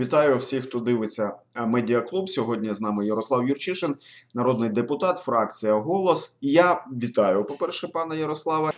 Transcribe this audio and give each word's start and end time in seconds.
Вітаю 0.00 0.36
всіх, 0.36 0.64
хто 0.64 0.78
дивиться 0.78 1.32
медіаклуб. 1.56 2.30
Сьогодні 2.30 2.72
з 2.72 2.80
нами 2.80 3.06
Ярослав 3.06 3.48
Юрчишин, 3.48 3.96
народний 4.34 4.70
депутат, 4.70 5.18
фракція 5.18 5.74
Голос. 5.74 6.38
Я 6.40 6.84
вітаю, 6.92 7.44
по-перше, 7.44 7.88
пана 7.88 8.14
Ярославе. 8.14 8.70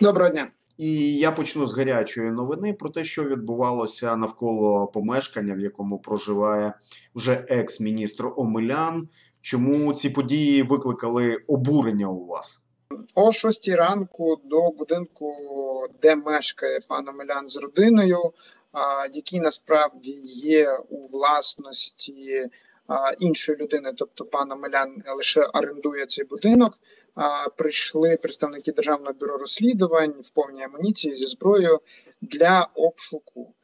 Доброго 0.00 0.30
дня. 0.30 0.50
І 0.78 1.14
я 1.14 1.32
почну 1.32 1.66
з 1.66 1.76
гарячої 1.76 2.30
новини 2.30 2.72
про 2.72 2.90
те, 2.90 3.04
що 3.04 3.24
відбувалося 3.24 4.16
навколо 4.16 4.86
помешкання, 4.86 5.54
в 5.54 5.60
якому 5.60 5.98
проживає 5.98 6.72
вже 7.14 7.44
екс-міністр 7.48 8.24
Омелян. 8.36 9.08
Чому 9.40 9.92
ці 9.92 10.10
події 10.10 10.62
викликали 10.62 11.36
обурення 11.46 12.08
у 12.08 12.26
вас? 12.26 12.66
О 13.14 13.32
6 13.32 13.68
ранку 13.68 14.36
до 14.44 14.70
будинку, 14.70 15.34
де 16.02 16.16
мешкає 16.16 16.80
пан 16.88 17.08
Омелян 17.08 17.48
з 17.48 17.56
родиною, 17.56 18.32
який 19.12 19.40
насправді 19.40 20.10
є 20.24 20.72
у 20.88 21.06
власності 21.06 22.48
іншої 23.18 23.58
людини, 23.58 23.92
тобто 23.96 24.24
пан 24.24 24.52
Омелян 24.52 25.02
лише 25.16 25.42
орендує 25.42 26.06
цей 26.06 26.24
будинок. 26.24 26.74
Прийшли 27.56 28.16
представники 28.16 28.72
державного 28.72 29.12
бюро 29.12 29.38
розслідувань 29.38 30.14
в 30.24 30.30
повній 30.30 30.62
амуніції 30.62 31.14
зі 31.14 31.26
зброєю 31.26 31.80
для 32.20 32.68
обшуку. 32.74 33.54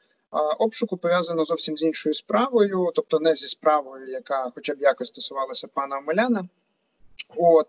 Обшуку 0.59 0.97
пов'язано 0.97 1.45
зовсім 1.45 1.77
з 1.77 1.83
іншою 1.83 2.15
справою, 2.15 2.93
тобто 2.95 3.19
не 3.21 3.35
зі 3.35 3.49
справою, 3.49 4.09
яка, 4.09 4.53
хоча 4.55 4.75
б 4.75 4.81
якось 4.81 5.09
стосувалася 5.09 5.69
пана 5.69 5.99
Омеляна. 5.99 6.49
От 7.37 7.67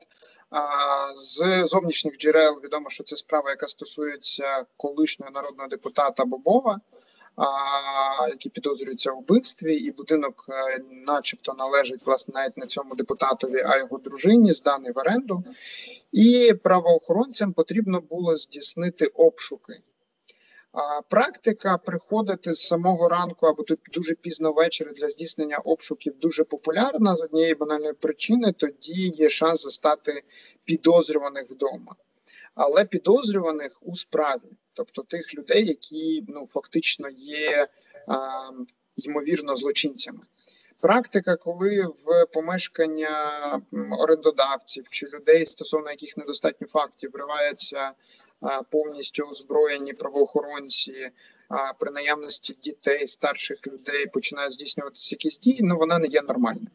з 1.15 1.65
зовнішніх 1.65 2.17
джерел 2.17 2.59
відомо, 2.63 2.89
що 2.89 3.03
це 3.03 3.15
справа, 3.15 3.49
яка 3.49 3.67
стосується 3.67 4.65
колишнього 4.77 5.31
народного 5.31 5.69
депутата 5.69 6.25
Бобова 6.25 6.79
які 8.29 8.49
підозрюються 8.49 9.11
у 9.11 9.19
вбивстві, 9.19 9.75
і 9.75 9.91
будинок, 9.91 10.45
е, 10.49 10.83
начебто, 11.07 11.53
належить 11.53 12.05
власне 12.05 12.33
навіть 12.35 12.57
на 12.57 12.65
цьому 12.65 12.95
депутатові, 12.95 13.63
а 13.65 13.77
його 13.77 13.97
дружині 13.97 14.53
зданий 14.53 14.91
в 14.91 14.97
оренду, 14.97 15.43
і 16.11 16.53
правоохоронцям 16.63 17.53
потрібно 17.53 18.01
було 18.01 18.37
здійснити 18.37 19.05
обшуки. 19.05 19.73
Практика 21.09 21.77
приходити 21.77 22.53
з 22.53 22.67
самого 22.67 23.09
ранку 23.09 23.45
або 23.45 23.63
тут 23.63 23.79
дуже 23.93 24.15
пізно 24.15 24.51
ввечері 24.51 24.89
для 24.95 25.09
здійснення 25.09 25.57
обшуків 25.57 26.19
дуже 26.19 26.43
популярна 26.43 27.15
з 27.15 27.21
однієї 27.21 27.55
банальної 27.55 27.93
причини. 27.93 28.53
Тоді 28.57 29.09
є 29.15 29.29
шанс 29.29 29.63
застати 29.63 30.23
підозрюваних 30.65 31.45
вдома, 31.49 31.95
але 32.57 32.85
підозрюваних 32.85 33.77
у 33.81 33.95
справі 33.95 34.57
тобто 34.73 35.01
тих 35.01 35.35
людей, 35.35 35.65
які 35.65 36.23
ну 36.27 36.45
фактично 36.47 37.09
є 37.17 37.67
а, 38.07 38.29
ймовірно 38.95 39.55
злочинцями. 39.55 40.19
Практика, 40.79 41.35
коли 41.35 41.83
в 42.05 42.25
помешкання 42.33 43.09
орендодавців 43.99 44.89
чи 44.89 45.05
людей, 45.05 45.45
стосовно 45.45 45.89
яких 45.89 46.17
недостатньо 46.17 46.67
фактів, 46.67 47.11
вриваються 47.13 47.91
повністю 48.71 49.23
озброєні 49.23 49.93
правоохоронці, 49.93 51.11
а 51.49 51.73
при 51.73 51.91
наявності 51.91 52.57
дітей, 52.63 53.07
старших 53.07 53.67
людей 53.67 54.05
починають 54.07 54.53
здійснюватися 54.53 55.15
якісь 55.15 55.39
дії, 55.39 55.59
ну 55.61 55.77
вона 55.77 55.99
не 55.99 56.07
є 56.07 56.21
нормальною. 56.21 56.67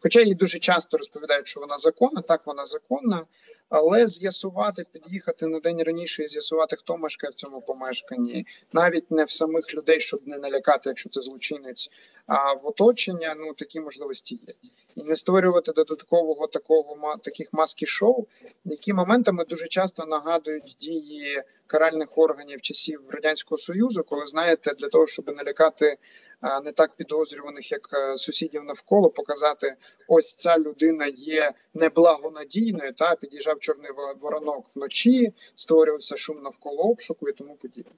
Хоча 0.00 0.20
їй 0.20 0.34
дуже 0.34 0.58
часто 0.58 0.98
розповідають, 0.98 1.46
що 1.46 1.60
вона 1.60 1.78
законна, 1.78 2.22
так 2.22 2.46
вона 2.46 2.66
законна, 2.66 3.26
але 3.68 4.08
з'ясувати, 4.08 4.84
під'їхати 4.92 5.46
на 5.46 5.60
день 5.60 5.82
раніше 5.82 6.22
і 6.22 6.28
з'ясувати, 6.28 6.76
хто 6.76 6.96
мешкає 6.96 7.30
в 7.30 7.34
цьому 7.34 7.60
помешканні, 7.60 8.46
навіть 8.72 9.10
не 9.10 9.24
в 9.24 9.30
самих 9.30 9.74
людей, 9.74 10.00
щоб 10.00 10.20
не 10.26 10.38
налякати, 10.38 10.88
якщо 10.88 11.10
це 11.10 11.22
злочинець, 11.22 11.90
а 12.26 12.52
в 12.52 12.66
оточення 12.66 13.34
ну 13.38 13.54
такі 13.54 13.80
можливості 13.80 14.34
є. 14.34 14.54
І 14.96 15.02
не 15.02 15.16
створювати 15.16 15.72
додаткового 15.72 16.46
такого 16.46 17.16
таких 17.16 17.52
маски 17.52 17.86
шоу, 17.86 18.26
які 18.64 18.92
моментами 18.92 19.44
дуже 19.44 19.68
часто 19.68 20.06
нагадують 20.06 20.76
дії 20.80 21.42
каральних 21.66 22.18
органів 22.18 22.60
часів 22.60 23.00
радянського 23.10 23.58
союзу, 23.58 24.04
коли 24.04 24.26
знаєте, 24.26 24.74
для 24.74 24.88
того, 24.88 25.06
щоб 25.06 25.36
налякати 25.36 25.96
не 26.42 26.72
так 26.72 26.96
підозрюваних, 26.96 27.72
як 27.72 27.90
е, 27.92 28.18
сусідів 28.18 28.64
навколо, 28.64 29.10
показати, 29.10 29.76
ось 30.08 30.34
ця 30.34 30.58
людина 30.58 31.06
є 31.06 31.52
неблагонадійною. 31.74 32.92
Та 32.92 33.14
під'їжджав 33.14 33.60
чорний 33.60 33.90
воронок 34.20 34.66
вночі, 34.74 35.32
створювався 35.54 36.16
шум 36.16 36.42
навколо 36.42 36.82
обшуку 36.82 37.28
і 37.28 37.32
тому 37.32 37.54
подібне. 37.54 37.92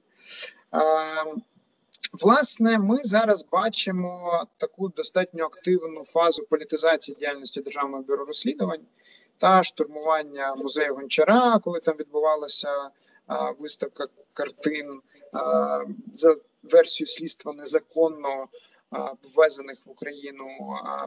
Власне, 2.13 2.77
ми 2.77 2.97
зараз 3.03 3.45
бачимо 3.51 4.43
таку 4.57 4.89
достатньо 4.89 5.45
активну 5.45 6.03
фазу 6.03 6.45
політизації 6.49 7.17
діяльності 7.19 7.61
державного 7.61 8.03
бюро 8.03 8.25
розслідувань 8.25 8.85
та 9.37 9.63
штурмування 9.63 10.55
музею 10.55 10.95
гончара, 10.95 11.59
коли 11.59 11.79
там 11.79 11.95
відбувалася 11.97 12.89
виставка 13.59 14.07
картин 14.33 15.01
за 16.15 16.35
версію 16.63 17.07
слідства 17.07 17.53
незаконно 17.53 18.47
ввезених 19.35 19.85
в 19.85 19.89
Україну 19.89 20.45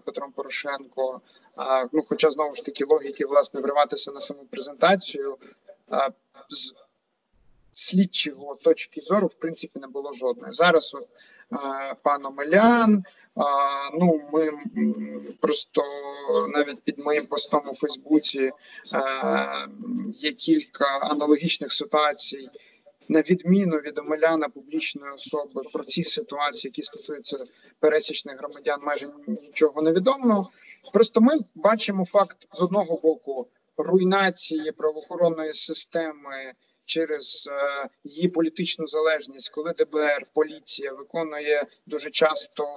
Петром 0.05 0.33
Порошенко. 0.33 1.21
Ну, 1.93 2.03
хоча 2.09 2.31
знову 2.31 2.55
ж 2.55 2.65
таки 2.65 2.85
логіки 2.85 3.27
власне 3.27 3.61
вриватися 3.61 4.13
на 4.13 4.21
саму 4.21 4.45
презентацію 4.51 5.37
з 6.49 6.75
слідчого 7.73 8.55
точки 8.55 9.01
зору, 9.01 9.27
в 9.27 9.35
принципі, 9.35 9.79
не 9.81 9.87
було 9.87 10.13
жодної. 10.13 10.53
Зараз 10.53 10.95
от, 10.95 11.09
пан 12.03 12.27
Омелян. 12.27 13.05
Ну, 13.95 14.21
ми 14.33 14.53
просто 15.41 15.83
навіть 16.55 16.83
під 16.83 16.99
моїм 16.99 17.27
постом 17.27 17.69
у 17.69 17.75
Фейсбуці 17.75 18.51
є 20.15 20.33
кілька 20.33 20.99
аналогічних 21.01 21.73
ситуацій 21.73 22.49
на 23.09 23.21
відміну 23.21 23.77
від 23.77 23.99
Омеляна 23.99 24.49
публічної 24.49 25.13
особи 25.13 25.63
про 25.73 25.85
ці 25.85 26.05
ситуації, 26.05 26.69
які 26.69 26.83
стосуються 26.83 27.39
пересічних 27.81 28.39
громадян, 28.39 28.81
майже 28.83 29.09
нічого 29.27 29.83
не 29.83 29.93
відомо. 29.93 30.51
Просто 30.93 31.21
ми 31.21 31.33
бачимо 31.55 32.05
факт 32.05 32.37
з 32.53 32.63
одного 32.63 33.01
боку 33.03 33.49
руйнації 33.77 34.73
правоохоронної 34.73 35.53
системи. 35.53 36.53
Через 36.87 37.49
е, 37.53 37.89
її 38.05 38.29
політичну 38.29 38.87
залежність, 38.87 39.49
коли 39.49 39.73
ДБР 39.73 40.27
поліція 40.35 40.93
виконує 40.93 41.67
дуже 41.87 42.11
часто 42.11 42.63
е, 42.63 42.73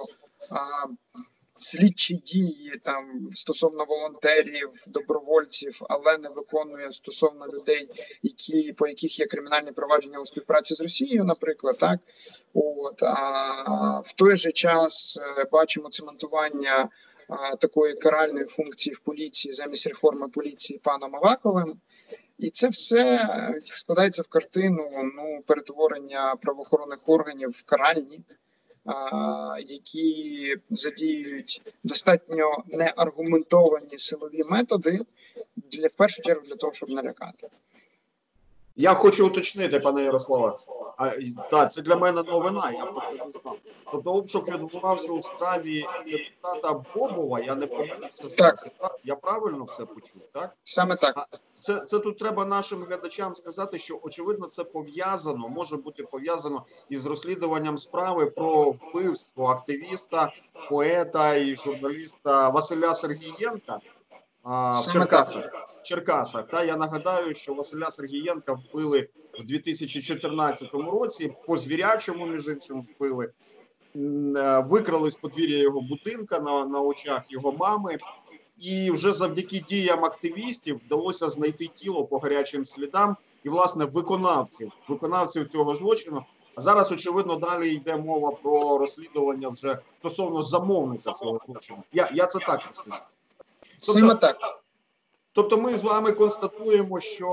слідчі 1.58 2.14
дії 2.14 2.80
там 2.84 3.30
стосовно 3.34 3.84
волонтерів, 3.84 4.70
добровольців, 4.86 5.80
але 5.88 6.18
не 6.18 6.28
виконує 6.28 6.92
стосовно 6.92 7.46
людей, 7.46 7.88
які 8.22 8.72
по 8.72 8.86
яких 8.86 9.18
є 9.18 9.26
кримінальні 9.26 9.72
провадження 9.72 10.20
у 10.20 10.26
співпраці 10.26 10.74
з 10.74 10.80
Росією, 10.80 11.24
наприклад, 11.24 11.78
так 11.78 12.00
от 12.54 13.02
а 13.02 14.00
в 14.04 14.12
той 14.12 14.36
же 14.36 14.52
час 14.52 15.18
е, 15.38 15.44
бачимо 15.52 15.88
цементування 15.88 16.88
а, 17.28 17.56
такої 17.56 17.94
каральної 17.94 18.46
функції 18.46 18.94
в 18.94 19.00
поліції 19.00 19.54
замість 19.54 19.86
реформи 19.86 20.28
поліції 20.28 20.78
паном 20.78 21.16
Аваковим. 21.16 21.80
І 22.38 22.50
це 22.50 22.68
все 22.68 23.16
е, 23.16 23.60
складається 23.64 24.22
в 24.22 24.28
картину 24.28 24.90
ну 25.16 25.42
перетворення 25.46 26.34
правоохоронних 26.42 27.08
органів 27.08 27.50
в 27.50 27.62
каральні 27.62 28.20
які 29.66 30.56
задіюють 30.70 31.62
достатньо 31.84 32.64
неаргументовані 32.66 33.98
силові 33.98 34.42
методи 34.50 35.00
для 35.56 35.86
в 35.86 35.92
першу 35.92 36.22
чергу 36.22 36.42
для 36.46 36.54
того, 36.56 36.72
щоб 36.72 36.90
налякати. 36.90 37.48
Я 38.80 38.94
хочу 38.94 39.26
уточнити, 39.26 39.80
пане 39.80 40.02
Ярославе. 40.02 40.58
А, 40.96 41.10
Так, 41.50 41.72
це 41.72 41.82
для 41.82 41.96
мене 41.96 42.22
новина. 42.22 42.70
Я 42.78 42.84
про 42.84 43.00
це 43.00 43.24
не 43.24 43.30
знав. 43.30 43.56
Тобто 43.92 44.12
обшук 44.12 44.48
відбувався 44.48 45.12
у 45.12 45.22
справі 45.22 45.86
депутата 46.06 46.84
Бобова. 46.94 47.40
Я 47.40 47.54
не 47.54 47.66
помилився. 47.66 48.36
Так. 48.36 48.54
Я 49.04 49.16
правильно 49.16 49.64
все 49.64 49.84
почув, 49.86 50.22
так? 50.32 50.56
Саме 50.64 50.96
так. 50.96 51.28
Це 51.60 51.80
це 51.80 51.98
тут 51.98 52.18
треба 52.18 52.44
нашим 52.44 52.84
глядачам 52.84 53.36
сказати, 53.36 53.78
що 53.78 54.00
очевидно 54.02 54.46
це 54.46 54.64
пов'язано, 54.64 55.48
може 55.48 55.76
бути 55.76 56.02
пов'язано 56.02 56.64
із 56.88 57.06
розслідуванням 57.06 57.78
справи 57.78 58.26
про 58.26 58.70
вбивство 58.70 59.46
активіста, 59.46 60.32
поета 60.68 61.34
і 61.34 61.56
журналіста 61.56 62.48
Василя 62.48 62.94
Сергієнка 62.94 63.80
в 64.48 64.92
Черкасах. 64.92 65.50
Черкасах. 65.82 66.48
Та 66.48 66.64
я 66.64 66.76
нагадаю, 66.76 67.34
що 67.34 67.54
Василя 67.54 67.90
Сергієнка 67.90 68.52
вбили 68.52 69.08
в 69.40 69.44
2014 69.44 70.72
році. 70.72 71.32
По 71.46 71.58
звірячому 71.58 72.26
між 72.26 72.48
іншим 72.48 72.80
вбили. 72.82 73.32
Е, 73.96 74.64
викрали 74.66 75.10
з 75.10 75.14
подвір'я 75.14 75.58
його 75.58 75.80
будинка 75.80 76.40
на, 76.40 76.64
на 76.64 76.80
очах 76.80 77.22
його 77.28 77.52
мами. 77.52 77.98
І 78.58 78.90
вже 78.90 79.12
завдяки 79.12 79.64
діям 79.68 80.04
активістів 80.04 80.80
вдалося 80.86 81.28
знайти 81.28 81.66
тіло 81.66 82.04
по 82.04 82.18
гарячим 82.18 82.64
слідам 82.64 83.16
і 83.44 83.48
власне 83.48 83.84
виконавців 83.84 84.72
виконавців 84.88 85.48
цього 85.48 85.74
злочину 85.74 86.24
А 86.56 86.60
зараз, 86.60 86.92
очевидно, 86.92 87.36
далі 87.36 87.74
йде 87.74 87.96
мова 87.96 88.30
про 88.30 88.78
розслідування 88.78 89.48
вже 89.48 89.78
стосовно 89.98 90.42
замовника 90.42 91.12
цього 91.12 91.40
злочину. 91.46 91.82
Я 91.92 92.08
я 92.14 92.26
це 92.26 92.38
так 92.38 92.60
розумію. 92.68 93.02
Саме 93.80 94.14
так. 94.14 94.36
Тобто, 95.32 95.58
ми 95.58 95.74
з 95.74 95.82
вами 95.82 96.12
констатуємо, 96.12 97.00
що 97.00 97.28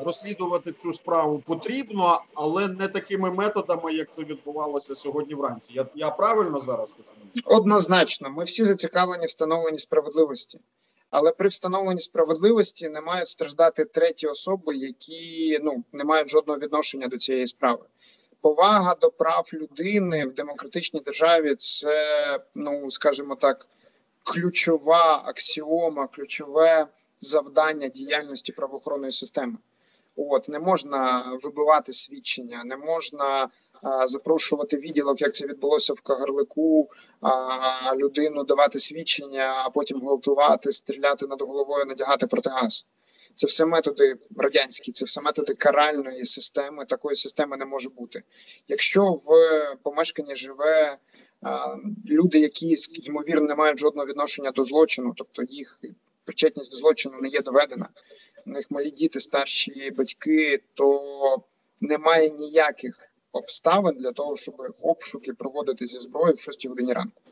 е, 0.00 0.04
розслідувати 0.04 0.72
цю 0.72 0.92
справу 0.92 1.42
потрібно, 1.46 2.20
але 2.34 2.68
не 2.68 2.88
такими 2.88 3.30
методами, 3.30 3.94
як 3.94 4.12
це 4.12 4.24
відбувалося 4.24 4.94
сьогодні 4.94 5.34
вранці. 5.34 5.72
Я 5.74 5.86
я 5.94 6.10
правильно 6.10 6.60
зараз 6.60 6.96
розумію? 6.98 7.32
Однозначно, 7.44 8.30
ми 8.30 8.44
всі 8.44 8.64
зацікавлені 8.64 9.26
встановленні 9.26 9.78
справедливості, 9.78 10.60
але 11.10 11.32
при 11.32 11.48
встановленні 11.48 12.00
справедливості 12.00 12.88
не 12.88 13.00
мають 13.00 13.28
страждати 13.28 13.84
треті 13.84 14.26
особи, 14.26 14.76
які 14.76 15.58
ну 15.62 15.84
не 15.92 16.04
мають 16.04 16.28
жодного 16.28 16.58
відношення 16.58 17.08
до 17.08 17.16
цієї 17.18 17.46
справи. 17.46 17.84
Повага 18.40 18.94
до 18.94 19.10
прав 19.10 19.50
людини 19.52 20.26
в 20.26 20.34
демократичній 20.34 21.00
державі 21.00 21.54
це, 21.54 22.38
ну 22.54 22.90
скажімо 22.90 23.34
так 23.34 23.68
ключова 24.24 25.22
аксіома, 25.24 26.06
ключове 26.06 26.86
завдання 27.20 27.88
діяльності 27.88 28.52
правоохоронної 28.52 29.12
системи. 29.12 29.56
От 30.16 30.48
не 30.48 30.58
можна 30.58 31.24
вибивати 31.42 31.92
свідчення, 31.92 32.64
не 32.64 32.76
можна 32.76 33.48
а, 33.82 34.06
запрошувати 34.06 34.76
відділок, 34.76 35.20
як 35.20 35.34
це 35.34 35.46
відбулося 35.46 35.92
в 35.92 36.00
Кагарлику, 36.00 36.88
а, 37.20 37.96
людину 37.96 38.44
давати 38.44 38.78
свідчення, 38.78 39.54
а 39.64 39.70
потім 39.70 40.00
гвалтувати, 40.00 40.72
стріляти 40.72 41.26
над 41.26 41.40
головою, 41.42 41.84
надягати 41.84 42.26
протигаз. 42.26 42.86
Це 43.34 43.46
все 43.46 43.66
методи 43.66 44.16
радянські, 44.36 44.92
це 44.92 45.04
все 45.04 45.20
методи 45.20 45.54
каральної 45.54 46.24
системи. 46.24 46.84
Такої 46.84 47.16
системи 47.16 47.56
не 47.56 47.64
може 47.64 47.88
бути. 47.88 48.22
Якщо 48.68 49.12
в 49.12 49.26
помешканні 49.82 50.36
живе 50.36 50.98
люди, 52.06 52.38
які 52.38 52.76
ймовірно 52.92 53.46
не 53.46 53.54
мають 53.54 53.78
жодного 53.78 54.06
відношення 54.06 54.50
до 54.50 54.64
злочину, 54.64 55.12
тобто 55.16 55.42
їх 55.42 55.80
причетність 56.24 56.70
до 56.70 56.76
злочину 56.76 57.14
не 57.20 57.28
є 57.28 57.42
доведена. 57.42 57.88
У 58.46 58.50
них 58.50 58.70
малі 58.70 58.90
діти, 58.90 59.20
старші 59.20 59.90
батьки, 59.90 60.62
то 60.74 61.42
немає 61.80 62.30
ніяких 62.30 63.08
обставин 63.32 63.94
для 63.94 64.12
того, 64.12 64.36
щоб 64.36 64.54
обшуки 64.82 65.32
проводити 65.32 65.86
зі 65.86 65.98
зброєю 65.98 66.34
в 66.34 66.40
6 66.40 66.66
годині 66.66 66.92
ранку. 66.92 67.22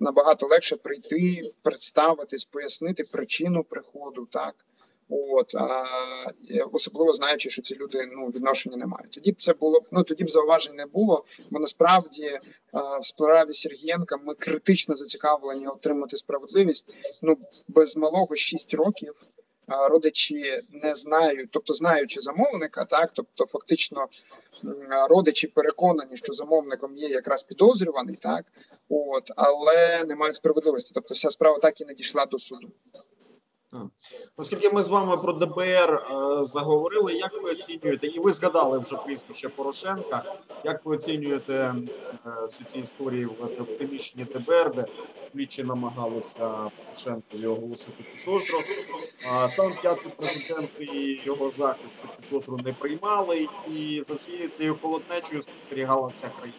Набагато 0.00 0.46
легше 0.46 0.76
прийти, 0.76 1.52
представитись, 1.62 2.44
пояснити 2.44 3.02
причину 3.12 3.64
приходу, 3.64 4.28
так 4.32 4.54
От 5.14 5.54
а 5.54 5.84
особливо 6.72 7.12
знаючи, 7.12 7.50
що 7.50 7.62
ці 7.62 7.76
люди 7.76 8.08
ну 8.12 8.26
відношення 8.26 8.76
не 8.76 8.86
мають. 8.86 9.10
Тоді 9.10 9.32
б 9.32 9.36
це 9.36 9.52
було 9.52 9.82
ну 9.92 10.02
тоді 10.02 10.24
б 10.24 10.30
зауважень 10.30 10.76
не 10.76 10.86
було. 10.86 11.24
Бо 11.50 11.58
насправді 11.58 12.38
в 13.00 13.06
справі 13.06 13.52
Сергієнка 13.52 14.16
ми 14.16 14.34
критично 14.34 14.96
зацікавлені 14.96 15.66
отримати 15.66 16.16
справедливість. 16.16 16.96
Ну 17.22 17.36
без 17.68 17.96
малого 17.96 18.36
6 18.36 18.74
років. 18.74 19.14
Родичі 19.90 20.62
не 20.70 20.94
знають, 20.94 21.48
тобто 21.50 21.74
знаючи 21.74 22.20
замовника, 22.20 22.84
так 22.84 23.10
тобто, 23.14 23.46
фактично 23.46 24.06
родичі 25.08 25.46
переконані, 25.46 26.16
що 26.16 26.32
замовником 26.32 26.96
є 26.96 27.08
якраз 27.08 27.42
підозрюваний, 27.42 28.16
так 28.16 28.44
от 28.88 29.30
але 29.36 30.04
не 30.04 30.14
мають 30.14 30.36
справедливості. 30.36 30.90
Тобто, 30.94 31.14
вся 31.14 31.30
справа 31.30 31.58
так 31.58 31.80
і 31.80 31.84
не 31.84 31.94
дійшла 31.94 32.26
до 32.26 32.38
суду. 32.38 32.68
Оскільки 34.36 34.70
ми 34.70 34.82
з 34.82 34.88
вами 34.88 35.16
про 35.16 35.32
ДБР 35.32 35.94
е, 35.94 36.44
заговорили, 36.44 37.12
як 37.12 37.42
ви 37.42 37.50
оцінюєте, 37.50 38.06
і 38.06 38.20
ви 38.20 38.32
згадали 38.32 38.78
вже 38.78 38.96
прізвище 38.96 39.48
Порошенка. 39.48 40.24
Як 40.64 40.84
ви 40.84 40.96
оцінюєте 40.96 41.54
е, 41.54 41.74
всі 42.50 42.64
ці 42.64 42.78
історії 42.78 43.24
власне 43.24 43.56
в 43.58 43.78
приміщенні 43.78 44.24
ДБР, 44.24 44.74
де 44.74 44.84
слідчі 45.32 45.62
намагалися 45.62 46.70
Порошенкові 46.86 47.46
оголосити 47.46 48.02
підозру? 48.02 48.58
Сам 49.50 49.72
п'ятий 49.82 50.12
президент 50.16 50.70
і 50.80 51.20
його 51.24 51.50
захист 51.50 51.94
підозру 52.20 52.58
не 52.64 52.72
приймали, 52.72 53.48
і 53.74 54.02
за 54.06 54.14
всією 54.14 54.48
цією 54.48 54.76
холоднечою 54.82 55.42
спостерігала 55.42 56.06
вся 56.06 56.30
країна. 56.38 56.58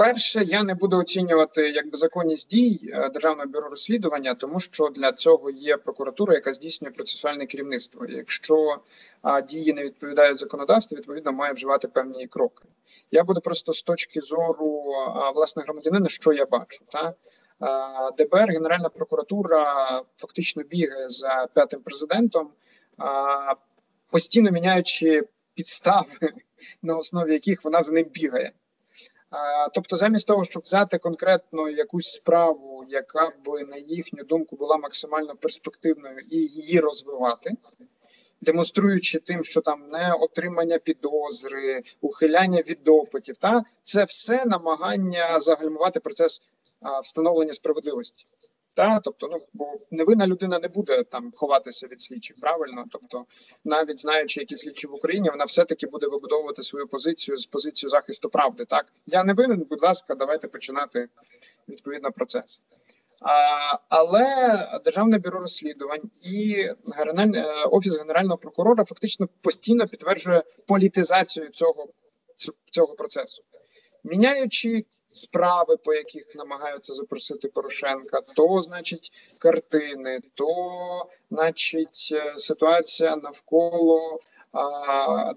Перше, 0.00 0.44
я 0.44 0.62
не 0.62 0.74
буду 0.74 0.98
оцінювати 0.98 1.70
якби 1.70 1.96
законність 1.96 2.50
дій 2.50 2.90
е, 2.92 3.08
державного 3.08 3.48
бюро 3.48 3.68
розслідування, 3.68 4.34
тому 4.34 4.60
що 4.60 4.88
для 4.88 5.12
цього 5.12 5.50
є 5.50 5.76
прокуратура, 5.76 6.34
яка 6.34 6.52
здійснює 6.52 6.90
процесуальне 6.90 7.46
керівництво. 7.46 8.06
Якщо 8.06 8.76
дії 9.48 9.72
не 9.72 9.82
відповідають 9.82 10.40
законодавству, 10.40 10.98
відповідно 10.98 11.32
має 11.32 11.52
вживати 11.52 11.88
певні 11.88 12.26
кроки. 12.26 12.64
Я 13.10 13.24
буду 13.24 13.40
просто 13.40 13.72
з 13.72 13.82
точки 13.82 14.20
зору 14.20 14.82
власне 15.34 15.62
громадянина, 15.62 16.08
що 16.08 16.32
я 16.32 16.46
бачу. 16.46 16.84
Та 16.92 17.14
ДБР, 18.18 18.50
Генеральна 18.50 18.88
прокуратура 18.88 19.64
фактично 20.16 20.62
бігає 20.62 21.08
за 21.08 21.48
п'ятим 21.54 21.80
президентом, 21.80 22.50
постійно 24.10 24.50
міняючи 24.50 25.22
підстави, 25.54 26.32
на 26.82 26.96
основі 26.96 27.32
яких 27.32 27.64
вона 27.64 27.82
за 27.82 27.92
ним 27.92 28.04
бігає. 28.04 28.52
Тобто, 29.74 29.96
замість 29.96 30.26
того, 30.26 30.44
щоб 30.44 30.62
взяти 30.62 30.98
конкретно 30.98 31.68
якусь 31.68 32.12
справу, 32.12 32.84
яка 32.88 33.28
б 33.28 33.64
на 33.68 33.76
їхню 33.76 34.24
думку 34.24 34.56
була 34.56 34.76
максимально 34.76 35.36
перспективною, 35.36 36.18
і 36.30 36.36
її 36.36 36.80
розвивати, 36.80 37.50
демонструючи 38.40 39.18
тим, 39.18 39.44
що 39.44 39.60
там 39.60 39.88
не 39.88 40.12
отримання 40.12 40.78
підозри, 40.78 41.82
ухиляння 42.00 42.62
від 42.62 42.84
допитів, 42.84 43.36
та 43.36 43.64
це 43.82 44.04
все 44.04 44.44
намагання 44.44 45.40
загальмувати 45.40 46.00
процес 46.00 46.42
встановлення 47.04 47.52
справедливості. 47.52 48.24
Та, 48.74 49.00
тобто, 49.00 49.28
ну 49.30 49.38
бо 49.52 49.72
невинна 49.90 50.26
людина 50.26 50.58
не 50.58 50.68
буде 50.68 51.02
там 51.02 51.32
ховатися 51.36 51.86
від 51.86 52.02
слідчих, 52.02 52.36
правильно. 52.40 52.84
Тобто, 52.92 53.24
навіть 53.64 54.00
знаючи, 54.00 54.40
які 54.40 54.56
слідчі 54.56 54.86
в 54.86 54.94
Україні, 54.94 55.30
вона 55.30 55.44
все-таки 55.44 55.86
буде 55.86 56.06
вибудовувати 56.06 56.62
свою 56.62 56.86
позицію 56.86 57.36
з 57.36 57.46
позицію 57.46 57.90
захисту 57.90 58.28
правди. 58.28 58.64
Так 58.64 58.86
я 59.06 59.24
не 59.24 59.32
винен, 59.32 59.66
будь 59.70 59.82
ласка, 59.82 60.14
давайте 60.14 60.48
починати 60.48 61.08
відповідно 61.68 62.12
процес. 62.12 62.62
А, 63.20 63.76
Але 63.88 64.80
державне 64.84 65.18
бюро 65.18 65.40
розслідувань 65.40 66.10
і 66.22 66.66
генеральний 66.96 67.40
е, 67.40 67.64
офіс 67.64 67.98
генерального 67.98 68.38
прокурора 68.38 68.84
фактично 68.84 69.28
постійно 69.40 69.86
підтверджує 69.86 70.42
політизацію 70.66 71.48
цього 71.48 71.88
цього 72.70 72.94
процесу, 72.94 73.42
міняючи 74.04 74.84
справи, 75.12 75.76
по 75.76 75.94
яких 75.94 76.34
намагаються 76.34 76.94
запросити 76.94 77.48
Порошенка, 77.48 78.20
то 78.36 78.60
значить 78.60 79.12
картини, 79.38 80.20
то 80.34 81.06
значить 81.30 82.08
е, 82.12 82.38
ситуація 82.38 83.16
навколо. 83.16 84.20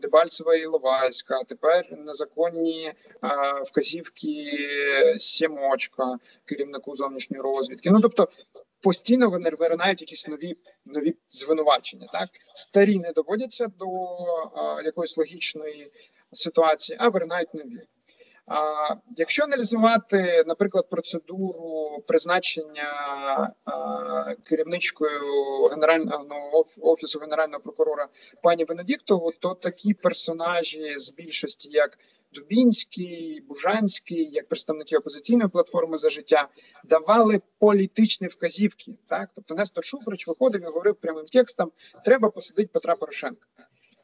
Дебальцева 0.01 0.55
і 0.55 0.65
Ловайська, 0.65 1.43
тепер 1.43 1.87
незаконні 1.91 2.93
вказівки 3.65 4.57
Сімочка, 5.17 6.17
керівнику 6.45 6.95
зовнішньої 6.95 7.43
розвідки. 7.43 7.91
Ну 7.91 8.01
тобто 8.01 8.29
постійно 8.81 9.29
вони 9.29 9.49
виринають 9.49 10.01
якісь 10.01 10.27
нові 10.27 10.55
нові 10.85 11.15
звинувачення. 11.31 12.07
Так 12.13 12.29
старі 12.53 12.99
не 12.99 13.11
доводяться 13.11 13.67
до 13.67 13.85
якоїсь 14.85 15.17
логічної 15.17 15.87
ситуації, 16.33 16.97
а 17.01 17.09
виринають 17.09 17.53
нові. 17.53 17.81
Якщо 19.17 19.43
аналізувати, 19.43 20.43
наприклад, 20.47 20.89
процедуру 20.89 22.03
призначення 22.07 23.53
керівничкою 24.43 25.63
генерального 25.71 26.63
офісу 26.81 27.19
генерального 27.19 27.59
прокурора 27.59 28.07
пані 28.43 28.65
Венедіктову, 28.65 29.31
то 29.39 29.53
такі 29.53 29.93
персонажі 29.93 30.99
з 30.99 31.13
більшості, 31.13 31.69
як 31.71 31.97
Дубінський, 32.33 33.41
Бужанський, 33.41 34.31
як 34.31 34.47
представники 34.47 34.97
опозиційної 34.97 35.49
платформи 35.49 35.97
за 35.97 36.09
життя, 36.09 36.47
давали 36.83 37.41
політичні 37.59 38.27
вказівки. 38.27 38.93
Так, 39.07 39.29
тобто 39.35 39.55
Нестор 39.55 39.85
Шуфрич 39.85 40.27
виходив 40.27 40.61
і 40.61 40.65
говорив 40.65 40.95
прямим 40.95 41.25
текстом: 41.25 41.71
треба 42.05 42.29
посадити 42.29 42.69
Петра 42.73 42.95
Порошенка. 42.95 43.47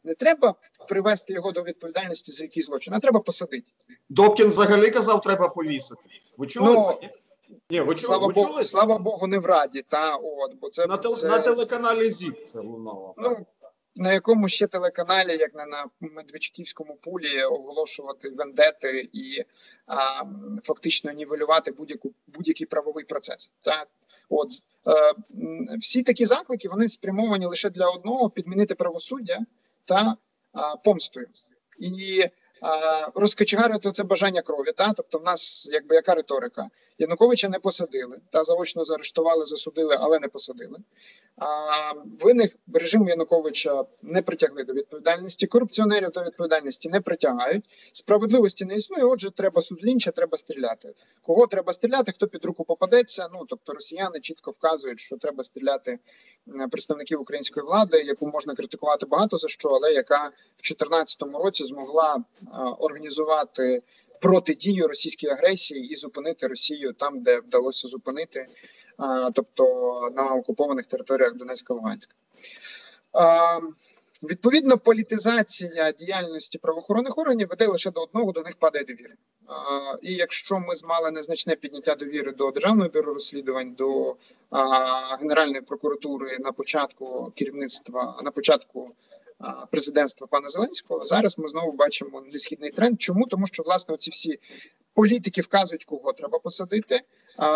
Не 0.10 0.16
треба 0.16 0.56
привести 0.88 1.34
його 1.34 1.51
до 1.51 1.63
відповідальності 1.63 2.32
за 2.32 2.44
який 2.44 2.63
злочин, 2.63 2.94
а 2.94 3.00
треба 3.00 3.20
посадити. 3.20 3.72
Добкін 4.10 4.48
взагалі 4.48 4.92
казав, 4.92 5.22
треба 5.22 5.50
повісити. 5.50 6.01
Ви 6.38 6.48
чули 6.48 6.74
ну, 6.74 6.98
це? 7.01 7.10
Ні, 7.70 7.82
ви 7.82 7.96
чули, 7.96 7.98
слава 7.98 8.28
ви 8.28 8.34
Богу, 8.34 8.48
чули? 8.48 8.63
слава 8.63 8.98
Богу, 8.98 9.28
не 9.28 9.38
в 9.38 9.46
раді. 9.46 9.82
Та 9.88 10.16
от 10.16 10.56
бо 10.62 10.70
це 10.70 10.88
на, 10.88 10.98
тел, 10.98 11.16
це... 11.16 11.28
на 11.28 11.39
телеканалі 11.39 12.10
ЗІК 12.10 12.46
це 12.46 12.60
лунало. 12.60 13.13
Ну 13.18 13.46
на 13.96 14.13
якому 14.13 14.50
ще 14.50 14.68
телеканалі, 14.68 15.38
як 15.38 15.56
не 15.56 15.66
на 15.66 15.86
Медведчуківському 16.00 16.96
пулі, 16.96 17.44
оголошувати 17.44 18.30
вендети 18.30 19.10
і 19.13 19.44
а, 19.88 20.24
фактично 20.63 21.12
нівелювати 21.12 21.72
будь-яку 21.72 22.13
будь-який 22.28 22.68
правовий 22.68 23.06
процес. 23.06 23.51
Так 23.62 23.88
от 24.30 24.50
е, 24.88 25.13
всі 25.80 26.04
такі 26.04 26.25
заклики 26.25 26.70
вони 26.70 26.89
спрямовані 26.89 27.46
лише 27.46 27.70
для 27.70 27.89
одного 27.89 28.30
підмінити 28.30 28.75
правосуддя 28.75 29.39
та 29.89 30.15
а, 30.53 30.75
помстою. 30.75 31.27
І 31.79 32.24
розкочегарити 33.15 33.91
це 33.91 34.03
бажання 34.03 34.41
крові. 34.41 34.72
Та 34.77 34.93
тобто, 34.93 35.19
в 35.19 35.24
нас 35.24 35.69
якби 35.72 35.96
яка 35.96 36.15
риторика? 36.15 36.69
Януковича 37.00 37.50
не 37.50 37.60
посадили, 37.60 38.20
та 38.29 38.44
заочно 38.44 38.86
заарештували, 38.86 39.46
засудили, 39.46 39.98
але 40.00 40.20
не 40.20 40.27
посадили. 40.27 40.79
А 41.38 41.94
винних 42.20 42.56
режиму 42.74 43.10
Януковича 43.10 43.84
не 44.01 44.22
притягли 44.22 44.63
до 44.63 44.74
відповідальності. 44.74 45.48
Корупціонерів 45.48 46.12
до 46.12 46.24
відповідальності 46.24 46.89
не 46.89 47.01
притягають. 47.01 47.65
Справедливості 47.91 48.65
не 48.65 48.75
існує. 48.75 49.03
Отже, 49.03 49.32
треба 49.32 49.62
суд 49.62 49.86
лінча, 49.86 50.12
треба 50.12 50.38
стріляти. 50.38 50.94
Кого 51.22 51.48
треба 51.48 51.74
стріляти? 51.74 52.12
Хто 52.12 52.27
під 52.27 52.46
руку 52.46 52.63
попадеться? 52.63 53.27
Ну 53.34 53.46
тобто, 53.50 53.74
росіяни 53.74 54.20
чітко 54.20 54.51
вказують, 54.51 55.00
що 55.00 55.18
треба 55.18 55.44
стріляти 55.44 56.00
представників 56.72 57.22
української 57.22 57.65
влади, 57.65 58.01
яку 58.01 58.27
можна 58.27 58.56
критикувати 58.56 59.06
багато 59.06 59.38
за 59.38 59.48
що, 59.48 59.70
але 59.70 59.94
яка 59.94 60.27
в 60.27 60.62
2014 60.62 61.22
році 61.44 61.63
змогла 61.63 62.24
організувати 62.79 63.82
протидію 64.21 64.88
російській 64.88 65.27
агресії 65.27 65.88
і 65.88 65.95
зупинити 65.95 66.47
Росію 66.47 66.93
там, 66.93 67.21
де 67.21 67.39
вдалося 67.39 67.88
зупинити, 67.88 68.45
тобто 69.33 69.63
на 70.15 70.33
окупованих 70.33 70.85
територіях 70.85 71.35
Донецька 71.35 71.73
Луганська. 71.73 72.15
Відповідно, 74.23 74.77
політизація 74.77 75.91
діяльності 75.91 76.57
правоохоронних 76.57 77.17
органів 77.17 77.47
веде 77.49 77.67
лише 77.67 77.91
до 77.91 78.01
одного, 78.01 78.31
до 78.31 78.41
них 78.41 78.55
падає 78.55 78.85
довіра. 78.85 79.13
І 80.01 80.13
якщо 80.13 80.59
ми 80.59 80.75
змали 80.75 81.11
незначне 81.11 81.55
підняття 81.55 81.95
довіри 81.95 82.31
до 82.31 82.51
державного 82.51 82.89
бюро 82.89 83.13
розслідувань, 83.13 83.73
до 83.73 84.15
Генеральної 85.19 85.61
прокуратури 85.61 86.38
на 86.39 86.51
початку 86.51 87.33
керівництва, 87.35 88.19
на 88.23 88.31
початку 88.31 88.91
президентства 89.72 90.27
пана 90.27 90.50
Зеленського. 90.50 91.05
Зараз 91.05 91.39
ми 91.39 91.50
знову 91.50 91.72
бачимо 91.72 92.22
несхідний 92.34 92.69
тренд. 92.69 93.01
Чому 93.01 93.25
тому, 93.25 93.48
що 93.48 93.63
власне 93.63 93.98
ці 93.98 94.12
всі 94.12 94.39
політики 94.93 95.41
вказують, 95.41 95.86
кого 95.86 96.13
треба 96.13 96.39
посадити. 96.39 97.01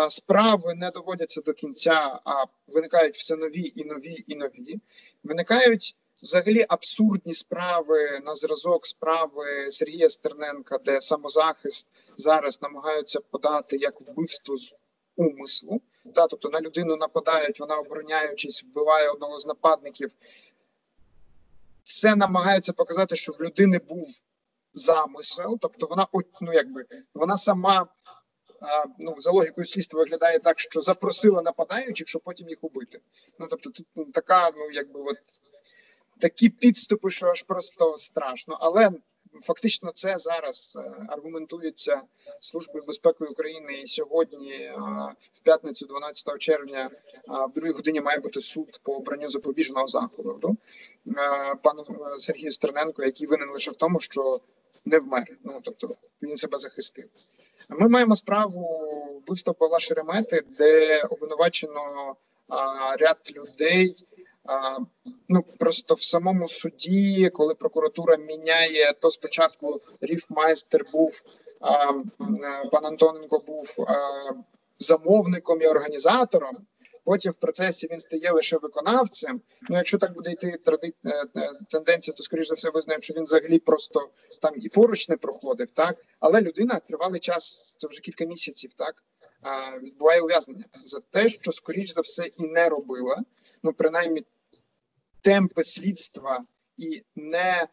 Справи 0.08 0.74
не 0.74 0.90
доводяться 0.90 1.40
до 1.40 1.52
кінця, 1.52 2.20
а 2.24 2.44
виникають 2.66 3.16
все 3.16 3.36
нові 3.36 3.72
і 3.76 3.84
нові 3.84 4.24
і 4.26 4.36
нові. 4.36 4.80
Виникають 5.24 5.96
взагалі 6.22 6.64
абсурдні 6.68 7.34
справи 7.34 8.20
на 8.24 8.34
зразок 8.34 8.86
справи 8.86 9.70
Сергія 9.70 10.08
Стерненка, 10.08 10.78
де 10.78 11.00
самозахист 11.00 11.88
зараз 12.16 12.62
намагаються 12.62 13.20
подати 13.20 13.76
як 13.76 14.00
вбивство 14.00 14.56
з 14.56 14.74
умислу. 15.16 15.80
Та, 16.14 16.26
тобто 16.26 16.48
на 16.48 16.60
людину 16.60 16.96
нападають, 16.96 17.60
вона 17.60 17.76
обороняючись, 17.76 18.64
вбиває 18.64 19.08
одного 19.08 19.38
з 19.38 19.46
нападників 19.46 20.10
це 21.84 22.16
намагається 22.16 22.72
показати, 22.72 23.16
що 23.16 23.32
в 23.32 23.42
людини 23.42 23.78
був 23.78 24.08
замисел, 24.72 25.58
тобто 25.60 25.86
вона 25.86 26.06
ну 26.40 26.52
якби 26.52 26.84
вона 27.14 27.36
сама 27.36 27.86
ну 28.98 29.16
за 29.18 29.30
логікою 29.30 29.66
слідства 29.66 30.00
виглядає 30.00 30.38
так, 30.38 30.60
що 30.60 30.80
запросила 30.80 31.42
нападаючих, 31.42 32.08
щоб 32.08 32.22
потім 32.22 32.48
їх 32.48 32.64
убити. 32.64 33.00
Ну 33.38 33.46
тобто, 33.50 33.70
тут 33.70 33.86
ну, 33.94 34.04
така, 34.04 34.50
ну 34.50 34.70
якби 34.72 35.00
от 35.00 35.16
такі 36.20 36.48
підступи, 36.48 37.10
що 37.10 37.26
аж 37.26 37.42
просто 37.42 37.98
страшно, 37.98 38.58
але 38.60 38.90
Фактично, 39.40 39.90
це 39.94 40.18
зараз 40.18 40.78
е, 40.80 41.06
аргументується 41.08 42.02
службою 42.40 42.84
безпеки 42.86 43.24
України. 43.24 43.72
І 43.72 43.86
сьогодні, 43.86 44.52
е, 44.52 44.74
в 45.32 45.40
п'ятницю, 45.42 45.86
12 45.86 46.38
червня, 46.38 46.90
е, 46.90 46.90
в 47.28 47.52
другій 47.54 47.72
годині 47.72 48.00
має 48.00 48.18
бути 48.18 48.40
суд 48.40 48.80
по 48.82 48.92
обранню 48.92 49.30
запобіжного 49.30 49.86
заходу 49.86 50.56
пану 51.62 51.84
Сергію 52.18 52.52
Стерненко, 52.52 53.04
який 53.04 53.26
винен 53.26 53.50
лише 53.50 53.70
в 53.70 53.76
тому, 53.76 54.00
що 54.00 54.40
не 54.84 54.98
вмер. 54.98 55.38
Ну 55.44 55.60
тобто 55.62 55.96
він 56.22 56.36
себе 56.36 56.58
захистив. 56.58 57.04
Ми 57.70 57.88
маємо 57.88 58.16
справу 58.16 58.90
вбивства 59.22 59.52
Павла 59.52 59.78
Шеремети, 59.78 60.42
де 60.58 61.02
обвинувачено 61.02 62.16
ряд 62.98 63.18
людей. 63.36 63.94
Ну 65.28 65.44
просто 65.58 65.94
в 65.94 66.02
самому 66.02 66.48
суді, 66.48 67.30
коли 67.30 67.54
прокуратура 67.54 68.16
міняє, 68.16 68.92
то 68.92 69.10
спочатку 69.10 69.80
Ріфмайстер 70.00 70.84
був 70.92 71.22
пан 72.72 72.84
Антоненко 72.86 73.38
був 73.46 73.76
замовником 74.78 75.62
і 75.62 75.66
організатором. 75.66 76.56
Потім 77.04 77.32
в 77.32 77.34
процесі 77.34 77.88
він 77.90 78.00
стає 78.00 78.30
лише 78.30 78.56
виконавцем. 78.56 79.40
Ну, 79.68 79.76
якщо 79.76 79.98
так 79.98 80.14
буде 80.14 80.30
йти 80.30 80.58
тради... 80.64 80.92
Е, 81.04 81.26
е, 81.36 81.50
тенденція, 81.70 82.14
то 82.16 82.22
скоріш 82.22 82.48
за 82.48 82.54
все 82.54 82.70
визнаємо, 82.70 83.02
що 83.02 83.14
він 83.14 83.22
взагалі 83.22 83.58
просто 83.58 84.08
там 84.42 84.52
і 84.56 84.68
поруч 84.68 85.08
не 85.08 85.16
проходив, 85.16 85.70
так 85.70 85.96
але 86.20 86.40
людина 86.40 86.80
тривалий 86.88 87.20
час, 87.20 87.74
це 87.78 87.88
вже 87.88 88.00
кілька 88.00 88.24
місяців, 88.24 88.70
так 88.76 88.94
відбуває 89.82 90.20
ув'язнення 90.20 90.64
за 90.84 91.00
те, 91.00 91.28
що 91.28 91.52
скоріш 91.52 91.94
за 91.94 92.00
все 92.00 92.26
і 92.26 92.42
не 92.42 92.68
робила. 92.68 93.22
Ну, 93.64 93.72
принаймні, 93.72 94.24
темпи 95.20 95.64
слідства 95.64 96.44
і 96.76 97.02
не 97.16 97.68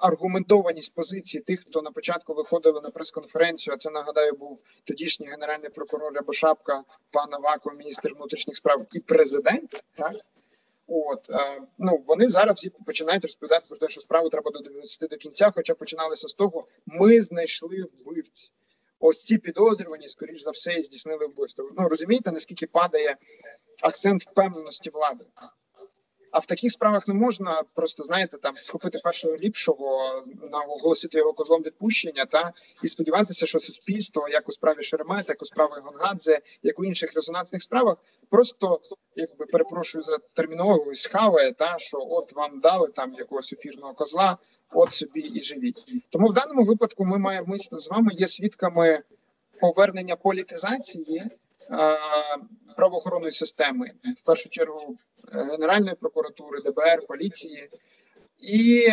аргументованість 0.00 0.94
позиції 0.94 1.42
тих, 1.42 1.60
хто 1.60 1.82
на 1.82 1.90
початку 1.90 2.34
виходили 2.34 2.80
на 2.80 2.90
прес-конференцію. 2.90 3.74
А 3.74 3.76
це 3.76 3.90
нагадаю, 3.90 4.32
був 4.32 4.62
тодішній 4.84 5.26
генеральний 5.26 5.70
прокурор 5.70 6.12
Рябошапка, 6.12 6.82
пан 7.10 7.34
Аваков, 7.34 7.74
міністр 7.74 8.14
внутрішніх 8.14 8.56
справ 8.56 8.86
і 8.92 9.00
президент. 9.00 9.84
Так 9.94 10.12
от 10.86 11.30
ну 11.78 12.04
вони 12.06 12.28
зараз 12.28 12.56
всі 12.56 12.70
починають 12.70 13.22
розповідати 13.22 13.66
про 13.68 13.78
те, 13.78 13.88
що 13.88 14.00
справу 14.00 14.28
треба 14.28 14.50
довести 14.50 15.06
до 15.06 15.16
кінця. 15.16 15.50
Хоча 15.54 15.74
починалися 15.74 16.28
з 16.28 16.34
того, 16.34 16.66
ми 16.86 17.22
знайшли 17.22 17.84
вбивці. 17.98 18.50
Ось 19.06 19.24
ці 19.24 19.38
підозрювані, 19.38 20.08
скоріш 20.08 20.42
за 20.42 20.50
все, 20.50 20.82
здійснили 20.82 21.26
вбивство. 21.26 21.70
Ну 21.78 21.88
розумієте, 21.88 22.32
наскільки 22.32 22.66
падає 22.66 23.16
акцент 23.82 24.22
впевненості 24.22 24.90
влади. 24.90 25.24
А 26.30 26.38
в 26.38 26.46
таких 26.46 26.72
справах 26.72 27.08
не 27.08 27.14
можна 27.14 27.62
просто 27.74 28.02
знаєте 28.02 28.38
там 28.38 28.54
схопити 28.62 28.98
першого 28.98 29.36
ліпшого, 29.36 30.22
оголосити 30.68 31.18
його 31.18 31.32
козлом 31.32 31.62
відпущення 31.62 32.24
та 32.24 32.52
і 32.82 32.88
сподіватися, 32.88 33.46
що 33.46 33.60
суспільство, 33.60 34.28
як 34.28 34.48
у 34.48 34.52
справі 34.52 34.84
Шеремета, 34.84 35.24
як 35.28 35.42
у 35.42 35.44
справі 35.44 35.70
Гонгадзе, 35.82 36.40
як 36.62 36.80
у 36.80 36.84
інших 36.84 37.14
резонансних 37.14 37.62
справах, 37.62 37.96
просто 38.30 38.80
якби 39.16 39.46
перепрошую 39.46 40.04
за 40.04 40.18
термінологію, 40.18 40.94
схаває 40.94 41.52
та 41.52 41.78
що 41.78 41.98
от 42.10 42.32
вам 42.32 42.60
дали 42.60 42.88
там 42.88 43.14
якогось 43.14 43.52
ефірного 43.52 43.94
козла, 43.94 44.38
от 44.74 44.92
собі 44.92 45.20
і 45.20 45.40
живіть. 45.40 46.04
Тому 46.10 46.26
в 46.26 46.34
даному 46.34 46.64
випадку 46.64 47.04
ми 47.04 47.18
маємо 47.18 47.46
ми 47.48 47.58
з 47.58 47.88
вами 47.90 48.12
є 48.14 48.26
свідками 48.26 49.02
повернення 49.60 50.16
політизації 50.16 51.22
правоохоронної 52.76 53.32
системи, 53.32 53.86
в 54.16 54.22
першу 54.26 54.48
чергу 54.48 54.96
е, 55.34 55.42
Генеральної 55.50 55.96
прокуратури, 56.00 56.60
ДБР, 56.60 57.06
поліції, 57.08 57.70
і 58.38 58.88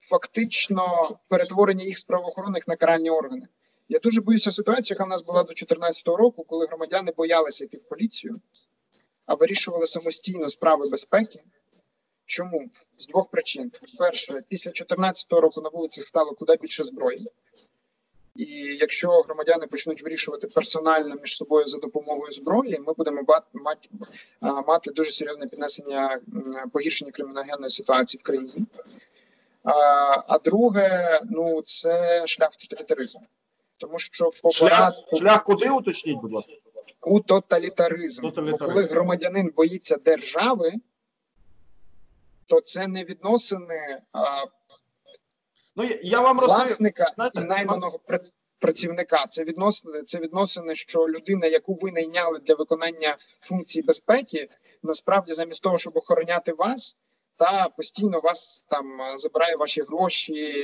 фактично 0.00 1.08
перетворення 1.28 1.84
їх 1.84 1.98
з 1.98 2.04
правоохоронних 2.04 2.68
на 2.68 2.76
каральні 2.76 3.10
органи. 3.10 3.48
Я 3.88 3.98
дуже 3.98 4.20
боюся 4.20 4.52
ситуації, 4.52 4.94
яка 4.94 5.04
в 5.04 5.08
нас 5.08 5.22
була 5.22 5.42
до 5.42 5.48
2014 5.48 6.06
року, 6.06 6.44
коли 6.44 6.66
громадяни 6.66 7.12
боялися 7.16 7.64
йти 7.64 7.76
в 7.76 7.84
поліцію, 7.84 8.40
а 9.26 9.34
вирішували 9.34 9.86
самостійно 9.86 10.50
справи 10.50 10.88
безпеки. 10.90 11.40
Чому? 12.32 12.70
З 12.98 13.06
двох 13.06 13.30
причин: 13.30 13.72
перше, 13.98 14.42
після 14.48 14.70
2014 14.70 15.32
року 15.32 15.60
на 15.60 15.68
вулицях 15.68 16.06
стало 16.06 16.32
куди 16.32 16.56
більше 16.56 16.84
зброї. 16.84 17.26
І 18.36 18.46
якщо 18.80 19.08
громадяни 19.08 19.66
почнуть 19.66 20.02
вирішувати 20.02 20.46
персонально 20.46 21.14
між 21.14 21.36
собою 21.36 21.66
за 21.66 21.78
допомогою 21.78 22.32
зброї, 22.32 22.78
ми 22.86 22.92
будемо 22.92 23.22
мати, 23.52 23.88
мати 24.66 24.90
дуже 24.90 25.10
серйозне 25.10 25.46
піднесення 25.46 26.20
погіршення 26.72 27.12
криміногенної 27.12 27.70
ситуації 27.70 28.20
в 28.20 28.22
країні. 28.22 28.66
А 29.64 29.72
а 30.28 30.38
друге, 30.38 31.20
ну 31.30 31.62
це 31.62 32.22
шлях 32.26 32.50
в 32.52 32.68
тоталітаризм. 32.68 33.18
Тому 33.78 33.98
що 33.98 34.30
шлях, 34.52 34.94
шлях 35.18 35.44
куди 35.44 35.70
уточніть, 35.70 36.18
будь 36.22 36.32
ласка, 36.32 36.52
у 37.02 37.20
тоталітаризм. 37.20 38.22
тоталітаризм. 38.22 38.66
Бо 38.66 38.72
коли 38.72 38.84
громадянин 38.84 39.52
боїться 39.56 39.96
держави, 39.96 40.72
то 42.46 42.60
це 42.60 42.86
не 42.86 43.04
відносини. 43.04 44.02
А, 44.12 44.44
Ну 45.76 45.84
я 46.02 46.20
вам 46.20 46.38
власника 46.38 47.06
і 47.34 47.40
найманого 47.40 48.00
працівника. 48.58 49.26
Це 49.26 49.44
відносини, 49.44 50.02
це 50.02 50.18
відносини, 50.18 50.74
що 50.74 51.08
людина, 51.08 51.46
яку 51.46 51.74
ви 51.74 51.92
найняли 51.92 52.38
для 52.38 52.54
виконання 52.54 53.16
функцій 53.40 53.82
безпеки, 53.82 54.48
насправді, 54.82 55.32
замість 55.32 55.62
того, 55.62 55.78
щоб 55.78 55.96
охороняти 55.96 56.52
вас, 56.52 56.96
та 57.42 57.68
постійно 57.76 58.20
вас 58.20 58.64
там 58.68 58.84
забирає 59.16 59.56
ваші 59.56 59.82
гроші, 59.82 60.54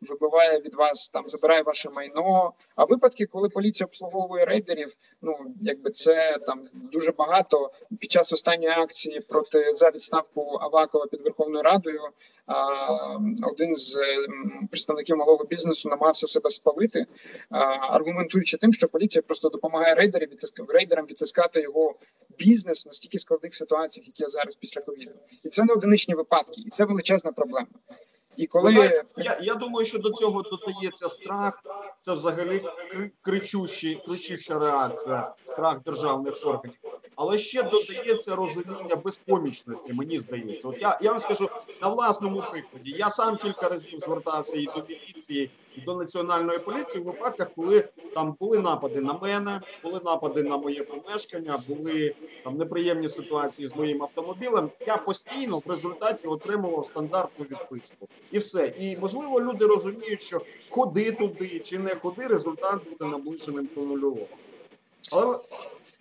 вибиває 0.00 0.58
від 0.58 0.74
вас 0.74 1.08
там, 1.08 1.28
забирає 1.28 1.62
ваше 1.62 1.90
майно. 1.90 2.52
А 2.76 2.84
випадки, 2.84 3.26
коли 3.26 3.48
поліція 3.48 3.86
обслуговує 3.86 4.44
рейдерів, 4.44 4.96
ну 5.22 5.36
якби 5.62 5.90
це 5.90 6.38
там 6.46 6.68
дуже 6.74 7.12
багато. 7.12 7.70
Під 8.00 8.10
час 8.10 8.32
останньої 8.32 8.74
акції 8.76 9.20
проти 9.20 9.74
за 9.74 9.90
відставку 9.90 10.58
Авакова 10.60 11.06
під 11.06 11.20
Верховною 11.22 11.62
Радою. 11.62 12.00
Один 13.42 13.74
з 13.74 13.98
представників 14.70 15.16
малого 15.16 15.44
бізнесу 15.44 15.88
намагався 15.88 16.26
себе 16.26 16.50
спалити, 16.50 17.06
аргументуючи 17.80 18.56
тим, 18.56 18.72
що 18.72 18.88
поліція 18.88 19.22
просто 19.22 19.48
допомагає 19.48 19.94
рейдерам 19.94 20.28
рейдерам 20.68 21.06
відтискати 21.06 21.60
його 21.60 21.94
бізнес 22.38 22.84
в 22.84 22.88
настільки 22.88 23.18
складних 23.18 23.54
ситуаціях, 23.54 24.06
які 24.06 24.22
я 24.22 24.28
зараз 24.28 24.54
після 24.56 24.80
ковіду, 24.80 25.12
і 25.44 25.48
це 25.48 25.64
не 25.64 25.72
одиничні 25.72 26.14
випадки, 26.14 26.62
і 26.66 26.70
це 26.70 26.84
величезна 26.84 27.32
проблема. 27.32 27.66
І 28.36 28.46
коли 28.46 28.72
знаєте, 28.72 29.04
я 29.16 29.38
я 29.42 29.54
думаю, 29.54 29.86
що 29.86 29.98
до 29.98 30.10
цього 30.10 30.42
додається 30.42 31.08
страх, 31.08 31.62
це 32.00 32.14
взагалі 32.14 32.60
кричущі, 33.22 34.02
кричуща 34.06 34.58
реакція, 34.58 35.34
страх 35.44 35.82
державних 35.82 36.46
органів. 36.46 36.78
Але 37.16 37.38
ще 37.38 37.62
додається 37.62 38.36
розуміння 38.36 38.96
безпомічності. 39.04 39.92
Мені 39.92 40.18
здається, 40.18 40.68
от 40.68 40.82
я 40.82 40.98
я 41.02 41.10
вам 41.10 41.20
скажу 41.20 41.48
на 41.82 41.88
власному 41.88 42.44
прикладі. 42.50 42.90
Я 42.90 43.10
сам 43.10 43.36
кілька 43.36 43.68
разів 43.68 44.00
звертався 44.00 44.56
і 44.58 44.64
до 44.64 44.84
міліції, 44.88 45.50
до 45.86 45.94
національної 45.94 46.58
поліції 46.58 47.02
в 47.02 47.06
випадках, 47.06 47.50
коли 47.56 47.88
там 48.14 48.36
були 48.40 48.58
напади 48.58 49.00
на 49.00 49.12
мене, 49.12 49.60
були 49.82 50.00
напади 50.04 50.42
на 50.42 50.56
моє 50.56 50.82
помешкання, 50.82 51.62
були 51.68 52.14
там 52.44 52.56
неприємні 52.56 53.08
ситуації 53.08 53.68
з 53.68 53.76
моїм 53.76 54.02
автомобілем. 54.02 54.70
Я 54.86 54.96
постійно 54.96 55.58
в 55.58 55.70
результаті 55.70 56.26
отримував 56.26 56.86
стандартну 56.86 57.44
відписку, 57.44 58.08
і 58.32 58.38
все. 58.38 58.72
І 58.78 58.96
можливо, 58.96 59.40
люди 59.40 59.66
розуміють, 59.66 60.22
що 60.22 60.40
ходи 60.70 61.12
туди 61.12 61.58
чи 61.58 61.78
не 61.78 61.94
ходи, 61.94 62.26
результат 62.26 62.80
буде 62.90 63.10
наближеним 63.10 63.68
до 63.76 63.80
нульового. 63.80 64.26
Але 65.12 65.38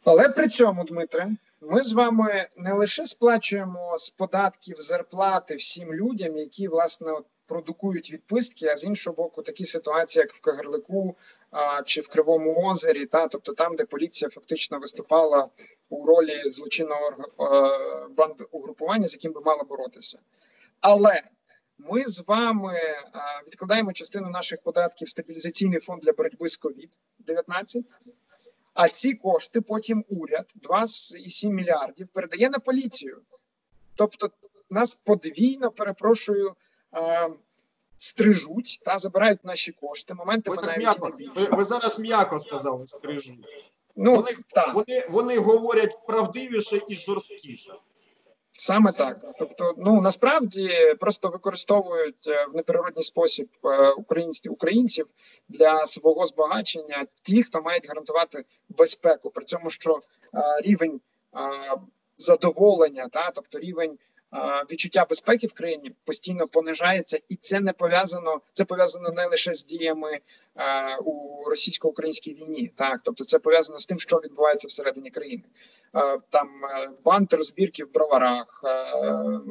але 0.06 0.30
при 0.30 0.48
цьому, 0.48 0.84
Дмитре, 0.84 1.30
ми 1.62 1.82
з 1.82 1.94
вами 1.94 2.48
не 2.58 2.74
лише 2.74 3.06
сплачуємо 3.06 3.98
з 3.98 4.10
податків 4.10 4.76
зарплати 4.78 5.56
всім 5.56 5.94
людям, 5.94 6.38
які 6.38 6.68
власне 6.68 7.12
продукують 7.46 8.12
відписки, 8.12 8.68
а 8.68 8.78
з 8.78 8.84
іншого 8.84 9.16
боку, 9.16 9.42
такі 9.42 9.66
ситуації, 9.66 10.22
як 10.22 10.34
в 10.34 10.42
Кагарлику 10.42 11.16
а, 11.52 11.84
чи 11.84 12.02
в 12.02 12.08
Кривому 12.08 12.70
озері, 12.70 13.06
та 13.06 13.28
тобто 13.28 13.54
там, 13.54 13.76
де 13.76 13.86
поліція 13.86 14.30
фактично 14.30 14.80
виступала 14.80 15.50
у 15.90 16.06
ролі 16.06 16.52
злочинного 16.52 17.12
банд 18.18 18.36
угрупування, 18.52 19.08
з 19.08 19.14
яким 19.14 19.32
би 19.32 19.42
мала 19.42 19.64
боротися. 19.64 20.20
Але 20.82 21.22
ми 21.78 22.04
з 22.04 22.24
вами 22.28 22.80
а, 23.12 23.20
відкладаємо 23.48 23.94
частину 23.94 24.30
наших 24.30 24.62
податків 24.62 25.08
в 25.08 25.10
стабілізаційний 25.10 25.80
фонд 25.80 26.02
для 26.02 26.14
боротьби 26.14 26.48
з 26.48 26.60
COVID-19, 26.60 27.84
а 28.74 28.90
ці 28.90 29.14
кошти 29.14 29.62
потім 29.62 30.06
уряд 30.10 30.54
2,7 30.64 31.50
мільярдів 31.50 32.08
передає 32.08 32.50
на 32.50 32.60
поліцію. 32.60 33.22
Тобто 33.96 34.32
нас 34.70 34.96
подвійно 34.96 35.72
перепрошую 35.72 36.56
стрижуть 37.98 38.80
та 38.86 38.98
забирають 38.98 39.46
наші 39.46 39.72
кошти. 39.72 40.14
Моментами 40.14 40.58
ви 40.58 40.68
навіть 40.68 40.78
м'яко, 40.78 41.12
ви, 41.36 41.46
ви 41.46 41.64
зараз 41.64 42.00
м'яко 42.00 42.40
сказали 42.40 42.88
стрижуть. 42.88 43.40
Ну 43.96 44.16
вони, 44.16 44.32
так. 44.50 44.74
вони 44.74 45.08
вони 45.10 45.38
говорять 45.38 46.06
правдивіше 46.08 46.82
і 46.88 46.96
жорсткіше. 46.96 47.74
Саме 48.56 48.92
так, 48.92 49.26
тобто, 49.40 49.74
ну 49.78 50.02
насправді 50.02 50.70
просто 51.00 51.30
використовують 51.30 52.28
е, 52.28 52.46
в 52.46 52.56
неприродний 52.56 53.04
спосіб 53.04 53.50
е, 53.66 53.90
українців 53.92 54.52
українців 54.52 55.08
для 55.50 55.86
свого 55.86 56.26
збагачення 56.26 57.06
ті, 57.22 57.44
хто 57.44 57.62
мають 57.62 57.88
гарантувати 57.88 58.46
безпеку, 58.70 59.30
при 59.30 59.46
цьому 59.46 59.70
що 59.70 60.00
а, 60.32 60.40
е, 60.40 60.62
рівень 60.62 61.02
а, 61.32 61.76
задоволення, 62.18 63.08
та 63.08 63.32
тобто 63.32 63.60
рівень 63.60 63.98
відчуття 64.72 65.06
безпеки 65.10 65.48
в 65.48 65.54
країні 65.54 65.92
постійно 66.06 66.48
понижається, 66.48 67.20
і 67.30 67.36
це 67.36 67.60
не 67.60 67.74
пов'язано. 67.74 68.42
Це 68.54 68.66
пов'язано 68.66 69.10
не 69.10 69.26
лише 69.26 69.54
з 69.54 69.66
діями 69.66 70.20
у 71.06 71.44
російсько-українській 71.50 72.34
війні, 72.34 72.72
так 72.76 73.02
тобто 73.04 73.24
це 73.24 73.40
пов'язано 73.40 73.80
з 73.80 73.86
тим, 73.86 74.00
що 74.00 74.18
відбувається 74.18 74.68
всередині 74.68 75.10
країни. 75.10 75.44
Там 76.30 76.50
е, 76.66 76.90
банд 77.06 77.34
розбірки 77.34 77.84
в 77.84 77.94
броварах, 77.94 78.62
е, 78.66 78.86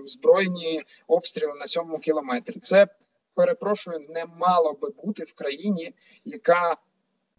збройні 0.07 0.83
обстріли 1.07 1.53
на 1.61 1.66
сьомому 1.66 1.99
кілометрі. 1.99 2.61
Це 2.61 2.87
перепрошую, 3.35 4.07
не 4.09 4.27
мало 4.27 4.73
би 4.73 4.88
бути 5.05 5.25
в 5.25 5.33
країні, 5.33 5.95
яка 6.25 6.77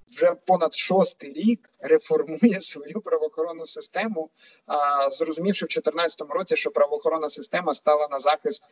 вже 0.07 0.35
понад 0.45 0.75
шостий 0.75 1.33
рік 1.33 1.69
реформує 1.79 2.61
свою 2.61 3.01
правоохоронну 3.01 3.65
систему, 3.65 4.29
а, 4.65 5.09
зрозумівши 5.09 5.65
в 5.65 5.69
2014 5.69 6.21
році, 6.29 6.55
що 6.55 6.71
правоохоронна 6.71 7.29
система 7.29 7.73
стала 7.73 8.07
на 8.11 8.19
захист 8.19 8.63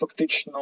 фактично 0.00 0.58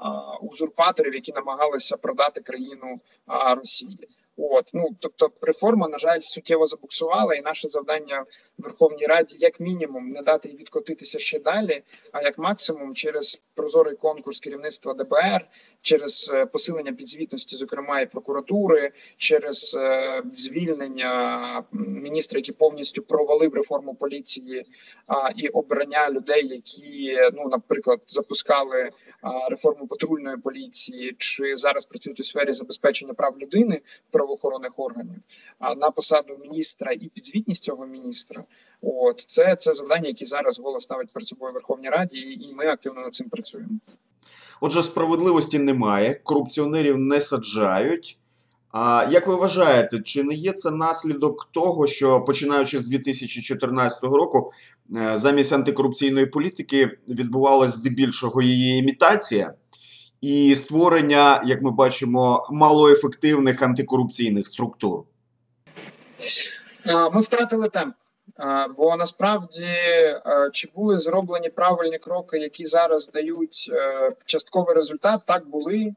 а, 0.00 0.36
узурпаторів, 0.36 1.14
які 1.14 1.32
намагалися 1.32 1.96
продати 1.96 2.40
країну 2.40 3.00
а, 3.26 3.54
Росії. 3.54 4.08
От 4.36 4.68
ну 4.72 4.88
тобто, 5.00 5.30
реформа 5.42 5.88
на 5.88 5.98
жаль 5.98 6.20
суттєво 6.20 6.66
забуксувала, 6.66 7.34
і 7.34 7.42
наше 7.42 7.68
завдання 7.68 8.24
в 8.58 8.62
Верховній 8.62 9.06
Раді, 9.06 9.36
як 9.38 9.60
мінімум, 9.60 10.08
не 10.08 10.22
дати 10.22 10.48
їй 10.48 10.56
відкотитися 10.56 11.18
ще 11.18 11.40
далі, 11.40 11.82
а 12.12 12.22
як 12.22 12.38
максимум, 12.38 12.94
через 12.94 13.42
прозорий 13.54 13.96
конкурс 13.96 14.40
керівництва 14.40 14.94
ДБР, 14.94 15.48
через 15.82 16.30
е, 16.34 16.46
посилення 16.46 16.92
підзвітності, 16.92 17.56
зокрема 17.56 18.00
і 18.00 18.06
прокуратури, 18.06 18.90
через 19.16 19.76
е, 19.80 20.22
звільнення 20.32 21.64
міністра, 21.72 22.38
який 22.38 22.54
повністю 22.54 23.02
провалив 23.02 23.54
реформу 23.54 23.94
поліції 23.94 24.64
і 25.36 25.48
обрання 25.48 26.10
людей, 26.10 26.46
які 26.46 27.18
ну, 27.32 27.48
наприклад, 27.48 28.00
запускали 28.06 28.90
реформу 29.50 29.86
патрульної 29.86 30.36
поліції, 30.36 31.14
чи 31.18 31.56
зараз 31.56 31.86
працюють 31.86 32.20
у 32.20 32.24
сфері 32.24 32.52
забезпечення 32.52 33.14
прав 33.14 33.38
людини 33.38 33.80
правоохоронних 34.22 34.72
органів, 34.76 35.16
а 35.58 35.74
на 35.74 35.90
посаду 35.90 36.38
міністра 36.42 36.92
і 36.92 37.10
підзвітність 37.14 37.62
цього 37.62 37.86
міністра. 37.86 38.44
От 38.82 39.24
це 39.28 39.56
це 39.56 39.74
завдання, 39.74 40.08
які 40.08 40.24
зараз 40.24 40.60
голос 40.60 40.82
ставить 40.82 41.12
перед 41.12 41.28
собою 41.28 41.52
Верховній 41.52 41.88
Раді, 41.88 42.18
і 42.18 42.54
ми 42.54 42.66
активно 42.66 43.00
над 43.00 43.14
цим 43.14 43.28
працюємо. 43.28 43.70
Отже, 44.60 44.82
справедливості 44.82 45.58
немає, 45.58 46.14
корупціонерів 46.14 46.98
не 46.98 47.20
саджають. 47.20 48.18
А 48.70 49.08
як 49.10 49.26
ви 49.26 49.34
вважаєте, 49.34 50.00
чи 50.00 50.22
не 50.22 50.34
є 50.34 50.52
це 50.52 50.70
наслідок 50.70 51.48
того, 51.52 51.86
що 51.86 52.20
починаючи 52.20 52.78
з 52.80 52.86
2014 52.86 54.02
року, 54.02 54.52
е, 54.96 55.18
замість 55.18 55.52
антикорупційної 55.52 56.26
політики 56.26 56.98
відбувалася 57.08 57.78
здебільшого 57.78 58.42
її 58.42 58.78
імітація 58.78 59.54
і 60.22 60.56
створення, 60.56 61.42
як 61.46 61.62
ми 61.62 61.70
бачимо, 61.70 62.46
малоефективних 62.50 63.62
антикорупційних 63.62 64.46
структур? 64.46 65.04
Ми 67.12 67.20
втратили 67.20 67.68
темп. 67.68 67.94
Бо 68.76 68.96
насправді 68.96 69.66
чи 70.52 70.68
були 70.74 70.98
зроблені 70.98 71.48
правильні 71.48 71.98
кроки, 71.98 72.38
які 72.38 72.66
зараз 72.66 73.10
дають 73.10 73.70
е, 73.72 74.10
частковий 74.24 74.74
результат, 74.74 75.20
так 75.26 75.48
були, 75.48 75.94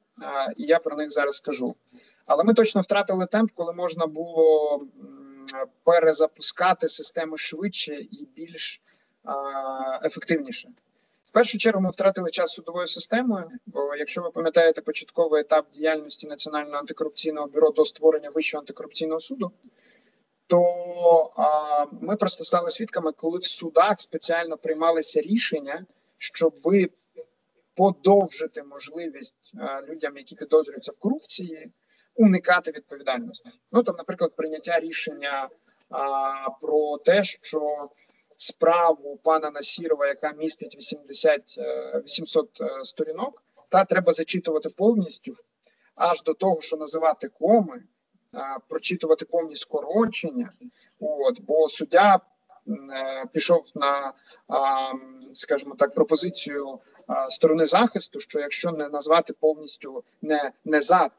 і 0.58 0.64
я 0.64 0.80
про 0.80 0.96
них 0.96 1.12
зараз 1.12 1.36
скажу. 1.36 1.76
Але 2.26 2.44
ми 2.44 2.54
точно 2.54 2.82
втратили 2.82 3.26
темп, 3.26 3.52
коли 3.54 3.74
можна 3.74 4.08
було 4.08 4.82
перезапускати 5.84 6.88
системи 6.88 7.38
швидше 7.38 7.94
і 7.96 8.28
більш 8.36 8.82
ефективніше. 10.04 10.70
Першу 11.36 11.58
чергу 11.58 11.82
ми 11.82 11.90
втратили 11.90 12.30
час 12.30 12.54
судовою 12.54 12.88
системою. 12.88 13.50
Бо, 13.66 13.96
якщо 13.96 14.22
ви 14.22 14.30
пам'ятаєте 14.32 14.82
початковий 14.82 15.42
етап 15.42 15.66
діяльності 15.74 16.28
Національного 16.28 16.78
антикорупційного 16.78 17.48
бюро 17.48 17.70
до 17.70 17.86
створення 17.86 18.30
вищого 18.30 18.62
антикорупційного 18.62 19.20
суду 19.20 19.52
то 20.48 20.62
а, 21.36 21.86
ми 22.02 22.16
просто 22.16 22.44
стали 22.44 22.70
свідками, 22.70 23.12
коли 23.12 23.40
в 23.40 23.46
судах 23.46 24.00
спеціально 24.00 24.58
приймалися 24.58 25.22
рішення, 25.22 25.86
щоб 26.18 26.54
подовжити 27.76 28.64
можливість 28.64 29.54
а, 29.60 29.82
людям, 29.82 30.18
які 30.18 30.36
підозрюються 30.36 30.92
в 30.92 30.98
корупції, 30.98 31.72
уникати 32.16 32.72
відповідальності. 32.72 33.50
Ну 33.72 33.84
там, 33.84 33.96
наприклад, 33.98 34.36
прийняття 34.36 34.80
рішення 34.80 35.50
а, 35.90 36.50
про 36.62 36.98
те, 36.98 37.24
що 37.24 37.90
справу 38.38 39.20
пана 39.24 39.52
Насірова, 39.52 40.08
яка 40.08 40.32
містить 40.32 40.76
80, 40.76 41.60
800 42.06 42.62
е, 42.62 42.66
е, 42.66 42.86
сторінок, 42.86 43.44
та 43.70 43.86
треба 43.86 44.14
зачитувати 44.14 44.70
повністю 44.70 45.34
аж 45.96 46.24
до 46.24 46.34
того, 46.34 46.62
що 46.62 46.78
називати 46.78 47.30
коми 47.40 47.84
прочитувати 48.70 49.26
повні 49.26 49.56
скорочення, 49.56 50.50
от 51.00 51.42
бо 51.42 51.68
суддя 51.68 52.16
е, 52.16 52.20
пішов 53.34 53.72
на, 53.76 54.14
скажімо 55.34 55.76
так, 55.76 55.94
пропозицію 55.94 56.80
сторони 57.30 57.66
захисту, 57.66 58.20
що 58.20 58.40
якщо 58.40 58.72
не 58.72 58.90
назвати 58.90 59.34
повністю 59.34 60.04
не 60.22 60.52
не 60.66 60.82
ЗАД, 60.82 61.12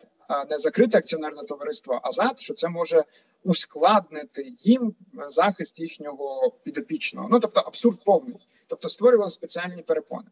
не 0.50 0.58
закрите 0.58 0.98
акціонерне 0.98 1.44
товариство, 1.44 2.00
а 2.02 2.12
ЗАД, 2.12 2.40
що 2.40 2.54
це 2.54 2.68
може 2.68 3.04
ускладнити 3.46 4.52
їм 4.58 4.94
захист 5.28 5.80
їхнього 5.80 6.50
підопічного. 6.62 7.28
Ну 7.30 7.40
тобто 7.40 7.60
абсурд 7.60 8.04
повний, 8.04 8.36
тобто 8.66 8.88
створювали 8.88 9.30
спеціальні 9.30 9.82
перепони. 9.82 10.28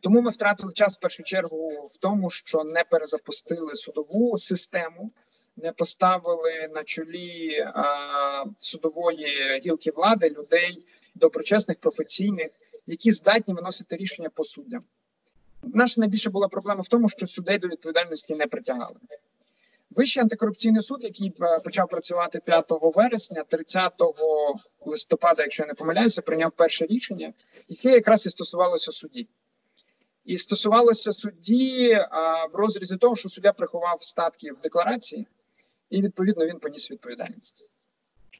Тому 0.00 0.20
ми 0.20 0.30
втратили 0.30 0.72
час 0.72 0.96
в 0.96 1.00
першу 1.00 1.22
чергу 1.22 1.90
в 1.94 1.96
тому, 1.96 2.30
що 2.30 2.64
не 2.64 2.84
перезапустили 2.84 3.74
судову 3.74 4.38
систему, 4.38 5.10
не 5.56 5.72
поставили 5.72 6.68
на 6.74 6.84
чолі 6.84 7.58
а, 7.60 8.44
судової 8.60 9.60
гілки 9.64 9.90
влади 9.90 10.28
людей 10.28 10.86
доброчесних, 11.14 11.80
професійних, 11.80 12.48
які 12.86 13.12
здатні 13.12 13.54
виносити 13.54 13.96
рішення 13.96 14.30
по 14.34 14.44
суддям. 14.44 14.84
Наша 15.62 16.00
найбільша 16.00 16.30
була 16.30 16.48
проблема 16.48 16.80
в 16.80 16.88
тому, 16.88 17.08
що 17.08 17.26
судей 17.26 17.58
до 17.58 17.68
відповідальності 17.68 18.34
не 18.34 18.46
притягали. 18.46 18.96
Вищий 19.96 20.22
антикорупційний 20.22 20.82
суд, 20.82 21.04
який 21.04 21.34
почав 21.64 21.88
працювати 21.88 22.40
5 22.40 22.64
вересня, 22.70 23.44
30 23.44 23.92
листопада, 24.86 25.42
якщо 25.42 25.62
я 25.62 25.66
не 25.66 25.74
помиляюся, 25.74 26.22
прийняв 26.22 26.52
перше 26.52 26.86
рішення, 26.86 27.32
яке 27.68 27.90
якраз 27.90 28.26
і 28.26 28.30
стосувалося 28.30 28.92
судді. 28.92 29.28
І 30.24 30.38
стосувалося 30.38 31.12
судді 31.12 31.92
а, 32.10 32.46
в 32.46 32.54
розрізі 32.54 32.96
того, 32.96 33.16
що 33.16 33.28
суддя 33.28 33.52
приховав 33.52 34.04
статки 34.04 34.52
в 34.52 34.60
декларації, 34.60 35.26
і 35.90 36.02
відповідно 36.02 36.46
він 36.46 36.58
поніс 36.58 36.90
відповідальність. 36.90 37.70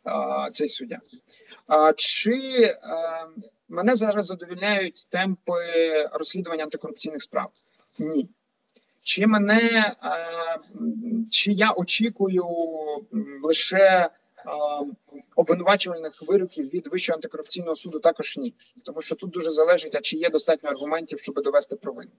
А, 0.05 0.49
цей 0.53 0.69
суддя. 0.69 0.99
А, 1.67 1.93
Чи 1.93 2.65
а, 2.83 3.27
мене 3.69 3.97
зараз 3.97 4.27
задовільняють 4.27 5.07
темпи 5.11 5.63
розслідування 6.13 6.65
антикорупційних 6.65 7.23
справ? 7.23 7.51
Ні. 7.99 8.29
Чи 9.07 9.27
мене 9.27 9.95
чи 11.31 11.53
я 11.53 11.73
очікую 11.73 12.45
лише 13.43 14.11
обвинувачувальних 15.37 16.23
вироків 16.23 16.69
від 16.69 16.87
Вищого 16.87 17.17
антикорупційного 17.17 17.75
суду 17.75 17.99
також 17.99 18.37
ні, 18.37 18.55
тому 18.83 19.03
що 19.03 19.15
тут 19.15 19.31
дуже 19.31 19.51
залежить, 19.51 19.95
а 19.95 20.01
чи 20.01 20.17
є 20.17 20.31
достатньо 20.31 20.71
аргументів, 20.71 21.19
щоб 21.19 21.43
довести 21.43 21.77
провину. 21.77 22.11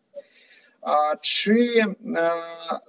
Чи 1.22 1.84
е, 1.86 1.94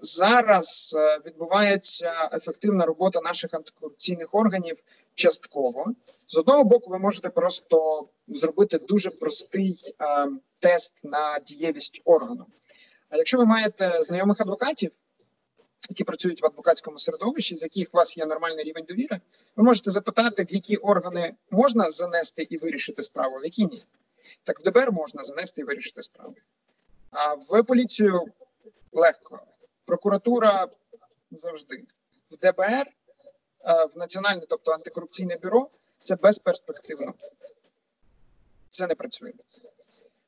зараз 0.02 0.96
е, 0.98 1.20
відбувається 1.26 2.30
ефективна 2.32 2.86
робота 2.86 3.20
наших 3.20 3.54
антикорупційних 3.54 4.34
органів 4.34 4.82
частково? 5.14 5.86
З 6.28 6.38
одного 6.38 6.64
боку, 6.64 6.90
ви 6.90 6.98
можете 6.98 7.28
просто 7.28 8.08
зробити 8.28 8.78
дуже 8.78 9.10
простий 9.10 9.76
е, 10.00 10.04
тест 10.60 10.94
на 11.02 11.38
дієвість 11.46 12.02
органу. 12.04 12.46
А 13.08 13.16
якщо 13.16 13.38
ви 13.38 13.44
маєте 13.44 14.02
знайомих 14.02 14.40
адвокатів, 14.40 14.92
які 15.88 16.04
працюють 16.04 16.42
в 16.42 16.46
адвокатському 16.46 16.98
середовищі, 16.98 17.56
з 17.56 17.62
яких 17.62 17.88
у 17.92 17.96
вас 17.96 18.18
є 18.18 18.26
нормальний 18.26 18.64
рівень 18.64 18.84
довіри, 18.88 19.20
ви 19.56 19.64
можете 19.64 19.90
запитати, 19.90 20.44
в 20.44 20.52
які 20.52 20.76
органи 20.76 21.34
можна 21.50 21.90
занести 21.90 22.46
і 22.50 22.56
вирішити 22.56 23.02
справу, 23.02 23.36
в 23.36 23.44
які 23.44 23.66
ні. 23.66 23.84
Так 24.44 24.60
в 24.60 24.62
ДБР 24.62 24.92
можна 24.92 25.22
занести 25.22 25.60
і 25.60 25.64
вирішити 25.64 26.02
справу. 26.02 26.34
А 27.10 27.34
в 27.34 27.62
поліцію 27.62 28.26
легко. 28.92 29.40
Прокуратура 29.84 30.68
завжди. 31.30 31.84
В 32.30 32.36
ДБР, 32.36 32.86
в 33.94 33.98
Національне, 33.98 34.42
тобто 34.48 34.72
антикорупційне 34.72 35.36
бюро, 35.36 35.70
це 35.98 36.16
безперспективно. 36.16 37.14
Це 38.70 38.86
не 38.86 38.94
працює. 38.94 39.32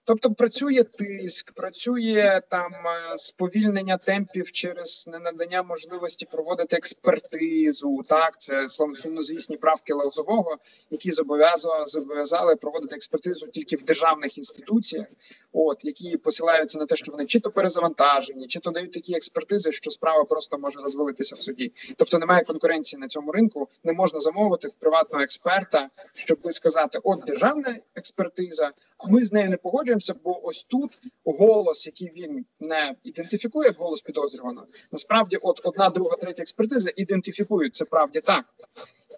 Тобто 0.04 0.34
працює 0.34 0.84
тиск, 0.84 1.52
працює 1.52 2.40
там 2.50 2.72
е, 2.72 3.18
сповільнення 3.18 3.96
темпів 3.96 4.52
через 4.52 5.08
ненадання 5.08 5.62
можливості 5.62 6.26
проводити 6.32 6.76
експертизу. 6.76 8.02
Так, 8.08 8.40
це 8.40 8.68
сумнозвісні 8.68 9.56
правки 9.56 9.94
Лозового, 9.94 10.56
які 10.90 11.12
зобов'язали 11.12 11.86
зобов'язали 11.86 12.56
проводити 12.56 12.94
експертизу 12.94 13.48
тільки 13.48 13.76
в 13.76 13.84
державних 13.84 14.38
інституціях, 14.38 15.06
от 15.52 15.84
які 15.84 16.16
посилаються 16.16 16.78
на 16.78 16.86
те, 16.86 16.96
що 16.96 17.12
вони 17.12 17.26
чи 17.26 17.40
то 17.40 17.50
перезавантажені, 17.50 18.46
чи 18.46 18.60
то 18.60 18.70
дають 18.70 18.92
такі 18.92 19.14
експертизи, 19.14 19.72
що 19.72 19.90
справа 19.90 20.24
просто 20.24 20.58
може 20.58 20.78
розвалитися 20.80 21.34
в 21.34 21.38
суді. 21.38 21.72
Тобто 21.96 22.18
немає 22.18 22.44
конкуренції 22.44 23.00
на 23.00 23.08
цьому 23.08 23.32
ринку, 23.32 23.68
не 23.84 23.92
можна 23.92 24.20
замовити 24.20 24.68
в 24.68 24.74
приватного 24.74 25.22
експерта, 25.24 25.88
щоб 26.14 26.38
сказати, 26.52 26.98
от 27.02 27.24
державна 27.26 27.76
експертиза, 27.94 28.72
а 28.98 29.08
ми 29.08 29.24
з 29.24 29.32
нею 29.32 29.50
не 29.50 29.56
погоджуємося, 29.56 30.14
бо 30.24 30.46
ось 30.46 30.64
тут 30.64 30.90
голос, 31.24 31.86
який 31.86 32.12
він 32.16 32.44
не 32.60 32.94
ідентифікує 33.04 33.74
голос 33.78 34.00
підозрюваного, 34.00 34.66
насправді, 34.92 35.36
от 35.42 35.60
одна, 35.64 35.90
друга, 35.90 36.16
третя 36.16 36.42
експертиза 36.42 36.90
ідентифікують 36.96 37.74
це 37.74 37.84
правді 37.84 38.20
так. 38.20 38.44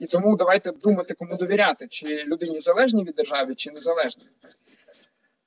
І 0.01 0.07
тому 0.07 0.37
давайте 0.37 0.73
думати, 0.73 1.15
кому 1.15 1.37
довіряти, 1.37 1.87
чи 1.89 2.25
людині 2.27 2.59
залежні 2.59 3.05
від 3.05 3.15
держави, 3.15 3.55
чи 3.55 3.71
незалежні. 3.71 4.25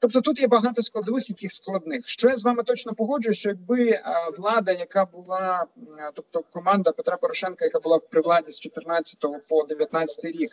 Тобто 0.05 0.21
тут 0.21 0.41
є 0.41 0.47
багато 0.47 0.81
складових, 0.81 1.29
яких 1.29 1.51
складних. 1.51 2.09
Що 2.09 2.29
я 2.29 2.37
з 2.37 2.43
вами 2.43 2.63
точно 2.63 2.93
погоджую, 2.93 3.33
що 3.33 3.49
якби 3.49 3.89
е, 3.89 4.03
влада, 4.37 4.71
яка 4.71 5.05
була, 5.05 5.65
тобто 6.13 6.43
команда 6.53 6.91
Петра 6.91 7.17
Порошенка, 7.17 7.65
яка 7.65 7.79
була 7.79 7.99
при 7.99 8.21
владі 8.21 8.51
з 8.51 8.59
14 8.59 9.19
по 9.49 9.63
19 9.63 10.25
рік, 10.25 10.49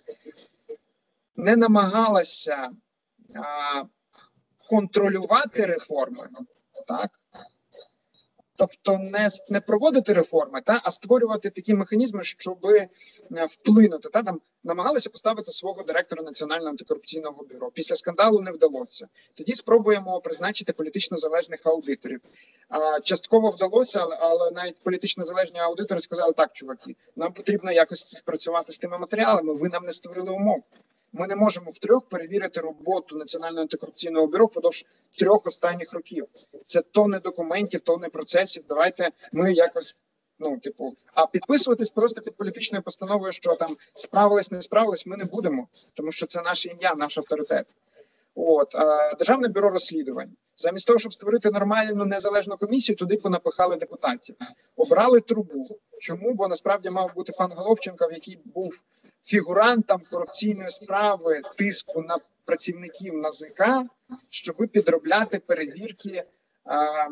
не 1.36 1.56
намагалася 1.56 2.70
а, 3.34 3.82
контролювати 4.70 5.66
реформи, 5.66 6.28
так 6.88 7.10
тобто 8.62 8.98
не 8.98 9.28
не 9.48 9.60
проводити 9.60 10.12
реформи, 10.12 10.60
та 10.60 10.80
а 10.84 10.90
створювати 10.90 11.50
такі 11.50 11.74
механізми, 11.74 12.22
щоб 12.24 12.66
е, 12.66 12.88
вплинути. 13.46 14.08
Та 14.08 14.22
там 14.22 14.40
намагалися 14.64 15.10
поставити 15.10 15.52
свого 15.52 15.82
директора 15.82 16.22
національного 16.22 16.70
антикорупційного 16.70 17.44
бюро. 17.44 17.70
Після 17.70 17.96
скандалу 17.96 18.40
не 18.40 18.50
вдалося. 18.50 19.08
Тоді 19.34 19.54
спробуємо 19.54 20.20
призначити 20.20 20.72
політично 20.72 21.16
залежних 21.16 21.66
аудиторів. 21.66 22.20
А 22.68 23.00
частково 23.00 23.50
вдалося, 23.50 24.06
але 24.20 24.50
навіть 24.50 24.78
політично 24.78 25.24
залежні 25.24 25.60
аудитори 25.60 26.00
сказали: 26.00 26.32
так, 26.32 26.52
чуваки, 26.52 26.96
нам 27.16 27.32
потрібно 27.32 27.72
якось 27.72 28.22
працювати 28.24 28.72
з 28.72 28.78
тими 28.78 28.98
матеріалами. 28.98 29.52
Ви 29.52 29.68
нам 29.68 29.84
не 29.84 29.92
створили 29.92 30.30
умов. 30.30 30.62
Ми 31.12 31.26
не 31.26 31.36
можемо 31.36 31.70
втрьох 31.70 32.08
перевірити 32.08 32.60
роботу 32.60 33.16
національного 33.16 33.62
антикорупційного 33.62 34.26
бюро 34.26 34.46
впродовж 34.46 34.86
трьох 35.18 35.46
останніх 35.46 35.92
років. 35.92 36.26
Це 36.66 36.82
то 36.82 37.06
не 37.08 37.18
документів, 37.18 37.80
то 37.80 37.96
не 37.96 38.08
процесів. 38.08 38.64
Давайте 38.68 39.10
ми 39.32 39.52
якось. 39.52 39.96
Ну, 40.38 40.58
типу, 40.58 40.94
а 41.14 41.26
підписуватись 41.26 41.90
просто 41.90 42.20
під 42.20 42.36
політичною 42.36 42.82
постановою, 42.82 43.32
що 43.32 43.54
там 43.54 43.68
справились, 43.94 44.50
не 44.50 44.62
справились, 44.62 45.06
ми 45.06 45.16
не 45.16 45.24
будемо, 45.24 45.68
тому 45.94 46.12
що 46.12 46.26
це 46.26 46.42
наше 46.42 46.68
ім'я, 46.68 46.94
наш 46.94 47.18
авторитет. 47.18 47.66
От 48.34 48.74
а, 48.74 49.14
державне 49.14 49.48
бюро 49.48 49.70
розслідувань, 49.70 50.30
замість 50.56 50.86
того, 50.86 50.98
щоб 50.98 51.14
створити 51.14 51.50
нормальну 51.50 52.04
незалежну 52.04 52.56
комісію, 52.56 52.96
туди 52.96 53.16
понапихали 53.16 53.76
депутатів, 53.76 54.36
обрали 54.76 55.20
трубу. 55.20 55.78
Чому? 55.98 56.34
Бо 56.34 56.48
насправді 56.48 56.90
мав 56.90 57.14
бути 57.14 57.32
пан 57.38 57.52
Головченко, 57.52 58.08
який 58.12 58.38
був 58.44 58.80
фігурантам 59.24 60.02
корупційної 60.10 60.68
справи 60.68 61.42
тиску 61.58 62.02
на 62.02 62.16
працівників 62.44 63.14
НАЗК, 63.14 63.62
щоб 64.30 64.56
підробляти 64.56 65.38
перевірки 65.38 66.24
а, 66.64 67.08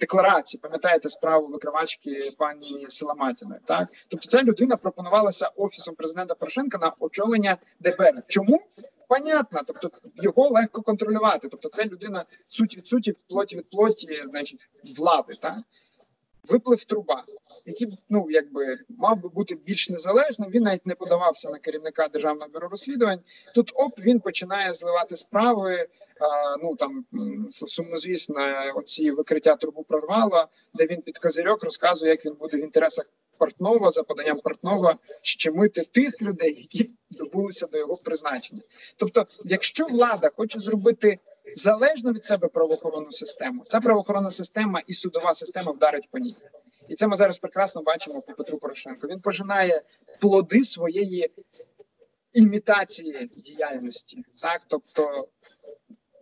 декларації. 0.00 0.60
Пам'ятаєте 0.60 1.08
справу 1.08 1.46
викривачки 1.46 2.32
пані 2.38 2.86
Соломатіної? 2.88 3.60
Так, 3.64 3.88
тобто, 4.08 4.28
ця 4.28 4.42
людина 4.42 4.76
пропонувалася 4.76 5.48
офісом 5.56 5.94
президента 5.94 6.34
Порошенка 6.34 6.78
на 6.78 6.92
очолення 7.00 7.56
ДБР. 7.80 8.22
Чому? 8.26 8.62
Понятно, 9.08 9.60
тобто 9.66 9.90
його 10.16 10.48
легко 10.48 10.82
контролювати. 10.82 11.48
Тобто, 11.48 11.68
це 11.68 11.84
людина 11.84 12.24
суть 12.48 12.76
від 12.76 12.86
суті, 12.86 13.16
плоті 13.28 13.56
від 13.56 13.70
плоті, 13.70 14.22
значить, 14.30 14.60
влади. 14.98 15.34
Так? 15.42 15.56
Виплив 16.48 16.84
труба, 16.84 17.24
який 17.66 17.88
ну 18.08 18.26
якби 18.30 18.78
мав 18.88 19.22
би 19.22 19.28
бути 19.28 19.54
більш 19.54 19.90
незалежним. 19.90 20.50
Він 20.50 20.62
навіть 20.62 20.86
не 20.86 20.94
подавався 20.94 21.50
на 21.50 21.58
керівника 21.58 22.08
державного 22.08 22.50
бюро 22.50 22.68
розслідувань. 22.68 23.20
Тут 23.54 23.72
оп 23.74 23.98
він 23.98 24.20
починає 24.20 24.74
зливати 24.74 25.16
справи. 25.16 25.88
А, 26.20 26.56
ну 26.62 26.76
там 26.76 27.04
сумнозвісно, 27.50 28.36
оці 28.74 29.10
викриття 29.10 29.56
трубу 29.56 29.82
прорвало, 29.82 30.48
де 30.74 30.86
він 30.86 31.02
під 31.02 31.18
козирьок 31.18 31.64
розказує, 31.64 32.10
як 32.10 32.26
він 32.26 32.34
буде 32.34 32.56
в 32.56 32.60
інтересах 32.60 33.06
Портнова 33.38 33.90
за 33.90 34.02
поданням 34.02 34.36
Портнова 34.40 34.98
щемити 35.22 35.82
тих 35.82 36.22
людей, 36.22 36.68
які 36.72 36.90
добулися 37.10 37.66
до 37.66 37.78
його 37.78 37.96
призначення. 38.04 38.62
Тобто, 38.96 39.26
якщо 39.44 39.86
влада 39.86 40.30
хоче 40.36 40.60
зробити 40.60 41.18
залежно 41.54 42.12
від 42.12 42.24
себе 42.24 42.48
правоохоронну 42.48 43.12
систему. 43.12 43.62
Ця 43.64 43.80
правоохоронна 43.80 44.30
система 44.30 44.82
і 44.86 44.94
судова 44.94 45.34
система 45.34 45.72
вдарить 45.72 46.08
по 46.10 46.18
ній. 46.18 46.36
І 46.88 46.94
це 46.94 47.06
ми 47.06 47.16
зараз 47.16 47.38
прекрасно 47.38 47.82
бачимо 47.82 48.22
по 48.22 48.32
Петру 48.32 48.58
Порошенко. 48.58 49.08
Він 49.08 49.20
пожинає 49.20 49.82
плоди 50.20 50.64
своєї 50.64 51.30
імітації 52.32 53.26
діяльності. 53.26 54.24
Так, 54.42 54.62
тобто 54.68 55.28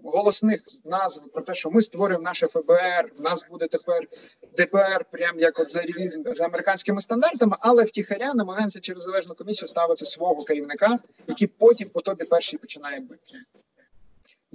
голосних 0.05 0.61
назв 0.85 1.33
про 1.33 1.43
те, 1.43 1.55
що 1.55 1.71
ми 1.71 1.81
створюємо 1.81 2.25
наше 2.25 2.47
ФБР, 2.47 3.13
в 3.19 3.23
нас 3.23 3.45
буде 3.51 3.69
тепер 3.69 4.09
ДБР, 4.57 5.05
прям 5.11 5.39
як 5.39 5.61
от 5.61 5.73
за, 5.73 5.85
за 6.27 6.45
американськими 6.45 7.01
стандартами, 7.01 7.57
але 7.61 7.85
втіхаря 7.85 8.35
намагаємося 8.35 8.81
через 8.81 9.03
залежну 9.03 9.35
комісію 9.35 9.69
ставити 9.69 10.05
свого 10.05 10.45
керівника, 10.45 10.99
який 11.27 11.49
потім 11.49 11.89
по 11.89 12.01
тобі 12.01 12.25
перший 12.25 12.59
починає 12.59 13.01
бити. 13.01 13.39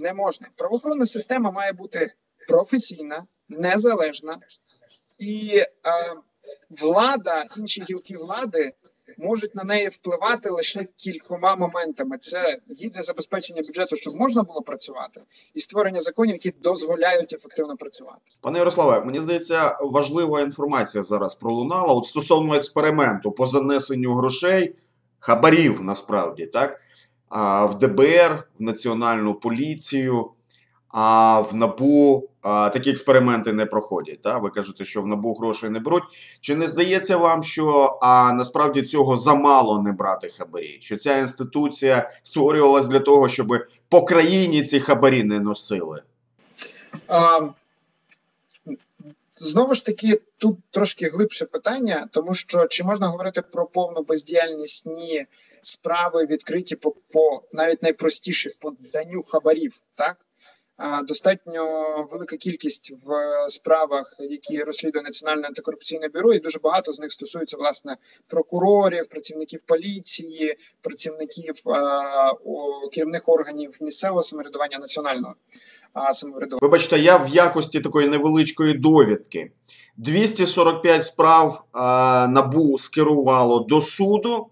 Не 0.00 0.14
можна. 0.14 0.48
Правоохоронна 0.56 1.06
система 1.06 1.50
має 1.50 1.72
бути 1.72 2.12
професійна, 2.48 3.22
незалежна 3.48 4.38
і 5.18 5.56
е, 5.56 5.66
влада, 6.70 7.44
інші 7.56 7.82
гілки 7.90 8.16
влади 8.16 8.72
можуть 9.18 9.54
на 9.54 9.64
неї 9.64 9.88
впливати 9.88 10.50
лише 10.50 10.84
кількома 10.96 11.56
моментами: 11.56 12.18
це 12.18 12.58
гідне 12.82 13.02
забезпечення 13.02 13.62
бюджету, 13.62 13.96
щоб 13.96 14.14
можна 14.14 14.42
було 14.42 14.62
працювати, 14.62 15.20
і 15.54 15.60
створення 15.60 16.00
законів, 16.00 16.34
які 16.34 16.50
дозволяють 16.62 17.32
ефективно 17.32 17.76
працювати. 17.76 18.20
Пане 18.40 18.58
Ярославе, 18.58 19.04
мені 19.04 19.20
здається, 19.20 19.78
важлива 19.80 20.40
інформація 20.40 21.04
зараз 21.04 21.34
пролунала. 21.34 21.94
От 21.94 22.06
стосовно 22.06 22.54
експерименту 22.54 23.32
по 23.32 23.46
занесенню 23.46 24.14
грошей, 24.14 24.74
хабарів 25.18 25.82
насправді 25.82 26.46
так. 26.46 26.80
В 27.30 27.74
ДБР, 27.80 28.48
в 28.58 28.62
Національну 28.62 29.34
поліцію, 29.34 30.30
а 30.88 31.40
в 31.40 31.54
НАБУ 31.54 32.28
такі 32.42 32.90
експерименти 32.90 33.52
не 33.52 33.66
проходять. 33.66 34.22
Та? 34.22 34.38
Ви 34.38 34.50
кажете, 34.50 34.84
що 34.84 35.02
в 35.02 35.06
НАБУ 35.06 35.34
грошей 35.34 35.70
не 35.70 35.78
беруть. 35.78 36.02
Чи 36.40 36.56
не 36.56 36.68
здається 36.68 37.16
вам, 37.16 37.42
що 37.42 37.98
а, 38.02 38.32
насправді 38.32 38.82
цього 38.82 39.16
замало 39.16 39.82
не 39.82 39.92
брати 39.92 40.28
хабарі? 40.28 40.78
Що 40.80 40.96
ця 40.96 41.18
інституція 41.18 42.10
створювалась 42.22 42.88
для 42.88 43.00
того, 43.00 43.28
щоб 43.28 43.48
по 43.88 44.04
країні 44.04 44.62
ці 44.62 44.80
хабарі 44.80 45.24
не 45.24 45.40
носили? 45.40 46.02
А, 47.08 47.40
Знову 49.40 49.74
ж 49.74 49.86
таки, 49.86 50.20
тут 50.38 50.58
трошки 50.70 51.08
глибше 51.08 51.44
питання, 51.44 52.08
тому 52.12 52.34
що 52.34 52.66
чи 52.66 52.84
можна 52.84 53.08
говорити 53.08 53.42
про 53.42 53.66
повну 53.66 54.02
бездіяльність? 54.02 54.86
Ні, 54.86 55.26
справи 55.62 56.26
відкриті 56.26 56.74
по, 56.80 56.90
по 56.90 57.42
навіть 57.52 57.82
найпростіших 57.82 58.52
поданню 58.58 59.22
хабарів, 59.22 59.80
так 59.94 60.16
достатньо 61.04 61.64
велика 62.12 62.36
кількість 62.36 62.92
в 63.04 63.10
справах, 63.48 64.16
які 64.18 64.62
розслідує 64.62 65.04
Національне 65.04 65.46
антикорупційне 65.46 66.08
бюро, 66.08 66.32
і 66.32 66.38
дуже 66.38 66.58
багато 66.58 66.92
з 66.92 67.00
них 67.00 67.12
стосується 67.12 67.56
власне 67.56 67.96
прокурорів, 68.26 69.06
працівників 69.06 69.60
поліції, 69.66 70.56
працівників 70.80 71.54
керівних 72.92 73.28
органів 73.28 73.76
місцевого 73.80 74.22
самоврядування 74.22 74.78
національного 74.78 75.34
самоврядування. 76.12 76.60
Вибачте, 76.62 76.98
я 76.98 77.16
в 77.16 77.28
якості 77.28 77.80
такої 77.80 78.08
невеличкої 78.08 78.74
довідки 78.74 79.52
245 79.96 81.04
справ 81.04 81.64
набу 82.30 82.78
скерувало 82.78 83.60
до 83.60 83.82
суду, 83.82 84.46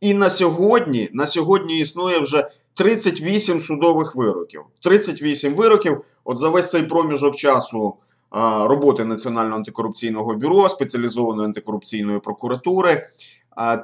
і 0.00 0.14
на 0.14 0.30
сьогодні, 0.30 1.10
на 1.12 1.26
сьогодні 1.26 1.78
існує 1.78 2.20
вже 2.20 2.50
38 2.74 3.60
судових 3.60 4.14
вироків. 4.14 4.62
38 4.82 5.54
вироків. 5.54 6.00
От 6.24 6.38
за 6.38 6.48
весь 6.48 6.70
цей 6.70 6.82
проміжок 6.82 7.36
часу 7.36 7.94
роботи 8.64 9.04
Національного 9.04 9.56
антикорупційного 9.56 10.34
бюро, 10.34 10.68
спеціалізованої 10.68 11.46
антикорупційної 11.46 12.18
прокуратури. 12.18 13.06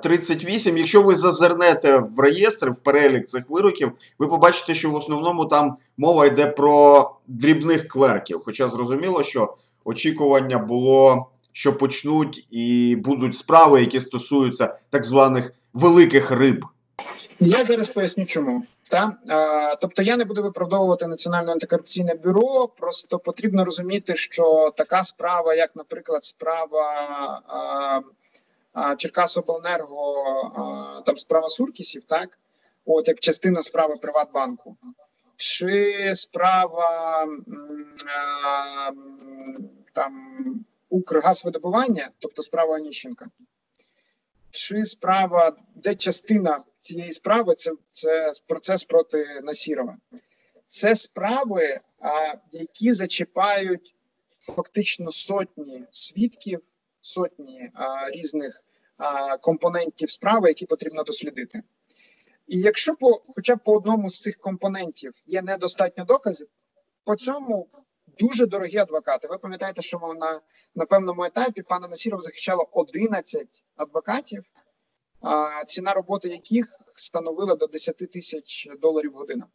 38. 0.02 0.76
Якщо 0.76 1.02
ви 1.02 1.14
зазирнете 1.14 1.98
в 2.16 2.20
реєстр, 2.20 2.70
в 2.70 2.80
перелік 2.80 3.26
цих 3.26 3.44
вироків, 3.48 3.92
ви 4.18 4.26
побачите, 4.26 4.74
що 4.74 4.90
в 4.90 4.94
основному 4.94 5.44
там 5.44 5.76
мова 5.96 6.26
йде 6.26 6.46
про 6.46 7.10
дрібних 7.26 7.88
клерків. 7.88 8.42
Хоча 8.44 8.68
зрозуміло, 8.68 9.22
що 9.22 9.54
очікування 9.84 10.58
було, 10.58 11.26
що 11.52 11.78
почнуть 11.78 12.46
і 12.50 12.96
будуть 13.04 13.36
справи, 13.36 13.80
які 13.80 14.00
стосуються 14.00 14.78
так 14.90 15.04
званих 15.04 15.52
великих 15.76 16.30
риб. 16.30 16.64
Я 17.40 17.64
зараз 17.64 17.88
поясню, 17.88 18.24
чому 18.24 18.62
та 18.90 19.16
тобто 19.80 20.02
я 20.02 20.16
не 20.16 20.24
буду 20.24 20.42
виправдовувати 20.42 21.06
національне 21.06 21.52
антикорупційне 21.52 22.14
бюро. 22.14 22.68
Просто 22.68 23.18
потрібно 23.18 23.64
розуміти, 23.64 24.16
що 24.16 24.72
така 24.76 25.04
справа, 25.04 25.54
як, 25.54 25.76
наприклад, 25.76 26.24
справа 26.24 26.82
а, 28.72 28.96
Черкасобленерго, 28.96 30.14
а, 30.56 31.00
там 31.00 31.16
справа 31.16 31.48
Суркісів, 31.48 32.04
так 32.04 32.38
от 32.86 33.08
як 33.08 33.20
частина 33.20 33.62
справи 33.62 33.96
Приватбанку, 34.02 34.76
чи 35.36 36.12
справа 36.14 37.26
там 39.92 40.12
Укргазвидобування, 40.88 42.10
тобто 42.18 42.42
справа 42.42 42.74
Оніщенка, 42.74 43.26
чи 44.56 44.84
справа, 44.84 45.56
де 45.74 45.94
частина 45.94 46.58
цієї 46.80 47.12
справи 47.12 47.54
це 47.54 47.72
це 47.92 48.32
процес 48.46 48.84
проти 48.84 49.40
Насірова. 49.42 49.96
Це 50.68 50.94
справи, 50.94 51.78
які 52.52 52.92
зачіпають 52.92 53.94
фактично 54.40 55.12
сотні 55.12 55.84
свідків, 55.90 56.60
сотні 57.00 57.70
різних 58.12 58.64
компонентів 59.40 60.10
справи, 60.10 60.48
які 60.48 60.66
потрібно 60.66 61.02
дослідити. 61.02 61.62
І 62.46 62.60
якщо 62.60 62.94
по, 62.94 63.22
хоча 63.34 63.56
б 63.56 63.58
по 63.64 63.76
одному 63.76 64.10
з 64.10 64.20
цих 64.20 64.36
компонентів 64.36 65.12
є 65.26 65.42
недостатньо 65.42 66.04
доказів, 66.04 66.48
по 67.04 67.16
цьому 67.16 67.68
дуже 68.20 68.46
дорогі 68.46 68.76
адвокати. 68.76 69.28
Ви 69.28 69.38
пам'ятаєте, 69.38 69.82
що 69.82 70.14
на, 70.20 70.40
на 70.74 70.84
певному 70.84 71.24
етапі 71.24 71.62
пана 71.62 71.88
Насірова 71.88 72.22
захищало 72.22 72.68
11 72.72 73.64
адвокатів 73.76 74.44
ціна 75.66 75.92
роботи 75.92 76.28
яких 76.28 76.66
становила 76.94 77.56
до 77.56 77.66
10 77.66 77.96
тисяч 77.96 78.68
доларів 78.80 79.12
година. 79.12 79.46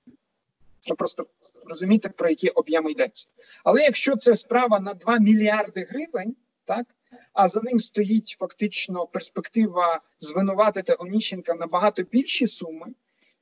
Ну 0.89 0.95
просто 0.95 1.26
розумієте, 1.65 2.10
про 2.10 2.30
які 2.30 2.50
об'єми 2.50 2.91
йдеться. 2.91 3.28
Але 3.63 3.82
якщо 3.82 4.15
це 4.15 4.36
справа 4.36 4.80
на 4.80 4.93
2 4.93 5.19
мільярди 5.19 5.84
гривень, 5.84 6.36
так 6.65 6.86
а 7.34 7.47
за 7.47 7.62
ним 7.62 7.80
стоїть 7.80 8.36
фактично 8.39 9.08
перспектива 9.08 10.00
звинуватити 10.19 10.93
Оніщенка 10.93 11.54
на 11.54 11.67
багато 11.67 12.04
більші 12.04 12.47
суми, 12.47 12.86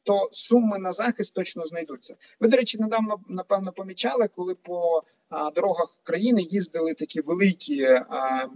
то 0.04 0.30
суми 0.32 0.80
на 0.80 0.92
захист 0.92 1.34
точно 1.34 1.66
знайдуться. 1.66 2.16
Ви, 2.40 2.48
до 2.48 2.58
речі, 2.58 2.78
недавно 2.78 3.20
напевно 3.28 3.72
помічали, 3.72 4.28
коли 4.28 4.56
по 4.56 5.04
а, 5.30 5.52
дорогах 5.52 6.00
країни 6.04 6.42
їздили 6.42 6.94
такі 6.94 7.22
великі. 7.22 7.84
А, 7.84 8.48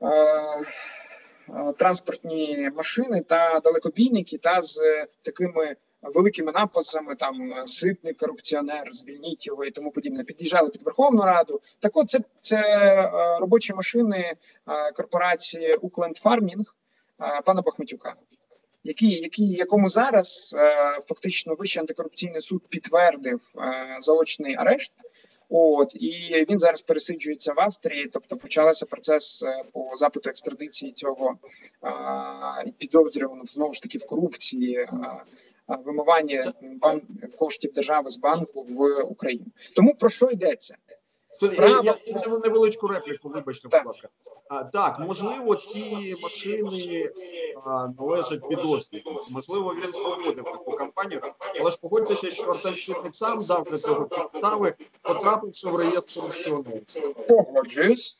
а, 0.00 1.72
транспортні 1.76 2.70
машини 2.76 3.20
та 3.20 3.60
далекобійники, 3.60 4.38
та 4.38 4.62
з 4.62 5.06
такими 5.22 5.76
великими 6.02 6.52
написами, 6.52 7.14
там 7.14 7.52
ситний 7.66 8.14
корупціонер, 8.14 8.92
звільніть 8.92 9.46
його 9.46 9.64
і 9.64 9.70
тому 9.70 9.90
подібне. 9.90 10.24
Під'їжджали 10.24 10.70
під 10.70 10.82
Верховну 10.82 11.22
Раду. 11.22 11.60
Так, 11.80 11.96
от 11.96 12.10
це 12.10 12.20
це 12.40 13.38
робочі 13.40 13.74
машини 13.74 14.34
корпорації 14.94 15.74
Укленд 15.74 16.16
Фармінг 16.16 16.76
пана 17.44 17.62
Бахметюка. 17.62 18.14
Який, 18.86 19.20
який, 19.20 19.46
якому 19.46 19.88
зараз 19.88 20.56
е, 20.58 21.00
фактично 21.08 21.54
Вищий 21.54 21.80
антикорупційний 21.80 22.40
суд 22.40 22.62
підтвердив 22.68 23.40
е, 23.56 23.96
заочний 24.00 24.54
арешт, 24.54 24.92
От 25.48 25.94
і 25.94 26.46
він 26.50 26.58
зараз 26.58 26.82
пересиджується 26.82 27.52
в 27.52 27.60
Австрії, 27.60 28.10
тобто 28.12 28.36
почався 28.36 28.86
процес 28.86 29.42
е, 29.42 29.62
по 29.72 29.96
запиту 29.96 30.30
екстрадиції 30.30 30.92
цього 30.92 31.36
підозрюваного 32.78 33.46
знову 33.46 33.74
ж 33.74 33.82
таки 33.82 33.98
в 33.98 34.06
корупції. 34.06 34.86
Вимивання 35.84 36.52
бан 36.62 37.00
коштів 37.38 37.72
держави 37.72 38.10
з 38.10 38.18
банку 38.18 38.62
в 38.62 39.02
Україну. 39.02 39.46
Тому 39.76 39.94
про 39.94 40.08
що 40.08 40.30
йдеться? 40.30 40.76
Справа... 41.36 41.80
Я, 41.84 41.94
невеличку 42.44 42.88
репліку, 42.88 43.28
вибачте, 43.28 43.68
будь 43.68 43.86
ласка. 43.86 44.08
А, 44.48 44.64
Так, 44.64 44.98
можливо, 44.98 45.54
ці 45.56 46.14
машини 46.22 47.10
а, 47.64 47.88
належать 47.98 48.48
підозрюванню. 48.48 49.22
Можливо, 49.30 49.74
він 49.74 49.92
проводив 49.92 50.44
таку 50.44 50.72
кампанію, 50.72 51.20
але 51.60 51.70
ж 51.70 51.78
погодьтеся, 51.80 52.30
що 52.30 52.42
Артем 52.42 52.74
Щитник 52.74 53.14
сам 53.14 53.40
дав 53.40 53.64
для 53.64 53.76
цього 53.76 54.04
підстави, 54.04 54.74
потрапивши 55.02 55.68
в 55.68 55.76
реєстр 55.76 56.20
корупціонерів. 56.20 56.82
Погоджуюсь. 57.28 58.16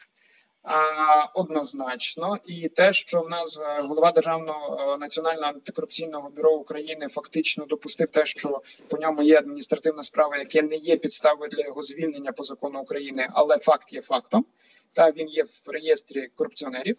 Однозначно, 1.34 2.38
і 2.46 2.68
те, 2.68 2.92
що 2.92 3.20
в 3.20 3.28
нас 3.28 3.58
е, 3.58 3.82
голова 3.82 4.12
державного 4.12 4.92
е, 4.94 4.98
національного 4.98 5.48
антикорупційного 5.48 6.30
бюро 6.30 6.52
України 6.52 7.08
фактично 7.08 7.64
допустив 7.64 8.08
те, 8.08 8.26
що 8.26 8.62
по 8.88 8.96
ньому 8.96 9.22
є 9.22 9.38
адміністративна 9.38 10.02
справа, 10.02 10.36
яке 10.36 10.62
не 10.62 10.76
є 10.76 10.96
підставою 10.96 11.50
для 11.50 11.64
його 11.64 11.82
звільнення 11.82 12.32
по 12.32 12.44
закону 12.44 12.80
України, 12.80 13.28
але 13.30 13.58
факт 13.58 13.92
є 13.92 14.02
фактом. 14.02 14.46
Та 14.92 15.10
він 15.10 15.28
є 15.28 15.44
в 15.44 15.68
реєстрі 15.68 16.26
корупціонерів. 16.26 16.96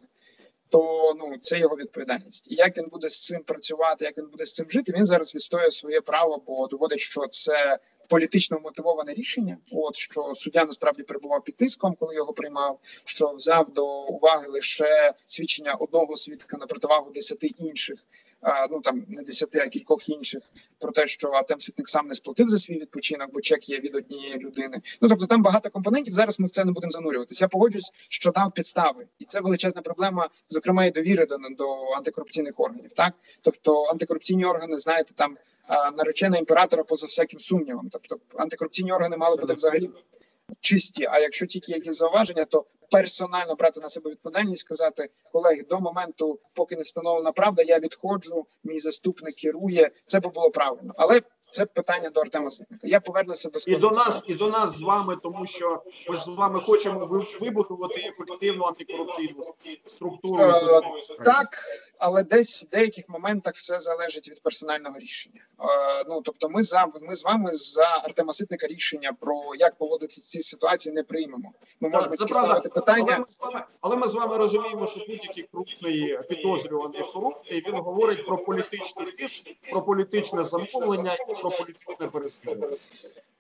То 0.70 1.14
ну 1.20 1.36
це 1.42 1.60
його 1.60 1.76
відповідальність, 1.76 2.52
і 2.52 2.56
як 2.56 2.78
він 2.78 2.88
буде 2.88 3.10
з 3.10 3.22
цим 3.22 3.44
працювати, 3.44 4.06
як 4.06 4.18
він 4.18 4.28
буде 4.28 4.46
з 4.46 4.54
цим 4.54 4.70
жити, 4.70 4.94
він 4.96 5.06
зараз 5.06 5.36
відстоює 5.36 5.72
своє 5.72 6.02
право, 6.02 6.44
бо 6.48 6.68
доводить, 6.68 7.00
що 7.00 7.28
це 7.28 7.80
політично 8.08 8.60
мотивоване 8.60 9.14
рішення. 9.14 9.58
От 9.72 9.96
що 9.96 10.34
суддя 10.36 10.66
насправді 10.66 11.04
перебував 11.04 11.44
під 11.44 11.56
тиском, 11.56 11.96
коли 12.00 12.16
його 12.16 12.34
приймав, 12.34 12.80
що 13.06 13.34
взяв 13.34 13.70
до 13.70 14.02
уваги 14.02 14.48
лише 14.48 15.14
свідчення 15.28 15.74
одного 15.74 16.16
свідка 16.16 16.58
на 16.58 16.66
противагу 16.68 17.12
десяти 17.12 17.48
інших. 17.48 18.08
Ну 18.70 18.82
там 18.82 19.06
не 19.08 19.24
десяти, 19.24 19.60
а 19.60 19.68
кількох 19.68 20.10
інших 20.10 20.44
про 20.80 20.92
те, 20.92 21.08
що 21.08 21.28
Артем 21.28 21.60
Ситник 21.60 21.90
сам 21.90 22.08
не 22.08 22.14
сплатив 22.14 22.50
за 22.50 22.58
свій 22.58 22.80
відпочинок, 22.80 23.34
бо 23.34 23.42
чек 23.42 23.70
є 23.70 23.80
від 23.80 23.96
однієї 23.96 24.38
людини. 24.38 24.82
Ну 25.02 25.10
тобто 25.10 25.26
там 25.26 25.44
багато 25.44 25.70
компонентів. 25.70 26.14
Зараз 26.14 26.40
ми 26.40 26.48
в 26.48 26.52
це 26.52 26.66
не 26.66 26.72
будемо 26.72 26.92
занурюватися. 26.92 27.46
Я 27.46 27.50
погоджуюсь, 27.50 27.92
що 28.10 28.32
дав 28.32 28.52
підстави, 28.52 29.08
і 29.20 29.26
це 29.26 29.42
величезна 29.42 29.82
проблема, 29.82 30.30
зокрема 30.50 30.86
і 30.86 30.92
довіри 30.92 31.26
до, 31.26 31.38
до 31.58 31.92
антикорупційних 31.98 32.60
органів. 32.60 32.94
Так, 32.94 33.14
тобто 33.42 33.84
антикорупційні 33.84 34.46
органи, 34.46 34.78
знаєте, 34.78 35.14
там 35.16 35.38
наречена 35.98 36.38
імператора 36.38 36.84
поза 36.84 37.08
всяким 37.08 37.40
сумнівом. 37.40 37.90
Тобто 37.92 38.20
антикорупційні 38.36 38.92
органи 38.92 39.18
мали 39.18 39.38
бути 39.38 39.54
взагалі 39.54 39.90
чисті. 40.62 41.08
А 41.12 41.20
якщо 41.20 41.46
тільки 41.46 41.72
якісь 41.72 41.98
зауваження, 41.98 42.46
то 42.46 42.66
персонально 42.92 43.56
брати 43.56 43.80
на 43.80 43.90
себе 43.90 44.12
відповідальність, 44.12 44.62
сказати 44.62 45.10
колеги 45.32 45.66
до 45.70 45.80
моменту, 45.80 46.40
поки 46.54 46.76
не 46.76 46.82
встановлена 46.82 47.32
правда, 47.32 47.64
я 47.64 47.80
відходжу. 47.80 48.46
Мій 48.64 48.80
заступник 48.80 49.36
керує. 49.36 49.92
Це 50.06 50.20
би 50.20 50.30
було 50.30 50.50
правильно, 50.50 50.94
але 50.98 51.22
це 51.50 51.66
питання 51.66 52.10
до 52.10 52.20
Артема 52.20 52.52
Ситника. 52.52 52.88
Я 52.88 53.00
повернуся 53.00 53.50
до 53.50 53.60
і 53.68 53.76
до 53.76 53.90
нас, 53.90 54.24
і 54.28 54.34
до 54.34 54.48
нас 54.48 54.78
з 54.78 54.82
вами, 54.82 55.18
тому 55.24 55.46
що 55.46 55.82
ми 56.10 56.16
ж 56.16 56.24
з 56.24 56.28
вами 56.28 56.62
хочемо 56.62 57.24
вибудувати 57.42 57.96
ефективну 57.96 58.64
антикорупційну 58.64 59.44
структуру. 59.86 60.44
Е, 60.44 60.54
так, 61.26 61.58
але 61.98 62.24
десь 62.24 62.64
в 62.64 62.70
деяких 62.70 63.10
моментах 63.10 63.56
все 63.56 63.80
залежить 63.80 64.30
від 64.30 64.42
персонального 64.42 65.00
рішення. 65.00 65.42
Е, 65.60 66.04
ну 66.10 66.22
тобто, 66.22 66.50
ми 66.50 66.64
за 66.64 66.88
ми 67.02 67.16
з 67.16 67.24
вами 67.24 67.50
за 67.54 68.02
Артема 68.04 68.34
Ситника 68.34 68.68
рішення 68.68 69.14
про 69.20 69.42
як 69.60 69.76
поводитися 69.76 70.22
в 70.22 70.26
цій 70.26 70.42
ситуації 70.42 70.96
не 70.96 71.04
приймемо. 71.04 71.52
Ми 71.80 71.90
можемо 71.90 72.16
тільки 72.16 72.34
ставити 72.34 72.70
питання, 72.70 73.06
але 73.08 73.20
ми, 73.20 73.26
з 73.26 73.40
вами, 73.40 73.62
але 73.82 73.96
ми 73.96 74.08
з 74.08 74.14
вами 74.14 74.38
розуміємо, 74.38 74.88
що 74.88 75.00
будь-який 75.00 75.44
крупний 75.44 76.20
підозрюваний 76.30 77.02
в 77.02 77.14
корупції 77.14 77.64
він 77.68 77.76
говорить 77.76 78.26
про 78.26 78.38
політичний 78.38 79.12
тиск, 79.12 79.48
про 79.72 79.82
політичне 79.82 80.44
замовлення 80.44 81.12
про 81.42 81.52
політичне 81.52 82.08
переслідування. 82.08 82.78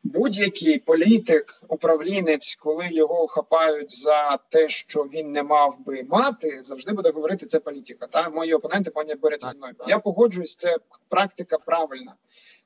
Будь-який 0.03 0.79
політик, 0.79 1.61
управлінець, 1.67 2.55
коли 2.55 2.87
його 2.91 3.27
хапають 3.27 3.99
за 3.99 4.37
те, 4.37 4.69
що 4.69 5.03
він 5.03 5.31
не 5.31 5.43
мав 5.43 5.77
би 5.85 6.03
мати, 6.03 6.59
завжди 6.63 6.93
буде 6.93 7.11
говорити 7.11 7.45
це 7.45 7.59
політика. 7.59 8.07
Та 8.07 8.29
мої 8.29 8.53
опоненти 8.53 8.91
пані 8.91 9.15
борються 9.15 9.47
зі 9.47 9.57
мною. 9.57 9.73
Я 9.87 9.99
погоджуюсь, 9.99 10.55
це 10.55 10.77
практика 11.09 11.57
правильна. 11.57 12.15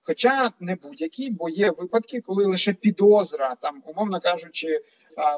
Хоча 0.04 0.52
не 0.60 0.76
будь-які, 0.76 1.32
бо 1.32 1.50
є 1.50 1.72
випадки, 1.72 2.22
коли 2.22 2.46
лише 2.46 2.74
підозра, 2.74 3.56
там 3.56 3.84
умовно 3.86 4.20
кажучи, 4.20 4.82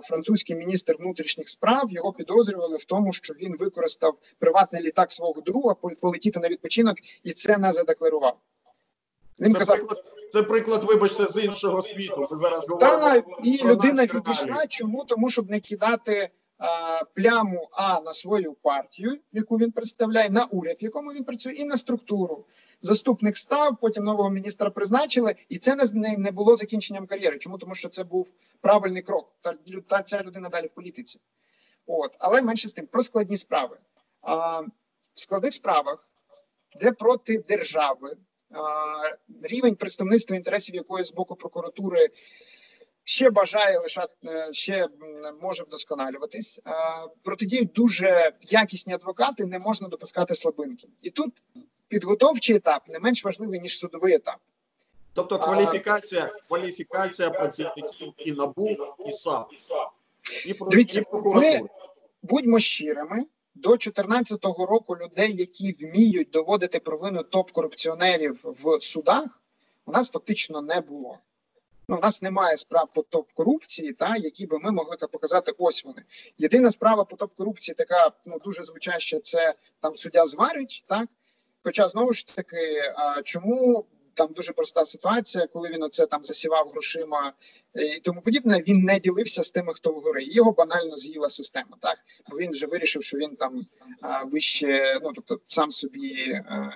французький 0.04 0.56
міністр 0.56 0.96
внутрішніх 1.00 1.50
справ 1.50 1.92
його 1.92 2.14
підозрювали 2.14 2.78
в 2.78 2.86
тому, 2.86 3.14
що 3.14 3.34
він 3.34 3.58
використав 3.58 4.18
приватний 4.40 4.82
літак 4.82 5.12
свого 5.12 5.42
друга 5.42 5.76
полетіти 6.02 6.40
на 6.40 6.48
відпочинок, 6.50 6.96
і 7.24 7.32
це 7.32 7.58
не 7.58 7.72
задекларував. 7.72 8.38
Він 9.44 9.54
це 9.54 9.60
казав, 9.60 9.78
приклад, 9.78 10.04
це 10.32 10.44
приклад, 10.44 10.84
вибачте, 10.84 11.26
з 11.26 11.44
іншого 11.44 11.82
світу. 11.82 12.28
Ми 12.32 12.38
зараз 12.38 12.68
говоримо. 12.68 12.98
Так, 12.98 13.26
і 13.44 13.64
людина 13.64 14.04
відійшла. 14.04 14.68
Чому 14.68 15.04
тому, 15.04 15.30
щоб 15.30 15.50
не 15.50 15.60
кидати 15.60 16.30
а, 16.58 17.04
пляму 17.14 17.70
а 17.72 18.02
на 18.02 18.14
свою 18.14 18.54
партію, 18.54 19.20
яку 19.32 19.58
він 19.58 19.72
представляє, 19.72 20.30
на 20.30 20.46
уряд, 20.46 20.78
в 20.82 20.84
якому 20.84 21.14
він 21.14 21.24
працює, 21.24 21.54
і 21.54 21.66
на 21.66 21.78
структуру. 21.78 22.46
Заступник 22.82 23.38
став, 23.38 23.78
потім 23.82 24.04
нового 24.04 24.30
міністра 24.30 24.70
призначили, 24.70 25.36
і 25.50 25.58
це 25.58 25.76
не 25.94 26.18
не 26.18 26.32
було 26.32 26.56
закінченням 26.56 27.08
кар'єри. 27.08 27.38
Чому 27.38 27.58
тому, 27.58 27.76
що 27.76 27.90
це 27.90 28.04
був 28.04 28.28
правильний 28.62 29.02
крок? 29.02 29.32
Та, 29.42 29.54
та 29.88 30.04
ця 30.04 30.24
людина 30.24 30.50
далі 30.50 30.68
в 30.68 30.76
політиці. 30.76 31.20
От, 31.88 32.16
але 32.20 32.42
менше 32.42 32.68
з 32.68 32.74
тим 32.74 32.88
про 32.88 33.04
складні 33.04 33.38
справи. 33.38 33.78
А, 34.22 34.60
В 35.14 35.20
складних 35.20 35.54
справах, 35.54 36.08
де 36.82 36.92
проти 36.92 37.38
держави 37.38 38.18
рівень 39.44 39.76
представництва 39.76 40.36
інтересів 40.38 40.76
якої 40.76 41.04
з 41.04 41.14
боку 41.14 41.36
прокуратури 41.36 42.10
ще 43.04 43.30
бажає 43.30 43.80
лишати, 43.80 44.14
е, 44.26 44.54
ще 44.54 44.88
може 45.42 45.64
вдосконалюватись. 45.64 46.62
Протидіють 47.24 47.72
дуже 47.72 48.32
якісні 48.42 48.94
адвокати, 48.94 49.46
не 49.46 49.60
можна 49.60 49.88
допускати 49.88 50.36
слабинки. 50.36 50.88
І 51.02 51.10
тут 51.10 51.44
підготовчий 51.88 52.56
етап 52.56 52.90
не 52.90 53.00
менш 53.00 53.26
важливий 53.26 53.60
ніж 53.60 53.78
судовий 53.78 54.14
етап. 54.14 54.38
Тобто 55.14 55.40
кваліфікація, 55.40 56.32
кваліфікація 56.48 57.30
працівників 57.30 58.14
і 58.18 58.32
НАБУ, 58.32 58.70
і 59.06 59.12
САП. 59.12 59.52
І, 60.46 60.56
Дивіться, 60.72 61.00
і 61.00 61.06
ми 61.14 61.62
будьмо 62.22 62.60
щирими 62.60 63.26
до 63.56 63.70
2014 63.70 64.46
року 64.46 64.98
людей, 64.98 65.36
які 65.36 65.72
вміють 65.72 66.30
доводити 66.30 66.80
провину 66.80 67.22
топ-корупціонерів 67.22 68.38
в 68.44 68.80
судах, 68.80 69.42
у 69.86 69.92
нас 69.92 70.12
фактично 70.12 70.62
не 70.62 70.82
було. 70.82 71.20
Ну, 71.88 71.98
У 71.98 72.00
нас 72.00 72.22
немає 72.22 72.58
справ 72.58 72.88
по 72.94 73.02
топ-корупції, 73.02 73.94
та 73.94 74.16
які 74.16 74.46
би 74.46 74.60
ми 74.60 74.72
могли 74.72 74.98
показати. 74.98 75.52
Ось 75.58 75.86
вони. 75.86 76.04
Єдина 76.38 76.72
справа 76.72 77.04
по 77.04 77.16
топ-корупції, 77.16 77.76
така 77.76 78.12
ну 78.26 78.40
дуже 78.40 78.64
звучаща, 78.64 79.20
це 79.20 79.54
там 79.80 79.96
суддя 79.96 80.26
Зварич, 80.26 80.84
так. 80.88 81.08
Хоча 81.64 81.88
знову 81.88 82.14
ж 82.14 82.36
таки, 82.36 82.82
а 82.96 83.22
чому 83.22 83.86
там 84.14 84.34
дуже 84.34 84.54
проста 84.54 84.86
ситуація, 84.86 85.48
коли 85.48 85.70
він 85.70 85.84
оце 85.84 86.06
там 86.06 86.24
засівав 86.24 86.70
грошима 86.70 87.34
і 87.76 88.00
тому 88.00 88.22
подібне. 88.22 88.64
Він 88.68 88.80
не 88.80 89.00
ділився 89.00 89.44
з 89.44 89.52
тими, 89.52 89.74
хто 89.74 89.92
вгори. 89.92 90.24
Його 90.24 90.52
банально 90.52 90.98
з'їла 90.98 91.30
система. 91.30 91.78
Так 91.80 91.98
бо 92.30 92.38
він 92.38 92.52
вже 92.52 92.66
вирішив, 92.68 93.04
що 93.04 93.18
він 93.18 93.36
там 93.36 93.66
а, 94.02 94.24
вище, 94.24 95.00
ну 95.04 95.12
тобто 95.16 95.40
сам 95.48 95.72
собі 95.72 96.42
а, 96.50 96.70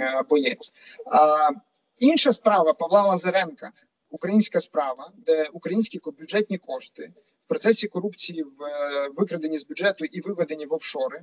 а, 0.00 0.22
боєць. 0.22 0.72
А, 1.06 1.50
Інша 1.98 2.32
справа 2.32 2.72
Павла 2.72 3.02
Лазаренка, 3.02 3.72
українська 4.10 4.60
справа, 4.60 5.10
де 5.26 5.48
українські 5.52 6.00
бюджетні 6.18 6.58
кошти 6.58 7.12
в 7.44 7.48
процесі 7.48 7.88
корупції 7.88 8.42
в 8.42 8.62
е, 8.62 9.08
викрадені 9.16 9.58
з 9.58 9.66
бюджету 9.66 10.04
і 10.04 10.20
виведені 10.20 10.66
в 10.66 10.74
офшори. 10.74 11.20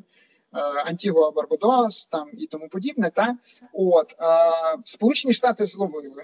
Е, 0.56 0.60
Антігуа 0.86 1.32
Барбадос 1.32 2.08
там 2.08 2.30
і 2.38 2.48
тому 2.48 2.70
подібне. 2.70 3.10
Та 3.10 3.38
от 3.74 4.16
е, 4.20 4.26
Сполучені 4.86 5.34
Штати 5.34 5.66
зловили, 5.66 6.24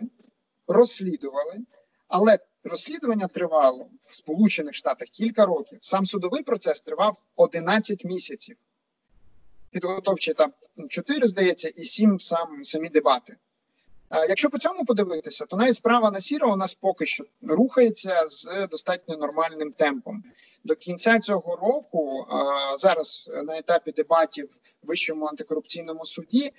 розслідували, 0.68 1.60
але 2.08 2.40
розслідування 2.64 3.28
тривало 3.28 3.88
в 4.00 4.16
Сполучених 4.16 4.76
Штатах 4.76 5.08
кілька 5.08 5.46
років. 5.46 5.80
Сам 5.82 6.06
судовий 6.06 6.44
процес 6.44 6.82
тривав 6.82 7.18
11 7.36 8.06
місяців. 8.06 8.58
Підготовчі 9.72 10.34
там 10.34 10.54
4, 10.90 11.28
здається, 11.28 11.70
і 11.70 11.84
7 11.84 12.20
сам 12.20 12.64
самі 12.64 12.90
дебати. 12.90 13.38
Якщо 14.12 14.50
по 14.50 14.58
цьому 14.58 14.86
подивитися, 14.86 15.46
то 15.46 15.58
навіть 15.58 15.76
справа 15.76 16.12
на 16.12 16.20
сіро 16.20 16.54
у 16.54 16.56
нас 16.56 16.74
поки 16.74 17.06
що 17.06 17.24
рухається 17.42 18.30
з 18.30 18.68
достатньо 18.68 19.18
нормальним 19.18 19.72
темпом. 19.72 20.24
До 20.64 20.76
кінця 20.76 21.20
цього 21.20 21.56
року 21.56 22.28
зараз 22.78 23.32
на 23.44 23.58
етапі 23.58 23.92
дебатів 23.92 24.50
в 24.84 24.88
вищому 24.88 25.26
антикорупційному 25.26 26.06
суді. 26.06 26.52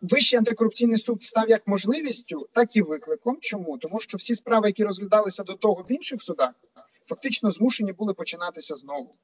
Вищий 0.00 0.38
антикорупційний 0.38 0.96
суд 0.96 1.22
став 1.22 1.50
як 1.50 1.66
можливістю, 1.66 2.48
так 2.52 2.76
і 2.76 2.82
викликом. 2.82 3.38
Чому 3.40 3.78
тому, 3.78 4.00
що 4.00 4.18
всі 4.18 4.34
справи, 4.34 4.68
які 4.68 4.84
розглядалися 4.84 5.42
до 5.42 5.54
того 5.54 5.82
в 5.82 5.92
інших 5.92 6.22
судах, 6.22 6.50
фактично 7.06 7.50
змушені 7.50 7.92
були 7.92 8.14
починатися 8.14 8.76
знову. 8.76 9.14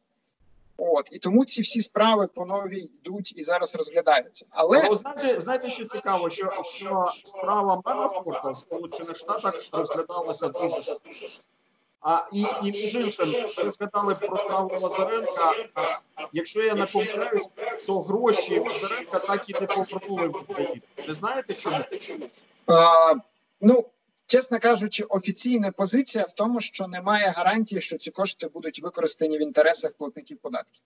От 0.78 1.08
і 1.12 1.18
тому 1.18 1.44
ці 1.44 1.62
всі 1.62 1.80
справи 1.80 2.26
по 2.34 2.46
новій 2.46 2.90
йдуть 3.02 3.34
і 3.36 3.42
зараз 3.42 3.74
розглядаються. 3.74 4.46
Але 4.50 4.82
Але 4.86 4.96
знаєте, 4.96 5.40
знаєте, 5.40 5.70
що 5.70 5.84
цікаво, 5.84 6.30
що 6.30 6.62
що 6.62 7.06
справа 7.24 7.82
Манафорта 7.84 8.50
в 8.50 8.56
Сполучених 8.56 9.16
Штатах 9.16 9.54
розглядалася 9.72 10.48
дуже 10.48 10.96
а 12.06 12.24
і 12.32 12.46
і 12.62 12.72
між 12.72 12.94
іншим 12.94 13.26
ви 13.64 13.70
згадали 13.70 14.14
про 14.14 14.38
справу 14.38 14.78
Лазаренка. 14.80 15.52
Якщо 16.32 16.62
я 16.62 16.74
не 16.74 16.86
помиляюсь, 16.86 17.48
то 17.86 18.00
гроші 18.02 18.58
Лазаренка 18.58 19.18
так 19.18 19.44
і 19.46 19.52
не 19.60 19.66
повернули 19.66 20.28
в 20.28 20.36
Україну. 20.36 20.82
Ви 21.08 21.14
знаєте 21.14 21.54
чому? 21.54 21.84
А, 22.66 23.14
Ну 23.60 23.84
чесно 24.26 24.58
кажучи, 24.58 25.04
офіційна 25.04 25.70
позиція 25.72 26.24
в 26.24 26.32
тому, 26.32 26.60
що 26.60 26.86
немає 26.86 27.30
гарантії, 27.36 27.80
що 27.80 27.98
ці 27.98 28.10
кошти 28.10 28.48
будуть 28.48 28.82
використані 28.82 29.38
в 29.38 29.42
інтересах 29.42 29.92
платників 29.92 30.38
податків. 30.38 30.82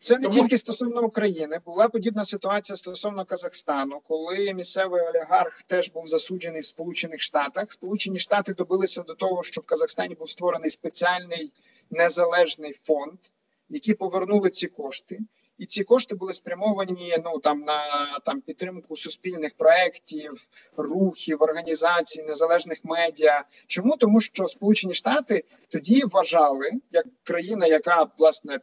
Це 0.00 0.18
не 0.18 0.28
тільки 0.28 0.58
стосовно 0.58 1.02
України. 1.02 1.60
Була 1.64 1.88
подібна 1.88 2.24
ситуація 2.24 2.76
стосовно 2.76 3.24
Казахстану, 3.24 4.00
коли 4.08 4.54
місцевий 4.54 5.02
олігарх 5.02 5.62
теж 5.62 5.90
був 5.90 6.06
засуджений 6.08 6.60
в 6.60 6.66
Сполучених 6.66 7.20
Штатах. 7.20 7.72
Сполучені 7.72 8.18
Штати 8.18 8.54
добилися 8.54 9.02
до 9.02 9.14
того, 9.14 9.42
що 9.42 9.60
в 9.60 9.66
Казахстані 9.66 10.14
був 10.14 10.30
створений 10.30 10.70
спеціальний 10.70 11.52
незалежний 11.90 12.72
фонд, 12.72 13.18
які 13.68 13.94
повернули 13.94 14.50
ці 14.50 14.66
кошти. 14.66 15.18
І 15.60 15.66
ці 15.66 15.84
кошти 15.84 16.14
були 16.14 16.32
спрямовані 16.32 17.16
ну 17.24 17.38
там 17.38 17.60
на 17.60 17.82
там 18.24 18.40
підтримку 18.40 18.96
суспільних 18.96 19.54
проєктів, 19.54 20.48
рухів, 20.76 21.42
організацій, 21.42 22.22
незалежних 22.22 22.84
медіа. 22.84 23.44
Чому 23.66 23.96
тому, 23.96 24.20
що 24.20 24.46
Сполучені 24.46 24.94
Штати 24.94 25.44
тоді 25.68 26.02
вважали 26.04 26.70
як 26.90 27.06
країна, 27.24 27.66
яка 27.66 28.06
власне 28.18 28.60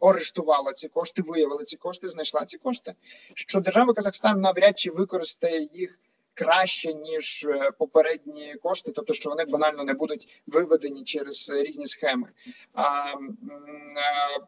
арештувала 0.00 0.72
ці 0.72 0.88
кошти, 0.88 1.22
виявила 1.22 1.64
ці 1.64 1.76
кошти, 1.76 2.08
знайшла 2.08 2.44
ці 2.44 2.58
кошти. 2.58 2.94
Що 3.34 3.60
держава 3.60 3.94
Казахстан 3.94 4.40
навряд 4.40 4.78
чи 4.78 4.90
використає 4.90 5.68
їх 5.72 6.00
краще 6.34 6.94
ніж 6.94 7.46
е, 7.48 7.70
попередні 7.78 8.54
кошти, 8.62 8.92
тобто 8.96 9.14
що 9.14 9.30
вони 9.30 9.44
банально 9.44 9.84
не 9.84 9.94
будуть 9.94 10.42
виведені 10.46 11.04
через 11.04 11.50
різні 11.50 11.86
схеми. 11.86 12.28
А 12.72 13.14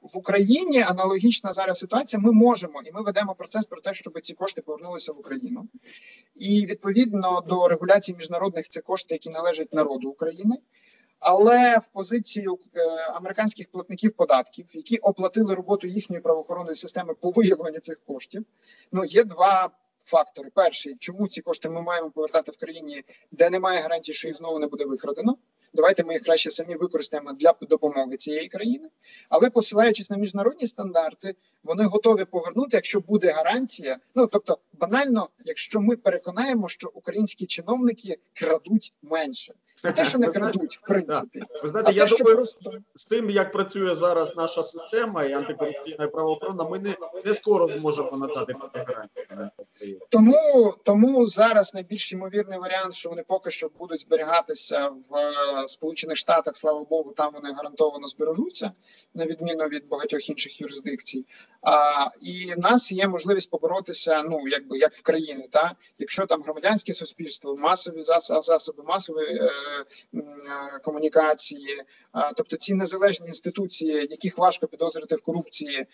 в 0.03 0.19
Україні 0.19 0.83
аналогічна 0.83 1.53
зараз 1.53 1.79
ситуація. 1.79 2.23
Ми 2.23 2.33
можемо 2.33 2.83
і 2.85 2.93
ми 2.93 3.03
ведемо 3.03 3.35
процес 3.35 3.67
про 3.67 3.81
те, 3.81 3.95
щоб 3.95 4.21
ці 4.21 4.35
кошти 4.35 4.63
повернулися 4.63 5.13
в 5.13 5.19
Україну, 5.19 5.69
і 6.37 6.67
відповідно 6.67 7.41
до 7.49 7.69
регуляції 7.69 8.17
міжнародних 8.17 8.69
це 8.69 8.81
кошти, 8.81 9.15
які 9.15 9.31
належать 9.31 9.75
народу 9.75 10.09
України. 10.09 10.57
Але 11.23 11.79
в 11.79 11.87
позиції 11.87 12.47
е, 12.49 12.81
американських 13.15 13.71
платників 13.71 14.13
податків, 14.13 14.67
які 14.73 14.97
оплатили 14.97 15.55
роботу 15.55 15.87
їхньої 15.87 16.23
правоохоронної 16.23 16.77
системи 16.77 17.15
по 17.15 17.31
виявленню 17.31 17.79
цих 17.79 18.01
коштів, 18.07 18.45
ну 18.93 19.05
є 19.05 19.25
два 19.25 19.71
фактори: 20.03 20.51
перший, 20.55 20.97
чому 20.99 21.29
ці 21.29 21.41
кошти 21.41 21.69
ми 21.69 21.83
маємо 21.83 22.11
повертати 22.11 22.53
в 22.53 22.57
країні, 22.57 23.03
де 23.31 23.51
немає 23.51 23.81
гарантії, 23.81 24.15
що 24.15 24.29
їх 24.29 24.37
знову 24.37 24.59
не 24.59 24.67
буде 24.67 24.85
викрадено. 24.85 25.37
Давайте 25.75 26.05
ми 26.05 26.13
їх 26.13 26.23
краще 26.23 26.51
самі 26.51 26.75
використаємо 26.75 27.33
для 27.33 27.55
допомоги 27.61 28.17
цієї 28.17 28.49
країни, 28.49 28.89
але 29.29 29.51
посилаючись 29.51 30.11
на 30.11 30.17
міжнародні 30.17 30.67
стандарти, 30.67 31.35
вони 31.63 31.85
готові 31.85 32.25
повернути, 32.25 32.71
якщо 32.73 33.01
буде 33.01 33.33
гарантія. 33.33 33.99
Ну 34.15 34.27
тобто, 34.27 34.59
банально, 34.83 35.29
якщо 35.45 35.81
ми 35.81 35.97
переконаємо, 35.97 36.69
що 36.69 36.91
українські 36.95 37.47
чиновники 37.47 38.19
крадуть 38.35 38.95
менше, 39.03 39.55
не 39.85 39.93
те, 39.93 40.05
що 40.05 40.19
не 40.19 40.27
крадуть, 40.27 40.79
в 40.83 40.87
принципі. 40.87 41.43
Ви 41.63 41.69
знаєте, 41.69 41.93
я 41.93 42.07
думаю, 42.07 42.37
просто... 42.37 42.71
з 42.95 43.05
тим, 43.05 43.31
як 43.31 43.53
працює 43.53 43.95
зараз 43.95 44.37
наша 44.37 44.63
система 44.63 45.25
і 45.25 45.33
антикорупційна 45.33 46.09
правоохорона, 46.09 46.65
ми 46.65 46.79
не 46.79 46.95
не 47.25 47.35
скоро 47.35 47.69
зможемо 47.69 48.17
надати 48.17 48.55
гарантії. 49.29 49.99
Тому 50.11 50.75
тому 50.85 51.29
зараз 51.29 51.75
найбільш 51.75 52.13
ймовірний 52.13 52.59
варіант, 52.59 52.95
що 52.95 53.09
вони 53.09 53.25
поки 53.29 53.51
що 53.51 53.71
будуть 53.79 54.01
зберігатися 54.01 54.89
в 54.89 55.17
е, 55.17 55.69
Сполучених 55.69 56.17
Штатах. 56.17 56.57
Слава 56.57 56.85
Богу, 56.85 57.13
там 57.13 57.33
вони 57.35 57.53
гарантовано 57.53 58.07
збережуться, 58.07 58.73
на 59.15 59.27
відміну 59.27 59.65
від 59.65 59.89
багатьох 59.89 60.31
інших 60.31 60.61
юрисдикцій. 60.61 61.25
А, 61.63 62.07
І 62.21 62.55
в 62.57 62.59
нас 62.59 62.93
є 62.93 63.09
можливість 63.09 63.51
поборотися, 63.51 64.23
ну 64.23 64.49
якби 64.49 64.72
як 64.77 64.95
в 64.95 65.03
країні, 65.03 65.49
та 65.51 65.75
якщо 65.99 66.27
там 66.27 66.43
громадянське 66.43 66.93
суспільство, 66.93 67.57
масові 67.57 68.03
засоби 68.41 68.83
масової 68.83 69.37
е, 69.37 69.51
е, 70.15 70.21
комунікації, 70.83 71.81
е, 71.81 71.85
тобто 72.37 72.57
ці 72.57 72.75
незалежні 72.75 73.27
інституції, 73.27 73.95
яких 74.11 74.39
важко 74.39 74.67
підозрити 74.67 75.17
в 75.17 75.23
корупції, 75.23 75.87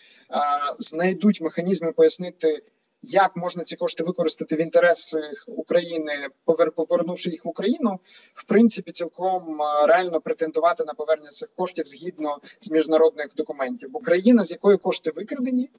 знайдуть 0.79 1.41
механізми 1.41 1.91
пояснити 1.91 2.63
як 3.01 3.35
можна 3.35 3.63
ці 3.63 3.75
кошти 3.75 4.03
використати 4.03 4.55
в 4.55 4.61
інтересах 4.61 5.45
України, 5.47 6.27
повернувши 6.75 7.29
їх 7.29 7.45
в 7.45 7.47
Україну, 7.47 7.99
в 8.33 8.43
принципі, 8.43 8.91
цілком 8.91 9.59
реально 9.87 10.21
претендувати 10.21 10.85
на 10.85 10.93
повернення 10.93 11.31
цих 11.31 11.49
коштів 11.55 11.85
згідно 11.85 12.37
з 12.59 12.71
міжнародних 12.71 13.35
документів. 13.35 13.89
Бо 13.91 13.99
країна, 13.99 14.43
з 14.43 14.51
якої 14.51 14.77
кошти 14.77 15.11
викрадені, 15.11 15.69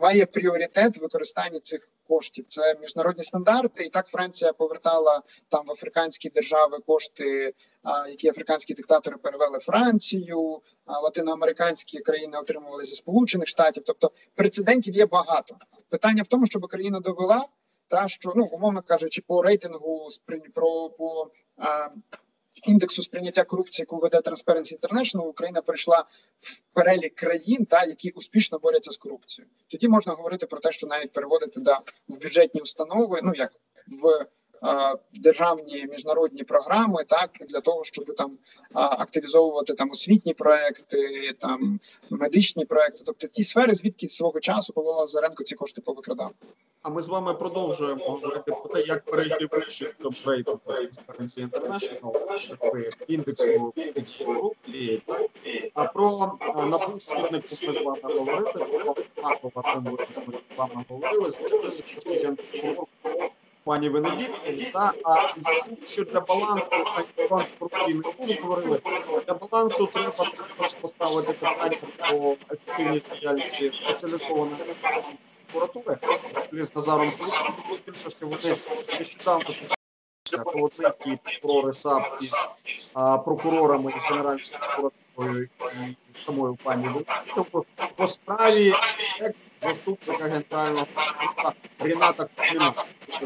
має 0.00 0.26
пріоритет 0.26 0.98
використання 0.98 1.60
цих 1.60 1.88
коштів. 2.08 2.44
Це 2.48 2.74
міжнародні 2.80 3.22
стандарти, 3.22 3.84
і 3.84 3.88
так 3.88 4.06
Франція 4.06 4.52
повертала 4.52 5.22
там 5.48 5.66
в 5.66 5.70
африканські 5.70 6.28
держави 6.28 6.78
кошти, 6.86 7.54
які 8.10 8.28
африканські 8.28 8.74
диктатори 8.74 9.16
перевели 9.16 9.58
Францію, 9.58 10.60
латиноамериканські 10.86 11.98
країни 11.98 12.38
отримували 12.38 12.84
зі 12.84 12.94
сполучених 12.94 13.48
штатів. 13.48 13.82
Тобто 13.86 14.10
прецедентів 14.34 14.94
є 14.94 15.06
багато. 15.06 15.56
Питання 15.88 16.22
в 16.22 16.28
тому, 16.28 16.46
щоб 16.46 16.66
країна 16.66 17.00
довела, 17.00 17.46
та 17.88 18.08
що 18.08 18.32
ну 18.36 18.44
умовно 18.52 18.82
кажучи, 18.82 19.22
по 19.26 19.42
рейтингу 19.42 20.08
про 20.54 20.90
по 20.90 21.30
а, 21.56 21.88
індексу 22.68 23.02
сприйняття 23.02 23.44
корупції, 23.44 23.82
яку 23.82 23.98
веде 23.98 24.18
Transparency 24.18 24.78
International, 24.78 25.20
Україна 25.20 25.62
прийшла 25.62 26.04
в 26.40 26.60
перелік 26.72 27.14
країн, 27.14 27.64
та 27.64 27.84
які 27.84 28.10
успішно 28.10 28.58
борються 28.58 28.90
з 28.90 28.96
корупцією. 28.96 29.50
Тоді 29.68 29.88
можна 29.88 30.12
говорити 30.12 30.46
про 30.46 30.60
те, 30.60 30.72
що 30.72 30.86
навіть 30.86 31.12
переводити 31.12 31.60
да 31.60 31.80
в 32.08 32.18
бюджетні 32.18 32.60
установи, 32.60 33.20
ну 33.22 33.32
як 33.34 33.52
в 34.02 34.26
державні 35.14 35.86
міжнародні 35.90 36.44
програми, 36.44 37.04
так 37.08 37.30
для 37.48 37.60
того, 37.60 37.84
щоб 37.84 38.16
там 38.16 38.30
активізовувати 38.72 39.74
там 39.74 39.90
освітні 39.90 40.34
проекти, 40.34 41.32
там 41.40 41.80
медичні 42.10 42.64
проекти, 42.64 43.02
тобто 43.06 43.26
ті 43.26 43.42
сфери, 43.42 43.74
звідки 43.74 44.08
свого 44.08 44.40
часу 44.40 44.72
Павло 44.72 44.92
Лазаренко 44.92 45.44
ці 45.44 45.54
кошти 45.54 45.80
повикрадав. 45.80 46.30
А 46.82 46.90
ми 46.90 47.02
з 47.02 47.08
вами 47.08 47.34
продовжуємо 47.34 48.04
говорити 48.04 48.52
про 48.52 48.68
те, 48.74 48.80
як 48.80 49.04
перейти 49.04 49.46
вище 49.52 49.94
до 50.00 50.10
рейтингу 50.26 50.60
Transparency 50.66 51.48
International, 51.48 52.92
індексу 53.08 54.24
корупції. 54.24 55.02
А 55.74 55.84
про 55.84 56.38
набу 56.66 57.00
східнику 57.00 57.46
ми 57.66 57.74
з 57.74 57.82
вами 57.82 57.98
говорити, 58.02 58.64
про 58.74 58.94
Маркова 59.22 59.80
ми 59.80 59.96
з 60.14 60.58
вами 60.58 60.84
говорили, 60.88 61.30
що 61.30 62.12
пані 63.64 63.88
Венедіктові, 63.88 64.70
та 64.72 64.92
а 65.04 65.34
що 65.86 66.04
для 66.04 66.20
балансу 66.20 66.66
баланс 67.30 67.48
корупційних 67.58 68.06
ми 68.20 68.34
говорили, 68.42 68.80
для 69.26 69.34
балансу 69.34 69.86
треба 69.86 70.10
також 70.10 70.74
поставити 70.74 71.32
питання 71.32 71.76
про 71.98 72.36
ефективність 72.52 73.20
діяльності 73.20 73.70
спеціалізованої 73.74 74.56
прокуратури. 75.52 75.98
З 76.52 76.76
Назаром 76.76 77.10
більше, 77.86 78.10
що 78.10 78.26
вони 78.26 78.38
нещодавно 78.98 79.50
Колотницький 80.44 81.18
прокурори 81.24 81.72
САП 81.72 82.18
із 82.20 82.34
прокурорами 83.24 83.92
із 83.96 84.04
Генеральною 84.04 84.92
самою 86.26 86.54
пані 86.54 86.88
Тобто 87.34 87.64
по 87.96 88.08
справі 88.08 88.74
заступника 89.60 90.24
генерального 90.24 90.86
Ріната 91.80 92.28
Кузьміна, 92.36 92.72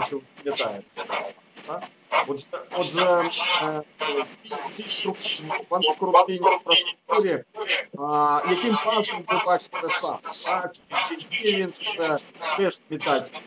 що 0.07 0.21
пам'ятаєте. 0.45 0.85
Отже, 2.29 2.47
отже 2.79 3.31
ці 4.75 4.83
структури 4.83 5.51
в 5.71 5.75
антикорупційній 5.75 6.37
інфраструктурі, 6.37 7.45
яким 8.51 8.75
фазом 8.75 9.23
ви 9.29 9.41
бачите 9.47 9.89
сам? 9.91 10.19
Чи 11.31 11.57
він, 11.57 11.73
це 11.73 12.17
теж 12.57 12.81
імітація? 12.91 13.41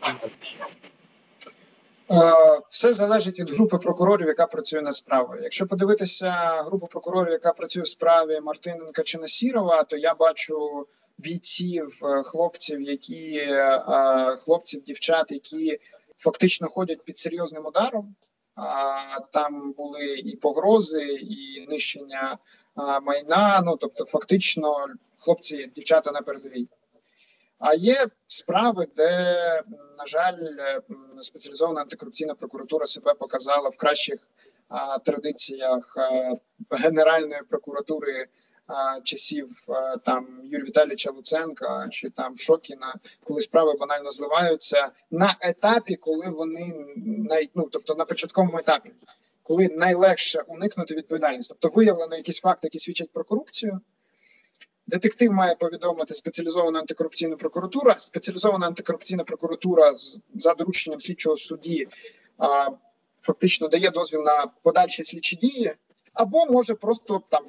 Все 2.70 2.92
залежить 2.92 3.38
від 3.38 3.50
групи 3.50 3.78
прокурорів, 3.78 4.26
яка 4.26 4.46
працює 4.46 4.82
над 4.82 4.96
справою. 4.96 5.42
Якщо 5.42 5.66
подивитися 5.66 6.32
групу 6.66 6.86
прокурорів, 6.86 7.32
яка 7.32 7.52
працює 7.52 7.82
в 7.82 7.88
справі 7.88 8.40
Мартиненка 8.40 9.02
чи 9.02 9.18
Насірова, 9.18 9.82
то 9.82 9.96
я 9.96 10.14
бачу 10.14 10.86
бійців, 11.18 12.00
е, 12.02 12.22
хлопців, 12.22 12.80
які 12.82 13.36
е, 13.36 14.36
хлопців, 14.36 14.82
дівчат, 14.82 15.32
які 15.32 15.78
фактично 16.18 16.68
ходять 16.68 17.04
під 17.04 17.18
серйозним 17.18 17.66
ударом. 17.66 18.14
Там 19.32 19.72
були 19.72 20.06
і 20.06 20.36
погрози, 20.36 21.02
і 21.20 21.66
нищення 21.68 22.38
майна. 23.02 23.62
Ну 23.64 23.76
тобто, 23.76 24.04
фактично, 24.04 24.86
хлопці, 25.18 25.70
дівчата 25.74 26.12
на 26.12 26.22
передовій. 26.22 26.68
А 27.60 27.74
є 27.74 28.06
справи, 28.26 28.86
де, 28.96 29.10
на 29.98 30.06
жаль, 30.06 30.38
спеціалізована 31.20 31.80
антикорупційна 31.80 32.34
прокуратура 32.34 32.86
себе 32.86 33.14
показала 33.14 33.68
в 33.68 33.76
кращих 33.76 34.20
а, 34.68 34.98
традиціях 34.98 35.96
а, 35.96 36.34
Генеральної 36.76 37.40
прокуратури 37.48 38.26
а, 38.66 39.00
часів 39.00 39.66
а, 39.68 39.96
там 39.96 40.40
Юрія 40.44 40.64
Віталійовича 40.64 41.10
Луценка 41.10 41.88
чи 41.90 42.10
там 42.10 42.38
Шокіна, 42.38 42.94
коли 43.24 43.40
справи 43.40 43.74
банально 43.80 44.10
зливаються 44.10 44.88
на 45.10 45.36
етапі, 45.40 45.96
коли 45.96 46.28
вони 46.28 46.74
най, 47.30 47.50
ну, 47.54 47.68
тобто 47.72 47.94
на 47.94 48.04
початковому 48.04 48.58
етапі, 48.58 48.92
коли 49.42 49.68
найлегше 49.68 50.42
уникнути 50.46 50.94
відповідальність, 50.94 51.48
тобто 51.48 51.76
виявлено 51.76 52.16
якісь 52.16 52.40
факти, 52.40 52.66
які 52.66 52.78
свідчать 52.78 53.12
про 53.12 53.24
корупцію. 53.24 53.80
Детектив 54.90 55.32
має 55.32 55.54
повідомити 55.54 56.14
спеціалізовану 56.14 56.78
антикорупційну 56.78 57.36
прокуратуру. 57.36 57.92
Спеціалізована 57.96 58.66
антикорупційна 58.66 59.24
прокуратура 59.24 59.94
за 60.34 60.54
дорученням 60.54 61.00
слідчого 61.00 61.36
судді 61.36 61.88
а, 62.38 62.68
фактично 63.20 63.68
дає 63.68 63.90
дозвіл 63.90 64.22
на 64.22 64.46
подальші 64.62 65.04
слідчі 65.04 65.36
дії, 65.36 65.72
або 66.12 66.46
може 66.46 66.74
просто 66.74 67.22
там 67.28 67.44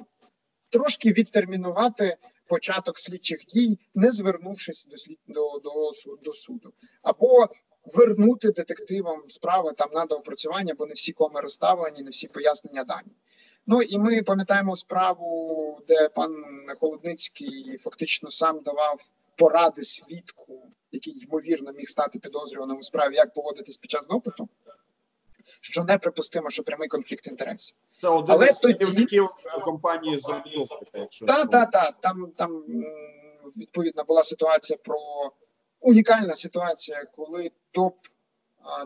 трошки 0.70 1.12
відтермінувати 1.12 2.16
початок 2.46 2.98
слідчих 2.98 3.38
дій, 3.46 3.78
не 3.94 4.12
звернувшись 4.12 4.86
до 4.86 4.96
слід 4.96 5.18
до, 5.26 5.60
до, 5.64 5.90
до 6.22 6.32
суду, 6.32 6.72
або 7.02 7.48
вернути 7.84 8.50
детективам 8.50 9.22
справи 9.28 9.72
там 9.78 9.88
на 9.92 10.06
доопрацювання, 10.06 10.74
бо 10.74 10.86
не 10.86 10.94
всі 10.94 11.12
коми 11.12 11.40
розставлені, 11.40 12.02
не 12.02 12.10
всі 12.10 12.28
пояснення 12.28 12.84
дані. 12.84 13.12
Ну 13.66 13.82
і 13.82 13.98
ми 13.98 14.22
пам'ятаємо 14.22 14.76
справу, 14.76 15.78
де 15.88 16.08
пан 16.08 16.44
Холодницький 16.80 17.78
фактично 17.80 18.30
сам 18.30 18.60
давав 18.60 19.10
поради 19.36 19.82
свідку, 19.82 20.62
який 20.92 21.24
ймовірно 21.24 21.72
міг 21.72 21.88
стати 21.88 22.18
підозрюваним 22.18 22.78
у 22.78 22.82
справі, 22.82 23.14
як 23.14 23.34
поводитись 23.34 23.76
під 23.76 23.90
час 23.90 24.06
допиту. 24.06 24.48
Що 25.60 25.84
неприпустимо, 25.84 26.50
що 26.50 26.62
прямий 26.62 26.88
конфлікт 26.88 27.26
інтересів. 27.26 27.76
Це 28.00 28.08
один 28.08 28.30
Але 28.30 28.48
тоді- 28.62 28.74
керівників 28.74 29.28
компанії 29.64 30.18
забудовки. 30.18 30.86
Якщо 30.94 31.26
Та, 31.26 31.44
та, 31.44 31.66
та. 31.66 31.90
Там, 32.00 32.32
там 32.36 32.64
відповідно 33.56 34.04
була 34.04 34.22
ситуація 34.22 34.78
про 34.84 34.96
унікальна 35.80 36.34
ситуація, 36.34 37.04
коли 37.04 37.50
топ 37.70 37.94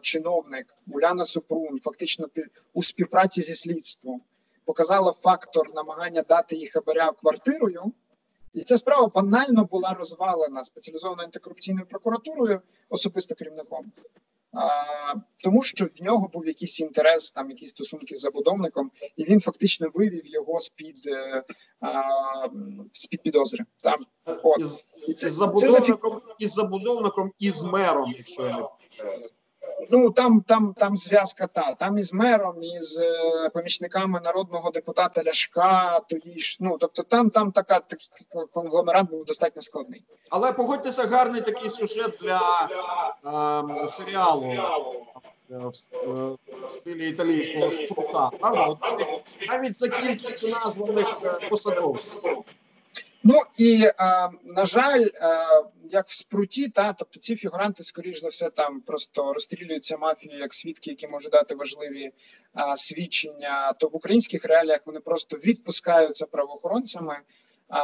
чиновник 0.03 0.75
Уляна 0.89 1.25
Супрун 1.25 1.81
фактично 1.81 2.27
у 2.75 2.83
співпраці 2.83 3.43
зі 3.43 3.55
слідством 3.55 4.23
показала 4.67 5.13
фактор 5.13 5.75
намагання 5.75 6.23
дати 6.23 6.57
їй 6.57 6.67
хабаря 6.67 7.13
квартирою. 7.13 7.93
І 8.55 8.63
ця 8.65 8.79
справа 8.79 9.07
банально 9.15 9.65
була 9.65 9.95
розвалена 9.95 10.65
спеціалізованою 10.65 11.25
антикорупційною 11.27 11.87
прокуратурою, 11.87 12.61
особисто 12.89 13.35
керівником. 13.35 13.93
А, 14.53 14.69
тому 15.45 15.63
що 15.63 15.85
в 15.85 16.03
нього 16.03 16.29
був 16.33 16.47
якийсь 16.47 16.81
інтерес, 16.81 17.31
там 17.33 17.51
якісь 17.51 17.71
стосунки 17.71 18.17
з 18.17 18.21
забудовником, 18.21 18.91
і 19.17 19.25
він 19.25 19.41
фактично 19.41 19.91
вивів 19.95 20.27
його 20.27 20.61
з 20.61 20.69
під 20.69 20.97
е, 21.07 21.43
з 22.93 23.07
під 23.07 23.23
підозри. 23.23 23.65
Там 23.77 24.07
от. 24.43 24.61
із, 24.61 24.87
І 25.09 25.13
це- 25.13 25.27
із 25.27 25.33
забудовником, 25.33 26.21
із 26.39 26.53
забудовником 26.53 27.33
і 27.39 27.51
з 27.51 27.63
мером, 27.63 28.13
якщо 28.17 28.43
я 28.43 28.49
не 28.49 28.63
помиляюсь. 28.99 29.35
Ну 29.91 30.11
там, 30.11 30.41
там, 30.41 30.75
там 30.77 30.97
зв'язка 30.97 31.47
та 31.47 31.75
там 31.75 31.99
із 31.99 32.13
мером, 32.13 32.63
із 32.63 33.01
е, 33.01 33.51
помічниками 33.55 34.21
народного 34.21 34.71
депутата 34.71 35.25
Ляшка. 35.25 36.01
Тоді 36.11 36.39
ж 36.39 36.59
ну 36.61 36.77
тобто, 36.81 37.03
там, 37.03 37.31
там 37.31 37.53
така 37.53 37.81
такий 37.81 38.09
конгломерат 38.53 39.11
був 39.11 39.25
достатньо 39.25 39.63
складний. 39.63 40.03
Але 40.31 40.53
погодьтеся, 40.53 41.07
гарний 41.07 41.41
такий 41.41 41.71
сюжет 41.71 42.19
для 42.23 42.69
ем, 43.25 43.89
серіалу 43.89 44.53
е, 44.53 44.63
в, 45.51 45.73
е, 45.93 46.37
в 46.69 46.73
стилі 46.73 47.09
італійського 47.09 47.73
спорта. 47.73 48.31
Правда? 48.41 48.77
Навіть, 49.49 49.79
за 49.79 49.89
кількістю 49.89 50.49
названих 50.49 51.21
е, 51.25 51.49
посадовців. 51.49 52.45
Ну 53.29 53.35
і 53.59 53.85
е, 53.85 53.93
на 54.45 54.67
жаль, 54.67 55.05
е, 55.15 55.39
як 55.91 56.09
в 56.09 56.17
спруті, 56.17 56.69
та 56.69 56.93
тобто 56.93 57.21
ці 57.21 57.37
фігуранти, 57.37 57.83
скоріш 57.85 58.21
за 58.21 58.29
все, 58.29 58.51
там 58.51 58.81
просто 58.81 59.33
розстрілюються 59.33 59.97
мафією 59.97 60.41
як 60.41 60.55
свідки, 60.55 60.91
які 60.91 61.09
можуть 61.09 61.33
дати 61.33 61.55
важливі 61.55 62.05
е, 62.05 62.13
свідчення. 62.77 63.73
То 63.73 63.89
в 63.89 63.97
українських 63.97 64.45
реаліях 64.45 64.81
вони 64.87 65.01
просто 65.01 65.37
відпускаються 65.37 66.27
правоохоронцями, 66.27 67.15
е, 67.15 67.77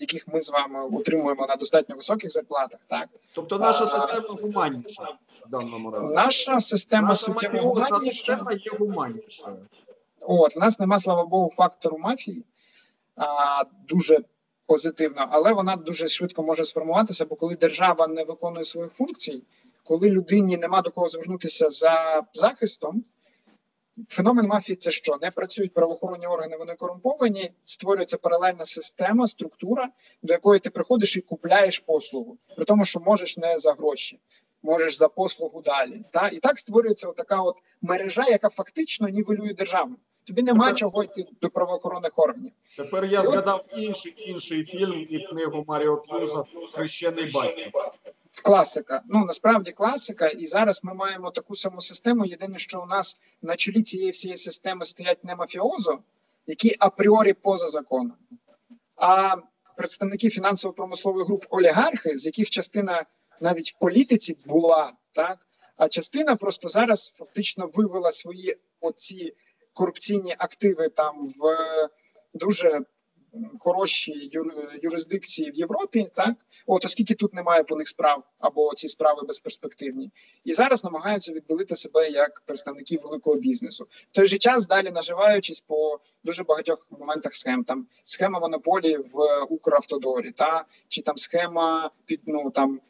яких 0.00 0.28
ми 0.28 0.40
з 0.40 0.50
вами 0.50 0.82
утримуємо 0.84 1.46
на 1.46 1.56
достатньо 1.56 1.96
високих 1.96 2.30
зарплатах. 2.32 2.80
Так 2.86 3.08
Тобто 3.34 3.58
наша 3.58 3.86
система 3.86 4.28
гуманніша 4.42 5.08
в 5.46 5.50
даному 5.50 5.90
разі. 5.90 6.14
наша 6.14 6.60
система 6.60 7.08
Наша 7.08 7.24
суттєво 7.26 7.58
гуманніша. 7.58 7.98
система 8.12 8.52
є 8.52 8.70
гуманнішою. 8.78 9.56
От, 10.20 10.56
у 10.56 10.60
нас 10.60 10.80
нема, 10.80 10.98
слава 10.98 11.24
Богу, 11.24 11.50
фактору 11.56 11.98
мафії 11.98 12.44
а, 13.16 13.64
дуже 13.88 14.18
позитивно, 14.66 15.26
але 15.30 15.52
вона 15.52 15.76
дуже 15.76 16.08
швидко 16.08 16.42
може 16.42 16.64
сформуватися, 16.64 17.24
бо 17.24 17.36
коли 17.36 17.56
держава 17.56 18.06
не 18.06 18.24
виконує 18.24 18.64
своїх 18.64 18.92
функцій, 18.92 19.42
коли 19.84 20.10
людині 20.10 20.56
нема 20.56 20.82
до 20.82 20.90
кого 20.90 21.08
звернутися 21.08 21.70
за 21.70 22.22
захистом, 22.34 23.04
феномен 24.08 24.46
мафії 24.46 24.76
це 24.76 24.90
що? 24.90 25.18
Не 25.22 25.30
працюють 25.30 25.74
правоохоронні 25.74 26.26
органи, 26.26 26.56
вони 26.56 26.74
корумповані, 26.74 27.50
створюється 27.64 28.16
паралельна 28.16 28.64
система, 28.64 29.26
структура, 29.26 29.88
до 30.22 30.32
якої 30.32 30.60
ти 30.60 30.70
приходиш 30.70 31.16
і 31.16 31.20
купляєш 31.20 31.78
послугу, 31.78 32.38
при 32.56 32.64
тому, 32.64 32.84
що 32.84 33.00
можеш 33.00 33.38
не 33.38 33.58
за 33.58 33.72
гроші. 33.72 34.20
Можеш 34.62 34.96
за 34.96 35.08
послугу 35.08 35.62
далі. 35.62 36.04
Та? 36.12 36.28
І 36.28 36.38
так 36.38 36.58
створюється 36.58 37.12
така 37.12 37.40
от 37.40 37.56
мережа, 37.82 38.24
яка 38.28 38.48
фактично 38.48 39.08
нівелює 39.08 39.54
державу. 39.54 39.96
Тобі 40.26 40.42
нема 40.42 40.64
Тепер- 40.64 40.78
чого 40.78 41.04
йти 41.04 41.26
до 41.42 41.50
правоохоронних 41.50 42.18
органів. 42.18 42.52
Тепер 42.76 43.04
я 43.04 43.24
згадав 43.24 43.64
інший 43.76 44.14
інший 44.16 44.64
фільм 44.64 45.06
і 45.10 45.26
книгу 45.26 45.64
Маріо 45.68 45.96
П'юза 45.96 46.44
Хрещений 46.72 47.30
батько. 47.30 47.92
Класика. 48.42 49.02
Ну 49.08 49.24
насправді 49.24 49.72
класика, 49.72 50.28
і 50.28 50.46
зараз 50.46 50.84
ми 50.84 50.94
маємо 50.94 51.30
таку 51.30 51.54
саму 51.54 51.80
систему. 51.80 52.24
Єдине, 52.24 52.58
що 52.58 52.82
у 52.82 52.86
нас 52.86 53.18
на 53.42 53.56
чолі 53.56 53.82
цієї 53.82 54.10
всієї 54.10 54.38
системи 54.38 54.84
стоять 54.84 55.24
не 55.24 55.34
мафіозо, 55.36 55.98
які 56.46 56.76
апріорі 56.78 57.32
поза 57.32 57.68
законом, 57.68 58.16
а 58.96 59.36
представники 59.76 60.30
фінансово-промислових 60.30 61.26
груп 61.26 61.44
олігархи, 61.50 62.18
з 62.18 62.26
яких 62.26 62.50
частина 62.50 63.04
навіть 63.40 63.74
в 63.74 63.78
політиці 63.78 64.36
була, 64.46 64.92
так 65.12 65.38
а 65.76 65.88
частина 65.88 66.36
просто 66.36 66.68
зараз 66.68 67.12
фактично 67.14 67.70
вивела 67.74 68.12
свої 68.12 68.56
оці 68.80 69.34
корупційні 69.74 70.34
активи 70.38 70.88
там 70.88 71.28
в 71.28 71.56
дуже 72.34 72.80
хороші 73.58 74.30
юр- 74.32 74.78
юрисдикції 74.82 75.50
в 75.50 75.54
Європі, 75.54 76.10
так 76.14 76.34
от 76.66 76.84
оскільки 76.84 77.14
тут 77.14 77.34
немає 77.34 77.62
по 77.64 77.76
них 77.76 77.88
справ 77.88 78.22
або 78.38 78.74
ці 78.74 78.88
справи 78.88 79.22
безперспективні, 79.26 80.10
і 80.44 80.52
зараз 80.52 80.84
намагаються 80.84 81.32
відбилити 81.32 81.76
себе 81.76 82.10
як 82.10 82.42
представників 82.46 83.00
великого 83.02 83.36
бізнесу. 83.36 83.86
В 84.12 84.14
той 84.14 84.26
же 84.26 84.38
час 84.38 84.66
далі 84.66 84.90
наживаючись 84.90 85.60
по 85.60 86.00
дуже 86.24 86.44
багатьох 86.44 86.86
моментах 86.90 87.34
схем. 87.34 87.64
Там 87.64 87.86
схема 88.04 88.40
монополії 88.40 88.98
в 88.98 89.42
Укравтодорі, 89.48 90.30
та 90.30 90.64
чи 90.88 91.02
там 91.02 91.16
схема 91.16 91.90
під 92.04 92.20
ну 92.26 92.50
там. 92.50 92.80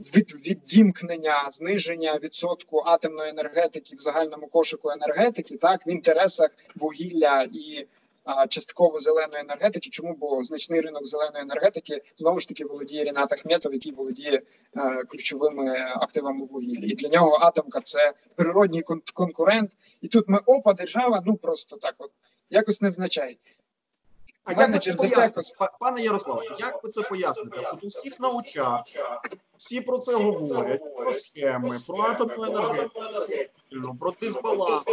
А, 0.00 0.16
від, 0.16 0.34
відімкнення, 0.46 1.48
зниження 1.50 2.18
відсотку 2.22 2.82
атомної 2.86 3.30
енергетики 3.30 3.96
в 3.96 4.00
загальному 4.00 4.46
кошику 4.46 4.90
енергетики, 4.90 5.56
так 5.56 5.86
в 5.86 5.88
інтересах 5.90 6.50
вугілля 6.76 7.42
і 7.52 7.86
а, 8.24 8.46
частково 8.46 8.98
зеленої 8.98 9.40
енергетики. 9.40 9.90
Чому? 9.90 10.14
Бо 10.14 10.44
значний 10.44 10.80
ринок 10.80 11.06
зеленої 11.06 11.42
енергетики 11.42 12.02
знову 12.18 12.40
ж 12.40 12.48
таки 12.48 12.64
володіє 12.64 13.04
Рінат 13.04 13.32
Ахметов, 13.32 13.72
який 13.74 13.92
володіє 13.92 14.42
е, 14.76 15.04
ключовими 15.04 15.70
активами 15.78 16.46
вугілля. 16.46 16.86
І 16.86 16.94
для 16.94 17.08
нього 17.08 17.38
атомка 17.40 17.80
це 17.80 18.12
природній 18.36 18.82
кон- 18.82 19.12
конкурент. 19.14 19.70
І 20.02 20.08
тут 20.08 20.28
ми 20.28 20.38
опа, 20.46 20.72
держава, 20.72 21.22
ну 21.26 21.36
просто 21.36 21.76
так, 21.76 21.94
от 21.98 22.10
якось 22.50 22.80
не 22.80 22.88
визначає. 22.88 23.36
А 24.48 24.52
як 24.52 24.70
ви 24.70 24.78
це 24.78 24.94
поясните, 24.94 25.40
пане 25.80 26.02
Ярославе, 26.02 26.42
як 26.58 26.84
ви 26.84 26.90
це 26.90 27.02
поясните? 27.02 27.70
От 27.72 27.84
у 27.84 27.88
всіх 27.88 28.20
на 28.20 28.28
очах 28.28 28.80
всі 29.56 29.80
про 29.80 29.98
це 29.98 30.14
говорять, 30.14 30.96
про 30.96 31.12
схеми, 31.12 31.76
про 31.86 31.98
атомну 31.98 32.44
енергетику, 32.44 33.96
про 34.00 34.12
дисбаланс, 34.20 34.84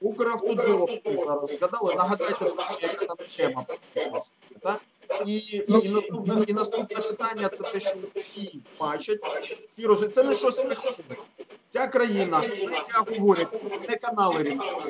Укравтодор, 0.00 0.90
ви 1.04 1.16
зараз 1.16 1.54
згадали, 1.54 1.94
нагадайте, 1.94 2.44
яка 2.82 3.06
там 3.06 3.16
схема. 3.28 3.64
Так? 4.60 4.80
І, 5.26 5.36
і, 5.36 5.88
наступне, 5.88 6.44
і 6.46 6.52
наступне 6.52 6.96
питання 6.96 7.48
це 7.48 7.62
те, 7.62 7.80
що 7.80 7.96
всі 8.14 8.60
бачать, 8.80 9.20
всі 9.72 9.86
розуміють. 9.86 10.14
Це 10.14 10.22
не 10.22 10.34
щось 10.34 10.58
приховане. 10.58 11.16
Ця 11.70 11.86
країна, 11.86 12.40
третя 12.40 13.04
говорять, 13.18 13.88
не 13.88 13.96
канали 13.96 14.42
Ріната. 14.42 14.86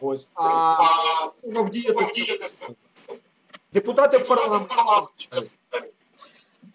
Ось, 0.00 0.28
а 0.34 0.76
треба 1.42 1.62
вдіяти. 1.62 2.40
Депутати. 3.72 4.18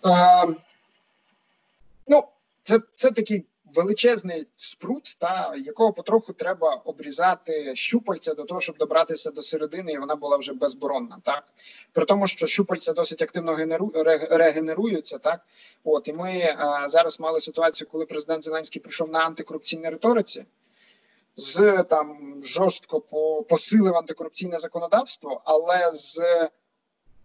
А, 0.03 0.45
ну, 2.07 2.24
це, 2.64 2.80
це 2.95 3.12
такий 3.12 3.45
величезний 3.76 4.47
спрут, 4.57 5.16
та 5.20 5.53
якого 5.55 5.93
потроху 5.93 6.34
треба 6.34 6.82
обрізати 6.86 7.76
щупальця 7.76 8.34
до 8.34 8.43
того, 8.43 8.62
щоб 8.62 8.78
добратися 8.78 9.32
до 9.32 9.41
середини, 9.41 9.91
і 9.91 9.97
вона 9.97 10.16
була 10.16 10.38
вже 10.38 10.53
безборонна. 10.53 11.18
Так 11.24 11.43
при 11.93 12.05
тому, 12.05 12.28
що 12.28 12.47
щупальця 12.47 12.93
досить 12.93 13.22
активно 13.22 13.53
генеру, 13.53 13.91
регенеруються. 14.30 15.18
Так, 15.18 15.41
от 15.84 16.07
і 16.07 16.14
ми 16.14 16.55
а, 16.57 16.89
зараз 16.89 17.20
мали 17.20 17.39
ситуацію, 17.39 17.88
коли 17.91 18.05
президент 18.05 18.43
Зеленський 18.43 18.82
прийшов 18.82 19.09
на 19.09 19.20
антикорупційній 19.20 19.89
риториці. 19.89 20.45
З 21.36 21.84
там 21.84 22.40
жорстко 22.44 23.02
посилив 23.50 23.96
антикорупційне 23.96 24.60
законодавство, 24.60 25.42
але 25.46 25.92
з 25.94 26.22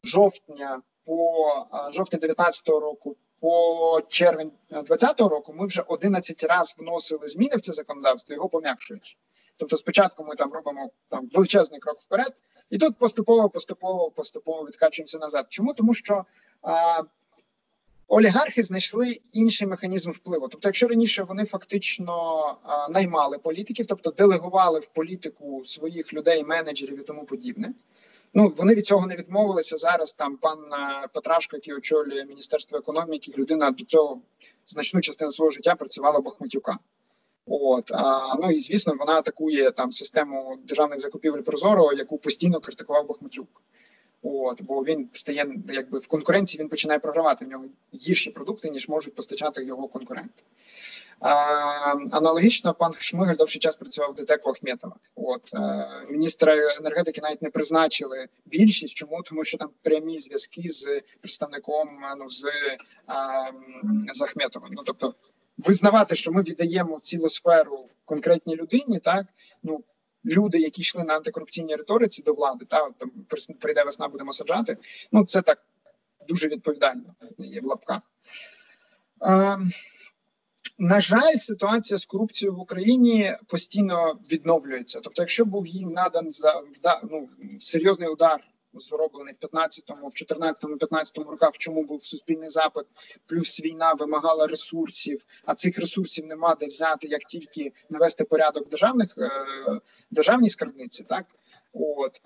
жовтня 0.04 0.82
по 1.06 1.46
жовтня 1.92 2.18
19-го 2.18 2.80
року 2.80 3.16
по 3.40 4.00
червень 4.08 4.52
20-го 4.70 5.28
року 5.28 5.52
ми 5.52 5.66
вже 5.66 5.82
11 5.82 6.44
разів 6.44 6.76
вносили 6.78 7.26
зміни 7.26 7.56
в 7.56 7.60
це 7.60 7.72
законодавство, 7.72 8.34
його 8.34 8.48
пом'якшуєш. 8.48 9.18
Тобто, 9.56 9.76
спочатку 9.76 10.24
ми 10.24 10.34
там 10.34 10.52
робимо 10.52 10.90
там 11.08 11.28
величезний 11.32 11.80
крок 11.80 11.96
вперед, 12.00 12.32
і 12.70 12.78
тут 12.78 12.98
поступово, 12.98 13.50
поступово, 13.50 14.10
поступово 14.10 14.64
відкачуємося 14.64 15.18
назад. 15.18 15.46
Чому 15.48 15.74
тому, 15.74 15.94
що 15.94 16.24
а, 16.62 17.02
олігархи 18.08 18.62
знайшли 18.62 19.20
інший 19.32 19.66
механізм 19.66 20.10
впливу. 20.10 20.48
Тобто, 20.48 20.68
якщо 20.68 20.88
раніше 20.88 21.22
вони 21.22 21.44
фактично 21.44 22.14
а, 22.62 22.88
наймали 22.88 23.38
політиків, 23.38 23.86
тобто 23.86 24.10
делегували 24.10 24.78
в 24.78 24.86
політику 24.86 25.62
своїх 25.64 26.14
людей, 26.14 26.44
менеджерів 26.44 27.00
і 27.00 27.02
тому 27.02 27.24
подібне. 27.24 27.72
Ну 28.34 28.52
вони 28.56 28.74
від 28.74 28.86
цього 28.86 29.06
не 29.06 29.16
відмовилися 29.16 29.76
зараз. 29.76 30.12
Там 30.12 30.36
пан 30.36 30.58
Петрашко, 31.14 31.56
який 31.56 31.74
очолює 31.74 32.24
міністерство 32.24 32.78
економіки, 32.78 33.32
людина 33.38 33.70
до 33.70 33.84
цього 33.84 34.20
значну 34.66 35.00
частину 35.00 35.32
свого 35.32 35.50
життя 35.50 35.74
працювала 35.74 36.20
Бахматюка. 36.20 36.78
От 37.46 37.92
а, 37.92 38.36
ну 38.42 38.50
і 38.50 38.60
звісно, 38.60 38.94
вона 38.98 39.12
атакує 39.12 39.70
там 39.70 39.92
систему 39.92 40.58
державних 40.64 41.00
закупівель 41.00 41.40
Прозоро, 41.40 41.92
яку 41.92 42.18
постійно 42.18 42.60
критикував 42.60 43.06
Бахматюк. 43.06 43.62
От, 44.22 44.62
бо 44.62 44.84
він 44.84 45.08
стає 45.12 45.46
якби 45.68 45.98
в 45.98 46.06
конкуренції, 46.06 46.62
він 46.62 46.68
починає 46.68 47.00
програвати 47.00 47.44
в 47.44 47.48
нього 47.48 47.64
гірші 47.94 48.30
продукти, 48.30 48.70
ніж 48.70 48.88
можуть 48.88 49.14
постачати 49.14 49.64
його 49.64 49.88
конкуренти. 49.88 50.42
А, 51.20 51.32
Аналогічно, 52.10 52.74
пан 52.74 52.92
Шмигаль 52.98 53.36
довший 53.36 53.60
час 53.60 53.76
працював 53.76 54.12
в 54.12 54.14
ДТЕКу 54.14 54.50
Ахметова. 54.50 54.96
От 55.14 55.54
а, 55.54 55.86
міністра 56.10 56.56
енергетики 56.80 57.20
навіть 57.20 57.42
не 57.42 57.50
призначили 57.50 58.28
більшість. 58.46 58.94
Чому 58.94 59.22
тому, 59.22 59.44
що 59.44 59.58
там 59.58 59.70
прямі 59.82 60.18
зв'язки 60.18 60.62
з 60.68 61.00
представником 61.20 61.88
ну 62.18 62.28
з, 62.28 62.44
а, 63.06 63.44
з 64.12 64.22
Ахметовим. 64.22 64.70
Ну 64.72 64.82
тобто 64.86 65.14
визнавати, 65.58 66.14
що 66.14 66.32
ми 66.32 66.42
віддаємо 66.42 67.00
цілу 67.00 67.28
сферу 67.28 67.88
конкретній 68.04 68.56
людині, 68.56 68.98
так 68.98 69.26
ну 69.62 69.84
люди, 70.26 70.58
які 70.58 70.82
йшли 70.82 71.04
на 71.04 71.16
антикорупційній 71.16 71.76
риториці 71.76 72.22
до 72.22 72.32
влади, 72.32 72.64
та 72.64 72.90
там 72.98 73.10
прийде 73.60 73.84
весна, 73.84 74.08
будемо 74.08 74.32
саджати. 74.32 74.76
Ну 75.12 75.24
це 75.24 75.42
так 75.42 75.58
дуже 76.28 76.48
відповідально 76.48 77.14
є 77.38 77.60
в 77.60 77.64
лапках. 77.64 78.00
А, 79.20 79.56
на 80.78 81.00
жаль, 81.00 81.36
ситуація 81.36 81.98
з 81.98 82.06
корупцією 82.06 82.56
в 82.56 82.60
Україні 82.60 83.32
постійно 83.46 84.18
відновлюється. 84.32 85.00
Тобто, 85.00 85.22
якщо 85.22 85.44
був 85.44 85.66
їй 85.66 85.86
надан 85.86 86.32
за 86.32 86.62
ну, 87.10 87.28
серйозний 87.60 88.08
удар 88.08 88.40
зроблений 88.74 89.34
в 89.40 89.46
15-му, 89.46 90.08
в 90.08 90.12
14-му, 90.12 90.76
15-му 90.76 91.30
роках, 91.30 91.52
чому 91.52 91.84
був 91.84 92.04
суспільний 92.04 92.48
запит, 92.48 92.84
плюс 93.26 93.60
війна 93.60 93.92
вимагала 93.92 94.46
ресурсів, 94.46 95.26
а 95.44 95.54
цих 95.54 95.78
ресурсів 95.78 96.26
нема 96.26 96.54
де 96.54 96.66
взяти, 96.66 97.08
як 97.08 97.24
тільки 97.24 97.72
навести 97.90 98.24
порядок 98.24 98.66
в 98.66 98.70
державних 98.70 99.18
е, 99.18 99.30
державній 100.10 100.50
скарбниці, 100.50 101.04
так 101.08 101.26
От 101.78 102.20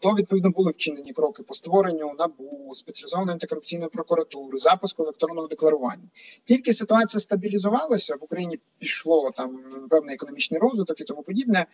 то 0.00 0.14
відповідно 0.14 0.50
були 0.50 0.70
вчинені 0.70 1.12
кроки 1.12 1.42
по 1.42 1.54
створенню 1.54 2.14
набу 2.18 2.72
спеціалізованої 2.74 3.32
антикорупційної 3.32 3.90
прокуратури, 3.90 4.58
запуску 4.58 5.02
електронного 5.02 5.48
декларування. 5.48 6.08
Тільки 6.44 6.72
ситуація 6.72 7.20
стабілізувалася 7.20 8.16
в 8.16 8.24
Україні. 8.24 8.58
Пішло 8.78 9.30
там 9.36 9.58
певний 9.90 10.14
економічний 10.14 10.60
розвиток 10.60 11.00
і 11.00 11.04
тому 11.04 11.22
подібне. 11.22 11.66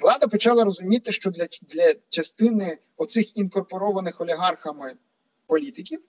Влада 0.00 0.26
почала 0.26 0.64
розуміти, 0.64 1.12
що 1.12 1.30
для 1.30 1.46
для 1.62 1.94
частини 2.08 2.78
оцих 2.96 3.36
інкорпорованих 3.36 4.20
олігархами 4.20 4.94
політиків 5.46 6.00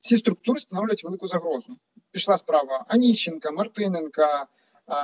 ці 0.00 0.18
структури 0.18 0.60
становлять 0.60 1.04
велику 1.04 1.26
загрозу. 1.26 1.76
Пішла 2.10 2.36
справа 2.36 2.84
Аніщенка, 2.88 3.50
Мартиненка, 3.50 4.46
а, 4.86 4.96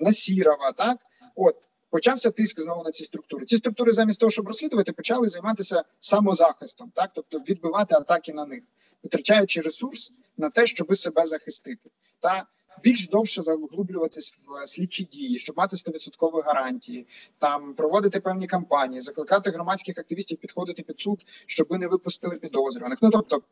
Насірова. 0.00 0.72
Так, 0.72 0.98
от 1.36 1.56
почався 1.90 2.30
тиск 2.30 2.60
знову 2.60 2.82
на 2.82 2.90
ці 2.90 3.04
структури. 3.04 3.46
Ці 3.46 3.56
структури, 3.56 3.92
замість 3.92 4.20
того, 4.20 4.30
щоб 4.30 4.46
розслідувати, 4.46 4.92
почали 4.92 5.28
займатися 5.28 5.84
самозахистом, 6.00 6.92
так 6.94 7.10
тобто 7.14 7.38
відбивати 7.38 7.94
атаки 7.94 8.32
на 8.32 8.46
них, 8.46 8.62
витрачаючи 9.02 9.60
ресурс 9.60 10.12
на 10.36 10.50
те, 10.50 10.66
щоб 10.66 10.96
себе 10.96 11.26
захистити, 11.26 11.90
та 12.20 12.46
більш 12.82 13.08
довше 13.08 13.42
заглублюватись 13.42 14.34
в 14.46 14.66
слідчі 14.66 15.04
дії, 15.04 15.38
щоб 15.38 15.56
мати 15.56 15.76
100% 15.76 16.42
гарантії, 16.42 17.06
там 17.38 17.74
проводити 17.74 18.20
певні 18.20 18.46
кампанії, 18.46 19.00
закликати 19.00 19.50
громадських 19.50 19.98
активістів 19.98 20.38
підходити 20.38 20.82
під 20.82 21.00
суд, 21.00 21.24
щоб 21.46 21.70
не 21.70 21.86
випустили 21.86 22.38
підозрюваних. 22.38 22.98
Ну 23.02 23.10
тобто 23.10 23.42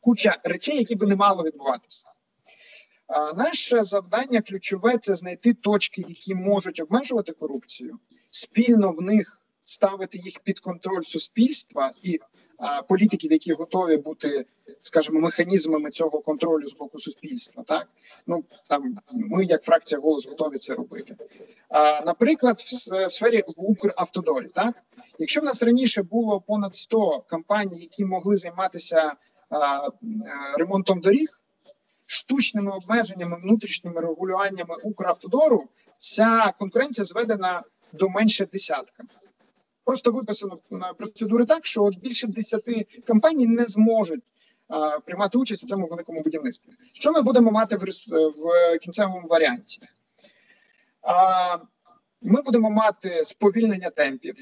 куча 0.00 0.36
речей, 0.44 0.78
які 0.78 0.94
би 0.94 1.06
не 1.06 1.16
мало 1.16 1.42
відбуватися. 1.42 2.06
Наше 3.36 3.84
завдання 3.84 4.40
ключове 4.40 4.98
це 4.98 5.14
знайти 5.14 5.54
точки, 5.54 6.04
які 6.08 6.34
можуть 6.34 6.80
обмежувати 6.80 7.32
корупцію, 7.32 7.98
спільно 8.30 8.92
в 8.92 9.02
них 9.02 9.46
ставити 9.66 10.18
їх 10.18 10.38
під 10.38 10.60
контроль 10.60 11.02
суспільства 11.02 11.90
і 12.02 12.20
а, 12.58 12.82
політиків, 12.82 13.32
які 13.32 13.52
готові 13.52 13.96
бути, 13.96 14.46
скажімо, 14.80 15.20
механізмами 15.20 15.90
цього 15.90 16.20
контролю 16.20 16.66
з 16.66 16.76
боку 16.76 16.98
суспільства. 16.98 17.64
Так 17.66 17.88
ну 18.26 18.44
там 18.68 18.98
ми, 19.12 19.44
як 19.44 19.62
фракція 19.62 20.00
голос, 20.00 20.26
готові 20.26 20.58
це 20.58 20.74
робити. 20.74 21.16
А, 21.68 22.04
Наприклад, 22.04 22.60
в 22.60 23.08
сфері 23.08 23.44
в 23.56 23.70
Укравтодорі, 23.70 24.48
так 24.54 24.74
якщо 25.18 25.40
в 25.40 25.44
нас 25.44 25.62
раніше 25.62 26.02
було 26.02 26.40
понад 26.40 26.74
100 26.74 27.24
компаній, 27.30 27.80
які 27.80 28.04
могли 28.04 28.36
займатися 28.36 29.12
а, 29.50 29.88
ремонтом 30.58 31.00
доріг 31.00 31.40
штучними 32.06 32.72
обмеженнями, 32.72 33.38
внутрішніми 33.42 34.00
регулюваннями 34.00 34.74
Укравтодору 34.82 35.68
ця 35.96 36.52
конкуренція 36.58 37.04
зведена 37.04 37.62
до 37.94 38.08
менше 38.08 38.46
десятка. 38.52 39.04
Просто 39.84 40.12
виписано 40.12 40.56
процедури 40.98 41.44
так, 41.44 41.66
що 41.66 41.90
більше 42.02 42.26
десяти 42.26 42.86
компаній 43.06 43.46
не 43.46 43.64
зможуть 43.64 44.22
а, 44.68 44.98
приймати 45.00 45.38
участь 45.38 45.64
у 45.64 45.66
цьому 45.66 45.86
великому 45.86 46.20
будівництві. 46.20 46.72
Що 46.94 47.12
ми 47.12 47.22
будемо 47.22 47.50
мати 47.50 47.76
в, 47.76 47.84
в 48.28 48.78
кінцевому 48.78 49.28
варіанті? 49.28 49.80
А, 51.02 51.56
Ми 52.22 52.42
будемо 52.42 52.70
мати 52.70 53.24
сповільнення 53.24 53.90
темпів. 53.90 54.34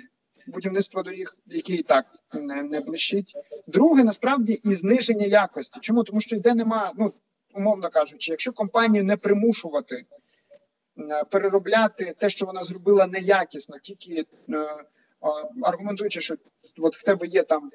Будівництва 0.47 1.03
доріг, 1.03 1.37
який 1.47 1.77
і 1.77 1.83
так 1.83 2.07
не 2.33 2.63
не 2.63 2.81
блищить. 2.81 3.35
Друге, 3.67 4.05
насправді, 4.05 4.53
і 4.53 4.75
зниження 4.75 5.27
якості. 5.27 5.81
Чому? 5.81 6.05
Тому 6.05 6.21
що 6.21 6.37
йде 6.37 6.55
нема, 6.55 6.93
ну 6.99 7.13
умовно 7.55 7.91
кажучи, 7.91 8.31
якщо 8.31 8.53
компанію 8.53 9.05
не 9.05 9.17
примушувати 9.17 10.05
е, 10.99 11.25
переробляти 11.31 12.15
те, 12.19 12.31
що 12.31 12.47
вона 12.47 12.63
зробила 12.63 13.07
неякісно, 13.07 13.77
тільки 13.83 14.25
е, 14.51 14.67
аргументуючи, 15.63 16.21
що 16.21 16.35
от 16.79 16.97
в 16.97 17.03
тебе 17.03 17.27
є 17.27 17.43
там 17.43 17.71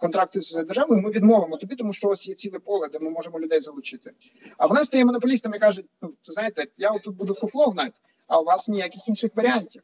контракти 0.00 0.40
з 0.40 0.64
державою, 0.64 1.02
ми 1.02 1.10
відмовимо 1.10 1.56
тобі, 1.56 1.76
тому 1.76 1.92
що 1.92 2.08
ось 2.08 2.28
є 2.28 2.34
ціле 2.34 2.58
поле, 2.58 2.88
де 2.88 2.98
ми 2.98 3.10
можемо 3.10 3.40
людей 3.40 3.60
залучити. 3.60 4.10
А 4.58 4.66
вона 4.66 4.84
стає 4.84 5.04
монополістом 5.04 5.54
і 5.54 5.58
каже: 5.58 5.82
ну 6.02 6.14
знаєте, 6.24 6.66
я 6.76 6.98
тут 6.98 7.16
буду 7.16 7.34
фуфло 7.34 7.66
гнати, 7.66 8.00
а 8.26 8.40
у 8.40 8.44
вас 8.44 8.68
ніяких 8.68 9.08
інших 9.08 9.30
варіантів. 9.34 9.82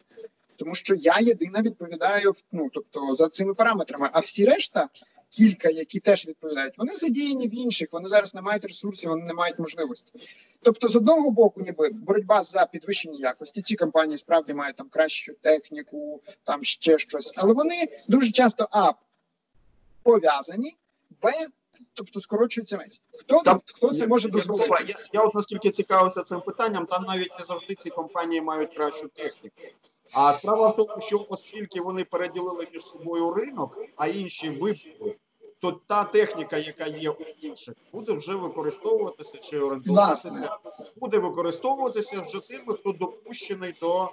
Тому 0.57 0.75
що 0.75 0.95
я 0.95 1.19
єдина 1.21 1.63
відповідаю 1.63 2.33
ну, 2.53 2.69
тобто 2.75 3.15
за 3.17 3.29
цими 3.29 3.55
параметрами, 3.55 4.11
а 4.13 4.21
всі 4.21 4.45
решта 4.45 4.89
кілька, 5.37 5.69
які 5.69 6.01
теж 6.01 6.27
відповідають, 6.27 6.79
вони 6.79 6.93
задіяні 6.93 7.49
в 7.49 7.55
інших, 7.55 7.89
вони 7.93 8.09
зараз 8.09 8.35
не 8.35 8.43
мають 8.43 8.65
ресурсів, 8.65 9.11
вони 9.11 9.25
не 9.25 9.35
мають 9.35 9.59
можливості. 9.59 10.13
Тобто, 10.63 10.89
з 10.89 10.97
одного 10.97 11.31
боку, 11.31 11.61
ніби 11.61 11.89
боротьба 11.89 12.43
за 12.43 12.67
підвищення 12.67 13.19
якості. 13.19 13.63
Ці 13.63 13.77
компанії 13.77 14.19
справді 14.19 14.55
мають 14.55 14.77
там 14.77 14.89
кращу 14.89 15.35
техніку, 15.35 16.23
там 16.45 16.65
ще 16.65 16.99
щось, 16.99 17.33
але 17.37 17.53
вони 17.53 17.89
дуже 18.09 18.31
часто 18.31 18.69
а 18.71 18.93
пов'язані, 20.03 20.77
б. 21.23 21.33
Тобто 21.95 22.21
скорочується 22.21 22.77
менше. 22.77 23.01
Хто 23.19 23.43
там, 23.43 23.61
хто 23.67 23.95
це 23.95 24.07
може 24.07 24.29
дозволити? 24.29 24.85
Я, 24.89 24.95
я 25.13 25.21
от 25.21 25.35
наскільки 25.35 25.71
цікавився 25.71 26.23
цим 26.23 26.41
питанням, 26.41 26.87
там 26.87 27.05
навіть 27.05 27.39
не 27.39 27.45
завжди 27.45 27.75
ці 27.75 27.91
компанії 27.91 28.41
мають 28.41 28.75
кращу 28.75 29.09
техніку. 29.09 29.57
А 30.13 30.33
справа 30.33 30.69
в 30.69 30.77
тому, 30.77 31.01
що 31.01 31.27
оскільки 31.29 31.81
вони 31.81 32.05
переділили 32.05 32.67
між 32.73 32.83
собою 32.83 33.35
ринок, 33.35 33.79
а 33.97 34.07
інші 34.07 34.51
вибули, 34.51 35.17
то 35.67 35.81
та 35.87 36.05
техніка, 36.05 36.57
яка 36.57 36.87
є 36.87 37.11
у 37.11 37.23
інших, 37.43 37.75
буде 37.93 38.13
вже 38.13 38.35
використовуватися 38.35 39.39
чи 39.39 39.61
орендуватися, 39.61 40.59
буде 40.97 41.19
використовуватися 41.19 42.21
вже 42.21 42.49
тими, 42.49 42.75
хто 42.75 42.93
допущений 42.93 43.75
до 43.81 44.11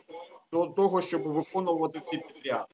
до 0.53 0.65
того, 0.65 1.01
щоб 1.01 1.21
виконувати 1.21 1.99
ці 2.05 2.17
підряди. 2.17 2.65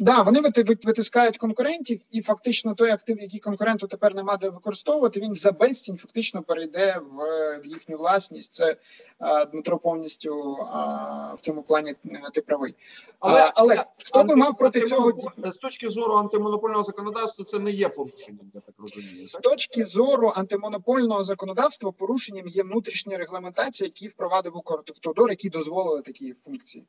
Да, 0.00 0.22
вони 0.22 0.40
витискають 0.84 1.38
конкурентів, 1.38 2.00
і 2.10 2.22
фактично 2.22 2.74
той 2.74 2.90
актив, 2.90 3.20
який 3.20 3.40
конкуренту 3.40 3.86
тепер 3.86 4.14
нема 4.14 4.36
де 4.36 4.48
використовувати, 4.48 5.20
він 5.20 5.34
за 5.34 5.52
безцінь 5.52 5.96
фактично 5.96 6.42
перейде 6.42 7.00
в, 7.12 7.18
в 7.64 7.66
їхню 7.66 7.96
власність. 7.96 8.54
Це 8.54 8.76
а, 9.18 9.44
Дмитро 9.44 9.78
повністю 9.78 10.56
а, 10.60 11.34
в 11.34 11.40
цьому 11.40 11.62
плані 11.62 11.94
е, 12.04 12.20
ти 12.34 12.40
правий. 12.40 12.74
Але 13.20 13.40
а, 13.40 13.52
але 13.54 13.84
хто 14.04 14.24
би 14.24 14.36
мав 14.36 14.58
проти 14.58 14.80
цього 14.80 15.12
з 15.44 15.56
точки 15.56 15.88
зору 15.88 16.14
антимонопольного 16.14 16.84
законодавства? 16.84 17.44
Це 17.44 17.58
не 17.58 17.70
є 17.70 17.88
порушенням, 17.88 18.50
я 18.54 18.60
так 18.60 18.74
розумію. 18.78 19.28
З 19.28 19.32
точки 19.32 19.84
зору 19.84 20.32
антимонопольного 20.36 21.22
законодавства 21.22 21.92
порушенням 21.92 22.48
є 22.48 22.62
внутрішня 22.62 23.18
регламентація, 23.18 23.86
які 23.86 24.08
впровадив 24.08 24.56
Укртовтодор, 24.56 25.30
які 25.30 25.48
дозволили 25.48 26.02
такі 26.02 26.34
функції. 26.44 26.84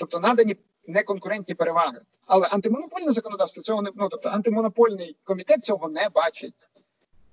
Тобто 0.00 0.20
надані 0.20 0.56
неконкурентні 0.86 1.54
переваги. 1.54 2.00
Але 2.26 2.46
антимонопольне 2.46 3.12
законодавство 3.12 3.62
цього 3.62 3.82
не 3.82 3.90
ну, 3.94 4.08
тобто 4.08 4.28
антимонопольний 4.28 5.16
комітет 5.24 5.64
цього 5.64 5.88
не 5.88 6.08
бачить. 6.08 6.54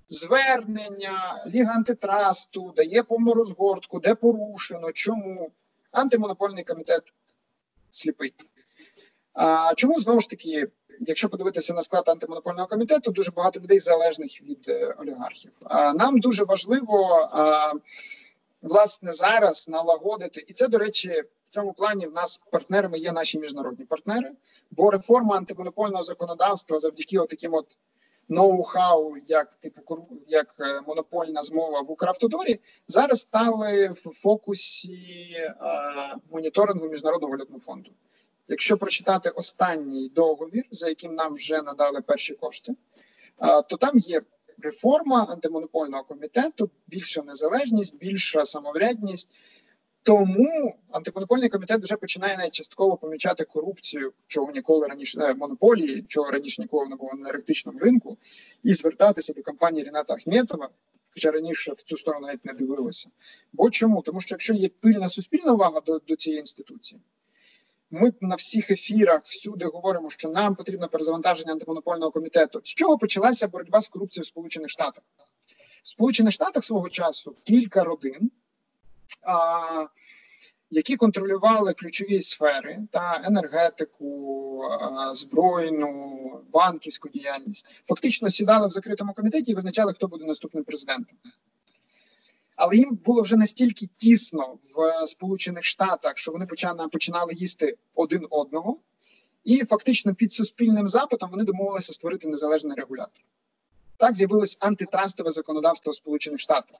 Звернення, 0.10 1.44
Ліга 1.48 1.74
антитрасту 1.74 2.74
дає 2.76 3.04
повну 3.04 3.34
розгортку, 3.34 4.00
де 4.00 4.16
порушено, 4.16 4.92
чому 4.92 5.52
антимонопольний 5.92 6.64
комітет 6.64 7.02
сліпий. 7.92 8.34
А, 9.34 9.74
Чому 9.76 10.00
знову 10.00 10.22
ж 10.22 10.30
таки, 10.30 10.68
якщо 11.00 11.30
подивитися 11.30 11.74
на 11.74 11.82
склад 11.82 12.10
антимонопольного 12.10 12.68
комітету, 12.68 13.12
дуже 13.12 13.32
багато 13.32 13.60
людей 13.60 13.80
залежних 13.80 14.42
від 14.42 14.66
е, 14.68 14.96
олігархів. 14.98 15.52
А, 15.64 15.94
Нам 15.94 16.20
дуже 16.20 16.44
важливо 16.44 17.30
а, 17.32 17.72
власне 18.62 19.14
зараз 19.14 19.70
налагодити, 19.70 20.46
і 20.48 20.54
це, 20.54 20.68
до 20.68 20.78
речі, 20.78 21.24
в 21.48 21.50
цьому 21.50 21.74
плані 21.74 22.08
в 22.08 22.14
нас 22.14 22.42
партнерами 22.52 23.00
є 23.00 23.12
наші 23.12 23.40
міжнародні 23.40 23.86
партнери, 23.86 24.32
бо 24.72 24.92
реформа 24.92 25.38
антимонопольного 25.38 26.04
законодавства 26.04 26.80
завдяки 26.80 27.18
таким 27.18 27.54
от 27.54 27.78
ноу-хау, 28.30 29.16
як 29.28 29.56
типу 29.56 30.08
як 30.28 30.48
е, 30.60 30.82
монопольна 30.88 31.42
змова 31.42 31.82
в 31.82 31.92
Укравтодорі, 31.92 32.60
зараз 32.88 33.22
стали 33.22 33.90
в 33.90 34.12
фокусі 34.14 35.34
е, 35.38 35.56
моніторингу 36.32 36.88
міжнародного 36.88 37.32
валютного 37.32 37.62
фонду. 37.62 37.92
Якщо 38.48 38.78
прочитати 38.78 39.30
останній 39.30 40.10
договір, 40.10 40.64
за 40.72 40.90
яким 40.90 41.16
нам 41.16 41.34
вже 41.34 41.62
надали 41.62 42.02
перші 42.02 42.34
кошти, 42.34 42.72
е, 43.42 43.62
то 43.62 43.78
там 43.78 43.98
є 43.98 44.22
реформа 44.64 45.24
антимонопольного 45.30 46.04
комітету, 46.04 46.70
більша 46.88 47.22
незалежність, 47.22 48.00
більша 48.00 48.46
самоврядність. 48.46 49.30
Тому 50.08 50.76
антимонопольний 50.92 51.50
комітет 51.50 51.84
вже 51.84 51.96
починає 51.96 52.38
навіть 52.38 52.54
частково 52.54 52.98
помічати 52.98 53.44
корупцію, 53.44 54.14
чого 54.28 54.52
ніколи 54.52 54.88
раніше 54.88 55.34
монополії, 55.34 56.06
чого 56.08 56.32
раніше 56.32 56.62
ніколи 56.62 56.90
не 56.90 56.96
було 56.96 57.12
на 57.14 57.20
енергетичному 57.20 57.80
ринку, 57.80 58.18
і 58.64 58.74
звертатися 58.74 59.34
до 59.34 59.44
компанії 59.44 59.86
Ріната 59.86 60.14
Ахметова, 60.14 60.70
хоча 61.14 61.32
раніше 61.32 61.74
в 61.74 61.82
цю 61.82 61.98
сторону 61.98 62.28
навіть 62.28 62.46
не 62.46 62.54
дивилися. 62.54 63.10
Бо 63.54 63.70
чому? 63.70 64.02
Тому 64.02 64.22
що 64.22 64.36
якщо 64.36 64.54
є 64.54 64.70
пильна 64.70 65.08
суспільна 65.08 65.54
увага 65.54 65.82
до, 65.82 66.00
до 66.00 66.16
цієї 66.16 66.40
інституції, 66.40 67.02
ми 67.92 68.14
на 68.22 68.36
всіх 68.36 68.72
ефірах 68.72 69.22
всюди 69.24 69.66
говоримо, 69.66 70.10
що 70.10 70.30
нам 70.30 70.56
потрібно 70.56 70.88
перезавантаження 70.88 71.52
антимонопольного 71.52 72.12
комітету. 72.12 72.62
З 72.64 72.70
чого 72.70 72.98
почалася 72.98 73.48
боротьба 73.48 73.82
з 73.82 73.88
корупцією 73.88 74.24
в 74.24 74.28
Сполучених 74.28 74.70
Штатах? 74.70 75.04
В 75.84 75.88
Сполучених 75.88 76.34
Штатах 76.34 76.64
свого 76.64 76.90
часу 76.90 77.36
кілька 77.46 77.84
родин 77.84 78.32
які 80.70 80.96
контролювали 80.96 81.74
ключові 81.74 82.22
сфери 82.22 82.88
та 82.92 83.22
енергетику, 83.24 84.62
збройну, 85.12 86.22
банківську 86.54 87.10
діяльність, 87.10 87.68
фактично 87.86 88.30
сідали 88.30 88.68
в 88.68 88.72
закритому 88.72 89.14
комітеті 89.14 89.52
і 89.52 89.56
визначали, 89.56 89.94
хто 89.94 90.08
буде 90.08 90.26
наступним 90.26 90.64
президентом. 90.64 91.18
Але 92.56 92.76
їм 92.76 93.00
було 93.06 93.22
вже 93.22 93.36
настільки 93.36 93.90
тісно 93.98 94.58
в 94.76 95.08
Сполучених 95.08 95.64
Штатах, 95.64 96.18
що 96.18 96.32
вони 96.32 96.46
починали 96.92 97.34
їсти 97.34 97.78
один 97.96 98.28
одного, 98.30 98.78
і 99.44 99.66
фактично 99.66 100.16
під 100.16 100.34
суспільним 100.34 100.88
запитом 100.88 101.32
вони 101.32 101.44
домовилися 101.44 101.94
створити 101.94 102.28
незалежний 102.28 102.78
регулятор. 102.78 103.24
Так 103.98 104.16
з'явилось 104.16 104.58
антитрастове 104.60 105.32
законодавство 105.32 105.92
в 105.92 105.96
Сполучених 105.96 106.40
Штатах 106.40 106.78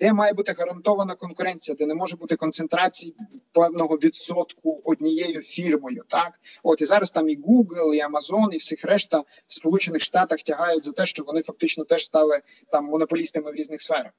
де 0.00 0.12
має 0.12 0.32
бути 0.32 0.54
гарантована 0.58 1.14
конкуренція, 1.14 1.76
де 1.78 1.86
не 1.86 1.94
може 1.94 2.16
бути 2.16 2.36
концентрації 2.36 3.14
певного 3.52 3.96
відсотку 3.96 4.80
однією 4.84 5.40
фірмою. 5.40 6.04
Так, 6.08 6.40
от 6.62 6.82
і 6.82 6.84
зараз 6.84 7.10
там 7.10 7.28
і 7.28 7.38
Google, 7.38 7.94
і 7.94 8.02
Amazon, 8.02 8.52
і 8.52 8.56
всіх 8.56 8.84
решта 8.84 9.18
в 9.46 9.54
Сполучених 9.54 10.02
Штатах 10.02 10.42
тягають 10.42 10.84
за 10.84 10.92
те, 10.92 11.06
що 11.06 11.24
вони 11.24 11.42
фактично 11.42 11.84
теж 11.84 12.04
стали 12.04 12.40
там 12.72 12.84
монополістами 12.84 13.50
в 13.50 13.54
різних 13.54 13.82
сферах. 13.82 14.12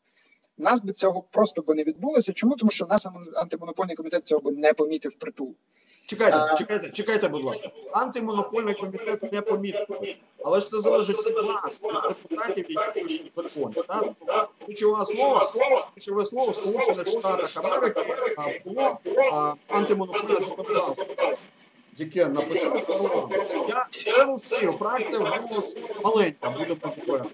Нас 0.58 0.82
би 0.82 0.94
цього 0.94 1.24
просто 1.32 1.62
би 1.62 1.76
не 1.76 1.84
відбулося. 1.84 2.34
Чому 2.34 2.56
тому, 2.56 2.72
що 2.72 2.86
нас 2.86 3.08
антимонопольний 3.36 3.96
комітет 3.96 4.28
цього 4.28 4.42
би 4.42 4.52
не 4.52 4.74
помітив 4.74 5.16
притул. 5.16 5.56
Чекайте, 6.10 6.38
чекайте, 6.58 6.92
чекайте, 6.92 7.28
будь 7.30 7.44
ласка. 7.44 7.70
Антимонопольний 7.92 8.74
комітет 8.74 9.34
не 9.34 9.42
помітив, 9.42 9.88
але 10.46 10.60
ж 10.60 10.70
це 10.70 10.80
залежить 10.82 11.28
від 11.28 11.36
нас, 11.36 11.84
від 11.84 11.92
депутатів, 12.18 12.66
які 12.70 12.92
пишуть 12.96 13.32
закон. 13.36 13.74
Так? 14.28 14.50
Ключове 14.66 15.06
слово, 15.06 15.50
ключове 15.94 16.26
слово 16.26 16.52
в 16.52 16.56
Сполучених 16.56 17.08
Штатах 17.08 17.58
Америки 17.58 18.62
було 18.66 18.98
антимонопольне 19.68 20.40
законодавство. 20.40 21.06
Яке 21.98 22.26
написав 22.26 22.86
парламент. 22.86 23.56
Я 23.68 23.88
член 23.90 24.30
усіх 24.30 24.72
фракція 24.72 25.20
голос 25.20 25.78
маленька, 26.04 26.50
буде 26.50 26.76
популярна. 26.76 27.30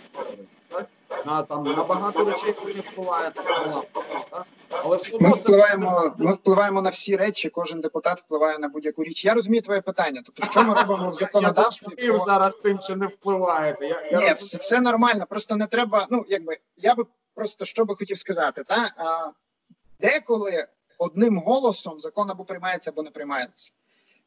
На 1.26 1.44
там 1.44 1.64
на 1.64 1.84
багато 1.84 2.26
речей 2.26 2.54
не 2.66 2.82
впливає 2.82 3.30
парламент. 3.30 3.88
Так? 4.30 4.46
Але 4.70 4.98
все 4.98 5.18
ми 5.20 5.30
впливаємо. 5.30 6.16
Ми 6.18 6.34
впливаємо 6.34 6.82
на 6.82 6.90
всі 6.90 7.16
речі. 7.16 7.50
Кожен 7.50 7.82
депутат 7.82 8.20
впливає 8.20 8.60
на 8.60 8.68
будь-яку 8.68 9.04
річ. 9.04 9.26
Я 9.26 9.34
розумію 9.34 9.62
твоє 9.62 9.82
питання. 9.82 10.22
Тобто, 10.26 10.46
що 10.46 10.64
ми 10.64 10.74
робимо 10.74 11.10
в 11.10 11.14
законодавстві? 11.24 11.94
Я 11.98 12.14
по... 12.14 12.26
зараз 12.26 12.56
тим, 12.56 12.80
що 12.82 12.96
не 12.96 13.08
впливаєте. 13.08 13.86
Я, 13.86 14.10
я 14.12 14.20
Ні, 14.20 14.34
все, 14.34 14.58
все 14.58 14.82
нормально. 14.82 15.26
Просто 15.30 15.56
не 15.56 15.68
треба. 15.68 16.08
Ну 16.10 16.26
якби 16.28 16.58
я 16.78 16.96
би 16.96 17.06
просто 17.34 17.66
що 17.66 17.86
би 17.86 17.96
хотів 17.96 18.20
сказати, 18.20 18.64
та 18.64 18.92
а, 18.98 19.32
деколи 20.00 20.68
одним 20.98 21.38
голосом 21.38 22.00
закон 22.00 22.32
або 22.32 22.44
приймається, 22.44 22.92
або 22.92 23.04
не 23.04 23.12
приймається. 23.12 23.72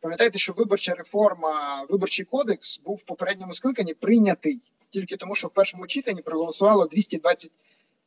Пам'ятаєте, 0.00 0.38
що 0.38 0.52
виборча 0.52 0.94
реформа, 0.94 1.84
виборчий 1.88 2.24
кодекс 2.24 2.80
був 2.80 2.96
в 2.96 3.02
попередньому 3.02 3.52
скликанні 3.52 3.94
прийнятий 3.94 4.60
тільки 4.90 5.16
тому, 5.16 5.34
що 5.34 5.48
в 5.48 5.50
першому 5.50 5.86
читанні 5.86 6.22
проголосувало 6.22 6.86
220 6.86 7.52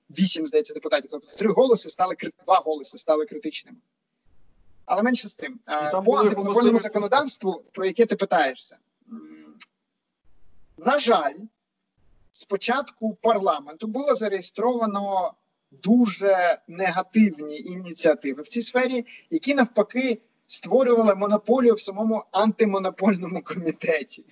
вісім, 0.10 0.46
здається, 0.46 0.74
депутатів. 0.74 1.10
Тобто 1.12 1.28
три 1.38 1.50
голоси 1.50 1.90
стали 1.90 2.16
два 2.46 2.56
голоси 2.56 2.98
стали 2.98 3.26
критичними. 3.26 3.78
Але 4.86 5.04
менше 5.04 5.28
з 5.28 5.36
тим, 5.36 5.60
Там 5.66 6.04
по 6.04 6.18
антимонопольному 6.18 6.80
законодавству, 6.80 7.64
про 7.72 7.86
яке 7.86 8.06
ти 8.06 8.16
питаєшся, 8.16 8.78
на 10.78 11.00
жаль, 11.00 11.36
спочатку 12.32 13.18
парламенту 13.22 13.88
було 13.88 14.16
зареєстровано 14.16 15.34
дуже 15.72 16.62
негативні 16.68 17.58
ініціативи 17.58 18.42
в 18.42 18.48
цій 18.48 18.62
сфері, 18.62 19.06
які 19.30 19.54
навпаки 19.54 20.22
створювали 20.48 21.16
монополію 21.16 21.74
в 21.74 21.82
самому 21.82 22.24
антимонопольному 22.32 23.42
комітеті. 23.42 24.26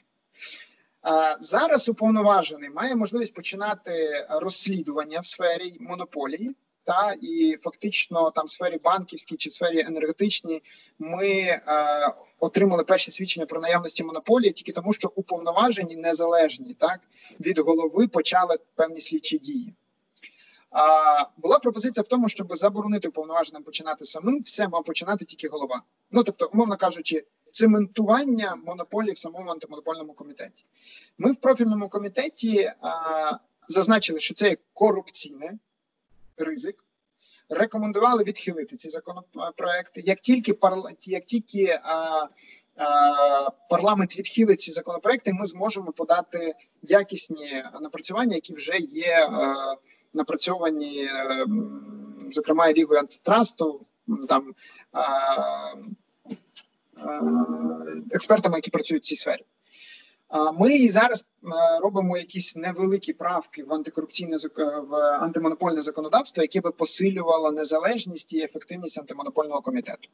Зараз 1.39 1.89
уповноважений 1.89 2.69
має 2.69 2.95
можливість 2.95 3.33
починати 3.33 4.25
розслідування 4.29 5.19
в 5.19 5.25
сфері 5.25 5.77
монополії. 5.79 6.55
Та 6.83 7.15
і 7.21 7.57
фактично 7.61 8.31
там 8.31 8.45
в 8.45 8.49
сфері 8.49 8.77
банківській 8.83 9.37
чи 9.37 9.49
сфері 9.49 9.79
енергетичній 9.79 10.61
ми 10.99 11.27
е, 11.29 11.61
отримали 12.39 12.83
перші 12.83 13.11
свідчення 13.11 13.45
про 13.45 13.61
наявності 13.61 14.03
монополії 14.03 14.51
тільки 14.51 14.71
тому, 14.71 14.93
що 14.93 15.11
уповноважені 15.15 15.95
незалежні 15.95 16.73
так 16.73 16.99
від 17.39 17.59
голови 17.59 18.07
почали 18.07 18.57
певні 18.75 18.99
слідчі 18.99 19.37
дії. 19.37 19.73
А, 20.71 21.23
Була 21.37 21.59
пропозиція 21.59 22.03
в 22.03 22.07
тому, 22.07 22.29
щоб 22.29 22.55
заборонити 22.55 23.07
уповноваженим 23.07 23.63
починати 23.63 24.05
самим, 24.05 24.39
все 24.39 24.67
мав 24.67 24.83
починати 24.83 25.25
тільки 25.25 25.47
голова. 25.47 25.81
Ну 26.11 26.23
тобто, 26.23 26.49
умовно 26.53 26.77
кажучи, 26.77 27.23
цементування 27.51 28.55
монополії 28.55 29.13
в 29.13 29.17
самому 29.17 29.51
антимонопольному 29.51 30.13
комітеті. 30.13 30.65
Ми 31.17 31.31
в 31.31 31.35
профільному 31.35 31.89
комітеті 31.89 32.71
а, 32.81 32.91
зазначили, 33.67 34.19
що 34.19 34.33
це 34.33 34.49
є 34.49 34.57
корупційний 34.73 35.49
ризик. 36.37 36.83
Рекомендували 37.49 38.23
відхилити 38.23 38.75
ці 38.75 38.89
законопроекти. 38.89 40.01
Як 40.01 40.19
тільки 40.19 40.53
парла... 40.53 40.91
як 41.01 41.25
тільки 41.25 41.79
а, 41.83 42.27
а, 42.75 43.49
парламент 43.69 44.17
відхилить 44.17 44.61
ці 44.61 44.71
законопроекти, 44.71 45.33
ми 45.33 45.45
зможемо 45.45 45.91
подати 45.91 46.53
якісні 46.81 47.63
напрацювання, 47.81 48.35
які 48.35 48.53
вже 48.53 48.77
є 48.77 49.29
а, 49.31 49.55
напрацьовані, 50.13 51.07
а, 51.07 51.45
зокрема 52.31 52.73
лігою 52.73 52.99
антитрасту, 52.99 53.81
там 54.29 54.53
Е, 54.95 54.99
експертами, 58.11 58.57
які 58.57 58.71
працюють 58.71 59.03
в 59.03 59.07
цій 59.07 59.15
сфері. 59.15 59.45
Ми 60.59 60.87
зараз 60.87 61.25
е, 61.43 61.79
робимо 61.79 62.17
якісь 62.17 62.55
невеликі 62.55 63.13
правки 63.13 63.63
в 63.63 63.73
антикорупційне 63.73 64.37
в 64.89 64.95
антимонопольне 64.95 65.81
законодавство, 65.81 66.43
яке 66.43 66.61
би 66.61 66.71
посилювало 66.71 67.51
незалежність 67.51 68.33
і 68.33 68.41
ефективність 68.41 68.99
антимонопольного 68.99 69.61
комітету. 69.61 70.09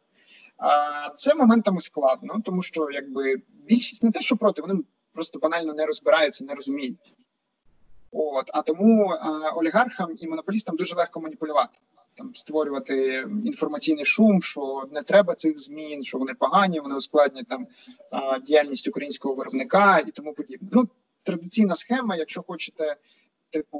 Це 1.18 1.36
моментами 1.36 1.82
складно, 1.82 2.42
тому 2.46 2.62
що 2.62 2.90
якби 2.92 3.36
більшість 3.68 4.04
не 4.04 4.12
те, 4.12 4.22
що 4.22 4.38
проти, 4.38 4.62
вони 4.62 4.80
просто 5.14 5.40
банально 5.40 5.74
не 5.74 5.86
розбираються, 5.86 6.46
не 6.46 6.56
розуміють. 6.56 6.98
От 8.12 8.50
а 8.54 8.62
тому 8.62 9.14
олігархам 9.56 10.10
і 10.20 10.28
монополістам 10.28 10.76
дуже 10.76 10.96
легко 10.96 11.22
маніпулювати. 11.22 11.80
Там 12.16 12.36
створювати 12.36 13.28
інформаційний 13.46 14.06
шум, 14.06 14.42
що 14.42 14.84
не 14.92 15.04
треба 15.04 15.36
цих 15.36 15.60
змін, 15.60 16.04
що 16.04 16.18
вони 16.18 16.34
погані, 16.34 16.80
вони 16.80 16.96
ускладнять 16.96 17.48
там 17.48 17.68
діяльність 18.46 18.88
українського 18.88 19.36
виробника 19.36 20.00
і 20.00 20.12
тому 20.12 20.34
подібне. 20.34 20.70
Ну 20.72 20.90
традиційна 21.24 21.76
схема, 21.76 22.16
якщо 22.16 22.42
хочете. 22.42 22.96
Типу, 23.50 23.78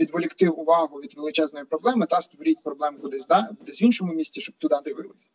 відволікти 0.00 0.48
увагу 0.48 0.96
від 0.96 1.16
величезної 1.16 1.64
проблеми 1.64 2.06
та 2.06 2.20
створіть 2.20 2.64
проблему 2.64 2.98
кудись 2.98 3.26
да, 3.26 3.48
десь 3.66 3.82
в 3.82 3.84
іншому 3.84 4.12
місті, 4.12 4.40
щоб 4.40 4.54
туди 4.58 4.76
дивилися. 4.84 5.28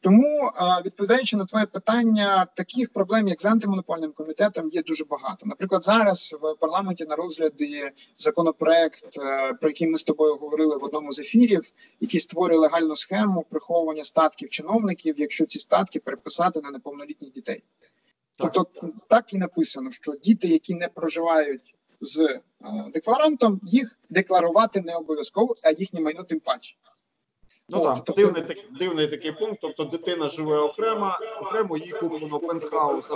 Тому, 0.00 0.50
відповідаючи 0.84 1.36
на 1.36 1.44
твоє 1.44 1.66
питання, 1.66 2.46
таких 2.54 2.92
проблем, 2.92 3.28
як 3.28 3.40
з 3.40 3.46
антимонопольним 3.46 4.12
комітетом, 4.12 4.68
є 4.68 4.82
дуже 4.82 5.04
багато. 5.04 5.46
Наприклад, 5.46 5.84
зараз 5.84 6.36
в 6.42 6.54
парламенті 6.54 7.04
на 7.04 7.16
розгляді 7.16 7.90
законопроект, 8.16 9.18
е, 9.18 9.52
про 9.52 9.68
який 9.68 9.88
ми 9.88 9.98
з 9.98 10.04
тобою 10.04 10.36
говорили 10.36 10.78
в 10.78 10.84
одному 10.84 11.12
з 11.12 11.18
ефірів, 11.18 11.72
який 12.00 12.20
створює 12.20 12.58
легальну 12.58 12.96
схему 12.96 13.46
приховування 13.50 14.04
статків 14.04 14.48
чиновників, 14.48 15.14
якщо 15.18 15.46
ці 15.46 15.58
статки 15.58 16.00
переписати 16.00 16.60
на 16.60 16.70
неповнолітніх 16.70 17.32
дітей. 17.32 17.62
Так. 18.36 18.52
Тобто 18.52 18.88
так 19.08 19.34
і 19.34 19.38
написано, 19.38 19.90
що 19.92 20.12
діти, 20.12 20.48
які 20.48 20.74
не 20.74 20.88
проживають 20.88 21.74
з 22.00 22.20
е, 22.20 22.40
декларантом, 22.94 23.60
їх 23.62 23.98
декларувати 24.10 24.80
не 24.80 24.96
обов'язково, 24.96 25.54
а 25.64 25.70
їхнє 25.70 26.00
майно 26.00 26.22
тим 26.22 26.40
паче. 26.40 26.76
Ну 27.68 27.80
так, 27.80 28.04
тобто... 28.04 28.12
дивний 28.12 28.42
такий 28.42 28.64
дивний 28.78 29.06
такий 29.06 29.32
пункт. 29.32 29.58
Тобто 29.60 29.84
дитина 29.84 30.28
живе 30.28 30.58
окремо, 30.58 31.12
окремо 31.40 31.76
їй 31.76 31.92
куплено 31.92 32.38
пентхаус, 32.38 33.10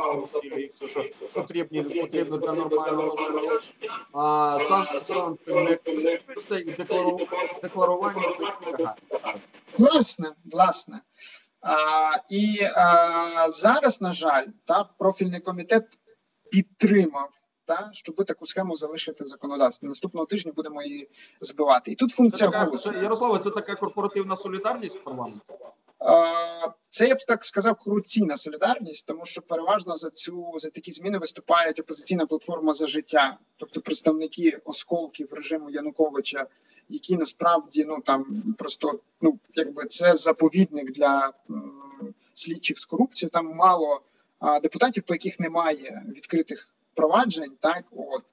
все, 0.73 0.89
що 0.89 1.05
потрібні 1.35 1.83
потрібно 1.83 2.37
для 2.37 2.53
нормального 2.53 3.17
життя. 3.17 3.59
А 4.13 4.59
сам 4.63 4.87
сам 5.03 5.39
не 5.47 5.79
і 6.61 6.71
декларування 7.63 8.23
лягає. 8.23 8.97
Власне, 9.79 10.33
власне. 10.45 11.01
А, 11.61 12.11
І 12.31 12.61
а, 12.77 13.51
зараз, 13.51 14.01
на 14.01 14.13
жаль, 14.13 14.47
та 14.65 14.85
профільний 14.85 15.41
комітет 15.41 15.85
підтримав 16.51 17.31
та 17.71 17.91
щоб 17.93 18.25
таку 18.25 18.47
схему 18.47 18.77
залишити 18.77 19.25
в 19.25 19.27
законодавстві. 19.27 19.87
Наступного 19.87 20.27
тижня 20.27 20.53
будемо 20.57 20.83
її 20.83 21.09
збивати. 21.41 21.93
І 21.93 21.95
тут 21.95 22.11
функція 22.11 22.49
це 22.49 22.53
така, 22.53 22.65
голосу. 22.65 22.93
Це, 22.93 23.03
Ярославе, 23.03 23.39
це 23.39 23.51
така 23.51 23.75
корпоративна 23.75 24.37
солідарність 24.37 24.97
в 24.99 25.05
парламенті? 25.05 25.41
Це 26.91 27.09
я 27.09 27.15
б 27.15 27.19
так 27.29 27.45
сказав 27.45 27.75
корупційна 27.75 28.37
солідарність, 28.37 29.07
тому 29.07 29.27
що 29.27 29.43
переважно 29.43 29.97
за 29.97 30.11
цю 30.11 30.53
за 30.57 30.71
такі 30.71 30.93
зміни 30.93 31.19
виступають 31.19 31.81
опозиційна 31.81 32.27
платформа 32.27 32.73
за 32.73 32.87
життя, 32.87 33.39
тобто 33.57 33.81
представники 33.81 34.61
осколків 34.65 35.33
режиму 35.33 35.71
Януковича, 35.71 36.47
які 36.89 37.17
насправді 37.17 37.85
ну 37.85 38.01
там 38.01 38.43
просто 38.59 39.01
ну 39.21 39.39
якби 39.55 39.85
це 39.85 40.17
заповідник 40.17 40.93
для 40.93 41.33
м, 41.51 41.73
слідчих 42.35 42.79
з 42.79 42.85
корупцією. 42.87 43.31
Там 43.31 43.47
мало 43.47 44.01
а, 44.39 44.61
депутатів, 44.61 45.03
по 45.03 45.15
яких 45.15 45.41
немає 45.41 46.03
відкритих 46.09 46.75
проваджень, 47.01 47.53
так 47.61 47.85
от. 47.97 48.25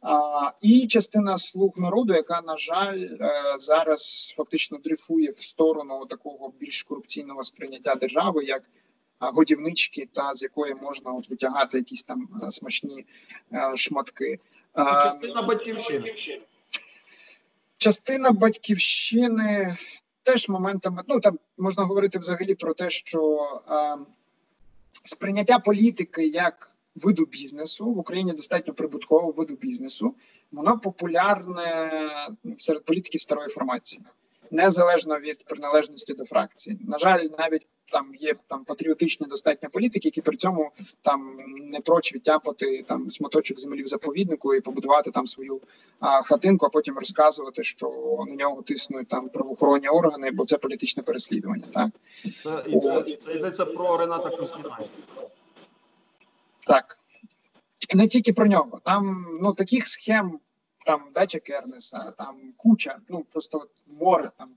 А, 0.00 0.50
І 0.60 0.86
частина 0.86 1.38
слуг 1.38 1.72
народу, 1.76 2.14
яка, 2.14 2.40
на 2.46 2.56
жаль, 2.56 2.98
е, 2.98 3.32
зараз 3.58 4.34
фактично 4.36 4.78
дрейфує 4.78 5.30
в 5.30 5.42
сторону 5.42 6.06
такого 6.06 6.52
більш 6.60 6.82
корупційного 6.82 7.44
сприйняття 7.44 7.94
держави, 7.94 8.44
як 8.44 8.62
годівнички, 9.20 10.08
та 10.12 10.34
з 10.34 10.42
якої 10.42 10.74
можна 10.74 11.12
от 11.12 11.30
витягати 11.30 11.78
якісь 11.78 12.02
там 12.02 12.28
е, 12.42 12.50
смачні 12.50 13.06
е, 13.52 13.76
шматки. 13.76 14.38
Частина 14.76 15.42
батьківщини. 15.42 16.14
Частина 17.78 18.30
батьківщини 18.30 19.76
теж 20.22 20.48
моментами. 20.48 21.02
Ну 21.08 21.20
там 21.20 21.38
можна 21.58 21.84
говорити 21.84 22.18
взагалі 22.18 22.54
про 22.54 22.74
те, 22.74 22.90
що 22.90 23.38
е, 23.70 23.96
сприйняття 24.92 25.58
політики 25.58 26.26
як 26.26 26.77
виду 26.98 27.26
бізнесу 27.26 27.92
в 27.92 27.98
Україні 27.98 28.32
достатньо 28.32 28.74
прибуткового 28.74 29.32
виду 29.32 29.54
бізнесу. 29.54 30.14
Воно 30.52 30.78
популярне 30.78 31.90
серед 32.58 32.84
політиків 32.84 33.20
старої 33.20 33.48
формації, 33.48 34.02
незалежно 34.50 35.18
від 35.18 35.44
приналежності 35.44 36.14
до 36.14 36.24
фракції. 36.24 36.78
На 36.88 36.98
жаль, 36.98 37.20
навіть 37.38 37.66
там 37.92 38.14
є 38.14 38.34
там 38.46 38.64
патріотичні 38.64 39.26
достатньо 39.26 39.68
політики, 39.68 40.08
які 40.08 40.20
при 40.20 40.36
цьому 40.36 40.70
там 41.02 41.38
не 41.60 41.80
проч 41.80 42.14
відтяпати 42.14 42.84
там 42.88 43.10
смоточок 43.10 43.60
землі 43.60 43.82
в 43.82 43.86
заповіднику 43.86 44.54
і 44.54 44.60
побудувати 44.60 45.10
там 45.10 45.26
свою 45.26 45.60
а, 46.00 46.22
хатинку, 46.22 46.66
а 46.66 46.68
потім 46.68 46.98
розказувати, 46.98 47.62
що 47.62 47.90
на 48.28 48.34
нього 48.34 48.62
тиснуть 48.62 49.08
там 49.08 49.28
правоохоронні 49.28 49.88
органи, 49.88 50.30
бо 50.30 50.44
це 50.44 50.58
політичне 50.58 51.02
переслідування. 51.02 51.64
Так 51.74 51.90
це 52.42 52.62
і 52.66 52.80
це, 52.80 53.16
це 53.16 53.34
йдеться 53.34 53.64
про 53.64 53.96
Рената 53.96 54.30
Костіна. 54.30 54.78
Так. 56.68 56.98
Не 57.94 58.08
тільки 58.08 58.32
про 58.32 58.46
нього. 58.46 58.80
Там 58.84 59.26
ну, 59.42 59.54
таких 59.54 59.88
схем, 59.88 60.40
там 60.86 61.10
дача 61.14 61.38
Кернеса, 61.38 62.12
там 62.18 62.52
куча, 62.56 62.98
ну 63.08 63.24
просто 63.24 63.68
море 63.86 64.30
там 64.38 64.50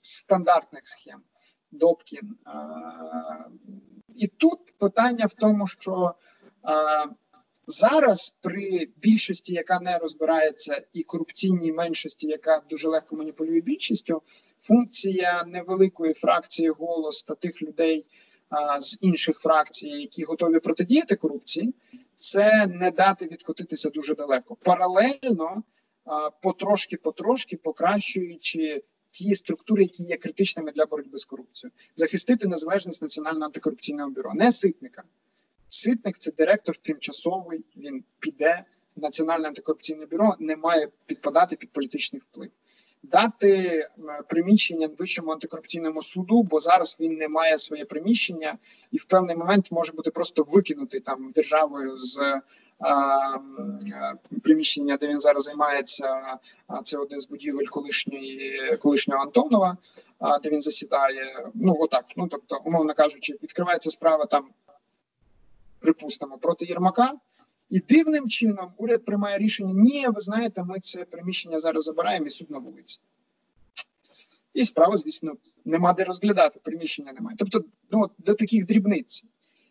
стандартних 0.00 0.88
схем. 0.88 1.22
Добкін. 1.70 2.36
І 4.14 4.26
тут 4.26 4.58
питання 4.78 5.26
в 5.26 5.34
тому, 5.34 5.66
що 5.66 6.14
а, 6.62 7.04
зараз 7.66 8.38
при 8.40 8.88
більшості, 8.96 9.54
яка 9.54 9.80
не 9.80 9.98
розбирається, 9.98 10.82
і 10.92 11.02
корупційній 11.02 11.72
меншості, 11.72 12.28
яка 12.28 12.62
дуже 12.70 12.88
легко 12.88 13.16
маніпулює 13.16 13.60
більшістю, 13.60 14.22
функція 14.60 15.44
невеликої 15.46 16.14
фракції 16.14 16.68
голос 16.68 17.22
та 17.22 17.34
тих 17.34 17.62
людей 17.62 18.10
з 18.80 18.98
інших 19.00 19.38
фракцій, 19.38 19.88
які 19.88 20.24
готові 20.24 20.58
протидіяти 20.58 21.16
корупції, 21.16 21.74
це 22.16 22.66
не 22.66 22.90
дати 22.90 23.26
відкотитися 23.26 23.90
дуже 23.90 24.14
далеко. 24.14 24.56
Паралельно 24.56 25.62
потрошки-потрошки 26.42 27.56
покращуючи 27.56 28.82
ті 29.10 29.34
структури, 29.34 29.82
які 29.82 30.02
є 30.02 30.16
критичними 30.16 30.72
для 30.72 30.86
боротьби 30.86 31.18
з 31.18 31.24
корупцією, 31.24 31.72
захистити 31.96 32.48
незалежність 32.48 33.02
національного 33.02 33.44
антикорупційного 33.44 34.10
бюро, 34.10 34.34
не 34.34 34.52
ситника. 34.52 35.02
Ситник 35.68 36.18
це 36.18 36.32
директор 36.32 36.76
тимчасовий. 36.76 37.64
Він 37.76 38.04
піде. 38.18 38.64
Національне 38.96 39.48
антикорупційне 39.48 40.06
бюро 40.06 40.36
не 40.38 40.56
має 40.56 40.88
підпадати 41.06 41.56
під 41.56 41.70
політичний 41.70 42.22
вплив 42.30 42.50
дати 43.02 43.88
приміщення 44.28 44.88
вищому 44.98 45.30
антикорупційному 45.30 46.02
суду, 46.02 46.42
бо 46.42 46.60
зараз 46.60 46.96
він 47.00 47.12
не 47.12 47.28
має 47.28 47.58
своє 47.58 47.84
приміщення 47.84 48.58
і 48.90 48.96
в 48.96 49.04
певний 49.04 49.36
момент 49.36 49.72
може 49.72 49.92
бути 49.92 50.10
просто 50.10 50.46
викинутий 50.48 51.00
там 51.00 51.32
державою 51.34 51.96
з. 51.96 52.40
Приміщення, 54.42 54.96
де 54.96 55.08
він 55.08 55.20
зараз 55.20 55.44
займається, 55.44 56.38
це 56.84 56.98
один 56.98 57.20
з 57.20 57.28
будівель 57.28 57.66
колишньої 57.66 58.52
колишнього 58.82 59.22
Антонова, 59.22 59.76
де 60.42 60.50
він 60.50 60.60
засідає. 60.60 61.50
Ну 61.54 61.76
отак. 61.80 62.04
Ну 62.16 62.28
тобто, 62.30 62.60
умовно 62.64 62.94
кажучи, 62.94 63.32
відкривається 63.42 63.90
справа 63.90 64.26
там, 64.26 64.48
припустимо, 65.80 66.38
проти 66.38 66.66
Єрмака. 66.66 67.12
І 67.70 67.80
дивним 67.80 68.28
чином 68.28 68.72
уряд 68.76 69.04
приймає 69.04 69.38
рішення: 69.38 69.72
ні, 69.74 70.06
ви 70.08 70.20
знаєте, 70.20 70.64
ми 70.64 70.80
це 70.80 71.04
приміщення 71.04 71.60
зараз 71.60 71.84
забираємо 71.84 72.26
і 72.26 72.30
суд 72.30 72.50
на 72.50 72.58
вулиці. 72.58 73.00
І 74.54 74.64
справа, 74.64 74.96
звісно, 74.96 75.32
нема 75.64 75.92
де 75.92 76.04
розглядати, 76.04 76.60
приміщення 76.62 77.12
немає. 77.12 77.36
Тобто, 77.38 77.64
ну, 77.90 78.10
до 78.18 78.34
таких 78.34 78.66
дрібниць. 78.66 79.24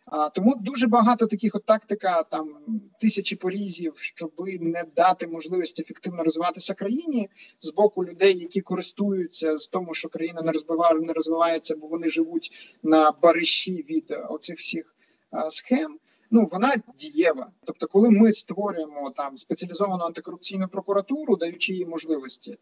А, 0.05 0.29
Тому 0.29 0.55
дуже 0.55 0.87
багато 0.87 1.27
таких 1.27 1.55
от 1.55 1.65
тактика, 1.65 2.23
там 2.23 2.57
тисячі 3.01 3.35
порізів, 3.35 3.93
щоб 3.95 4.31
не 4.59 4.83
дати 4.95 5.27
можливості 5.27 5.81
ефективно 5.81 6.23
розвиватися 6.23 6.73
країні 6.73 7.29
з 7.59 7.73
боку 7.73 8.05
людей, 8.05 8.37
які 8.37 8.61
користуються 8.61 9.57
з 9.57 9.67
тому, 9.67 9.93
що 9.93 10.09
країна 10.09 10.41
не 10.41 10.51
розвиває, 10.51 10.99
не 10.99 11.13
розвивається, 11.13 11.75
бо 11.75 11.87
вони 11.87 12.09
живуть 12.09 12.77
на 12.83 13.11
бариші 13.11 13.85
від 13.89 14.13
оцих 14.29 14.57
всіх 14.57 14.95
а, 15.31 15.49
схем 15.49 15.99
ну 16.31 16.49
вона 16.51 16.73
дієва. 16.97 17.51
Тобто, 17.65 17.87
коли 17.87 18.09
ми 18.09 18.33
створюємо 18.33 19.11
там 19.15 19.37
спеціалізовану 19.37 20.03
антикорупційну 20.03 20.67
прокуратуру, 20.67 21.35
даючи 21.35 21.73
їй 21.73 21.85
можливості 21.85 22.57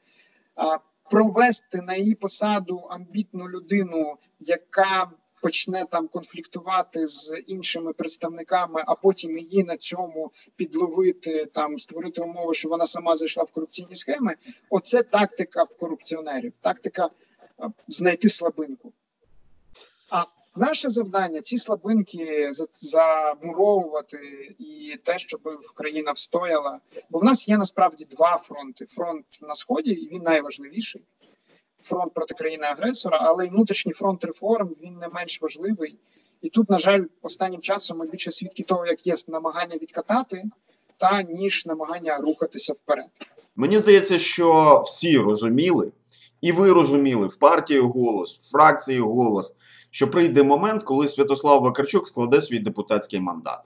провести 1.11 1.81
на 1.81 1.95
її 1.95 2.15
посаду 2.15 2.77
амбітну 2.77 3.49
людину, 3.49 4.17
яка 4.39 5.11
Почне 5.41 5.85
там 5.91 6.07
конфліктувати 6.07 7.07
з 7.07 7.41
іншими 7.47 7.93
представниками, 7.93 8.83
а 8.87 8.95
потім 8.95 9.37
її 9.37 9.63
на 9.63 9.77
цьому 9.77 10.31
підловити, 10.55 11.45
там 11.45 11.77
створити 11.79 12.21
умови, 12.21 12.53
що 12.53 12.69
вона 12.69 12.85
сама 12.85 13.15
зайшла 13.15 13.43
в 13.43 13.51
корупційні 13.51 13.95
схеми. 13.95 14.35
Оце 14.69 15.03
тактика 15.03 15.65
корупціонерів, 15.65 16.53
тактика 16.61 17.09
знайти 17.87 18.29
слабинку. 18.29 18.93
Наше 20.59 20.89
завдання 20.89 21.41
ці 21.41 21.57
слабинки 21.57 22.51
замуровувати 22.81 24.17
і 24.59 24.95
те, 25.03 25.19
щоб 25.19 25.41
країна 25.75 26.11
встояла. 26.11 26.79
Бо 27.09 27.19
в 27.19 27.23
нас 27.23 27.47
є 27.47 27.57
насправді 27.57 28.05
два 28.05 28.37
фронти: 28.37 28.85
фронт 28.85 29.25
на 29.41 29.53
сході, 29.55 29.91
і 29.91 30.09
він 30.09 30.23
найважливіший. 30.23 31.01
фронт 31.81 32.13
проти 32.13 32.33
країни-агресора, 32.33 33.17
але 33.21 33.45
й 33.45 33.49
внутрішній 33.49 33.93
фронт 33.93 34.25
реформ 34.25 34.75
він 34.83 34.97
не 34.97 35.07
менш 35.07 35.41
важливий. 35.41 35.97
І 36.41 36.49
тут, 36.49 36.69
на 36.69 36.79
жаль, 36.79 37.03
останнім 37.21 37.61
часом 37.61 38.01
більше 38.11 38.31
свідки 38.31 38.63
того, 38.63 38.85
як 38.85 39.07
є 39.07 39.15
намагання 39.27 39.75
відкатати, 39.75 40.43
та 40.97 41.21
ніж 41.21 41.65
намагання 41.65 42.17
рухатися 42.17 42.73
вперед. 42.73 43.05
Мені 43.55 43.79
здається, 43.79 44.19
що 44.19 44.81
всі 44.85 45.17
розуміли, 45.17 45.91
і 46.41 46.51
ви 46.51 46.73
розуміли 46.73 47.27
в 47.27 47.35
партії 47.35 47.79
голос, 47.79 48.35
в 48.35 48.51
фракції 48.51 48.99
голос, 48.99 49.55
що 49.91 50.11
прийде 50.11 50.43
момент, 50.43 50.83
коли 50.83 51.07
Святослав 51.07 51.61
Вакарчук 51.61 52.07
складе 52.07 52.41
свій 52.41 52.59
депутатський 52.59 53.19
мандат. 53.19 53.59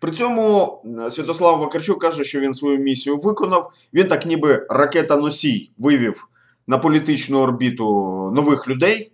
При 0.00 0.12
цьому 0.12 0.78
Святослав 1.10 1.58
Вакарчук 1.58 2.00
каже, 2.00 2.24
що 2.24 2.40
він 2.40 2.54
свою 2.54 2.78
місію 2.78 3.16
виконав. 3.16 3.72
Він 3.94 4.06
так, 4.06 4.26
ніби 4.26 4.66
ракета-носій, 4.70 5.70
вивів 5.78 6.28
на 6.66 6.78
політичну 6.78 7.38
орбіту 7.38 7.84
нових 8.34 8.68
людей. 8.68 9.12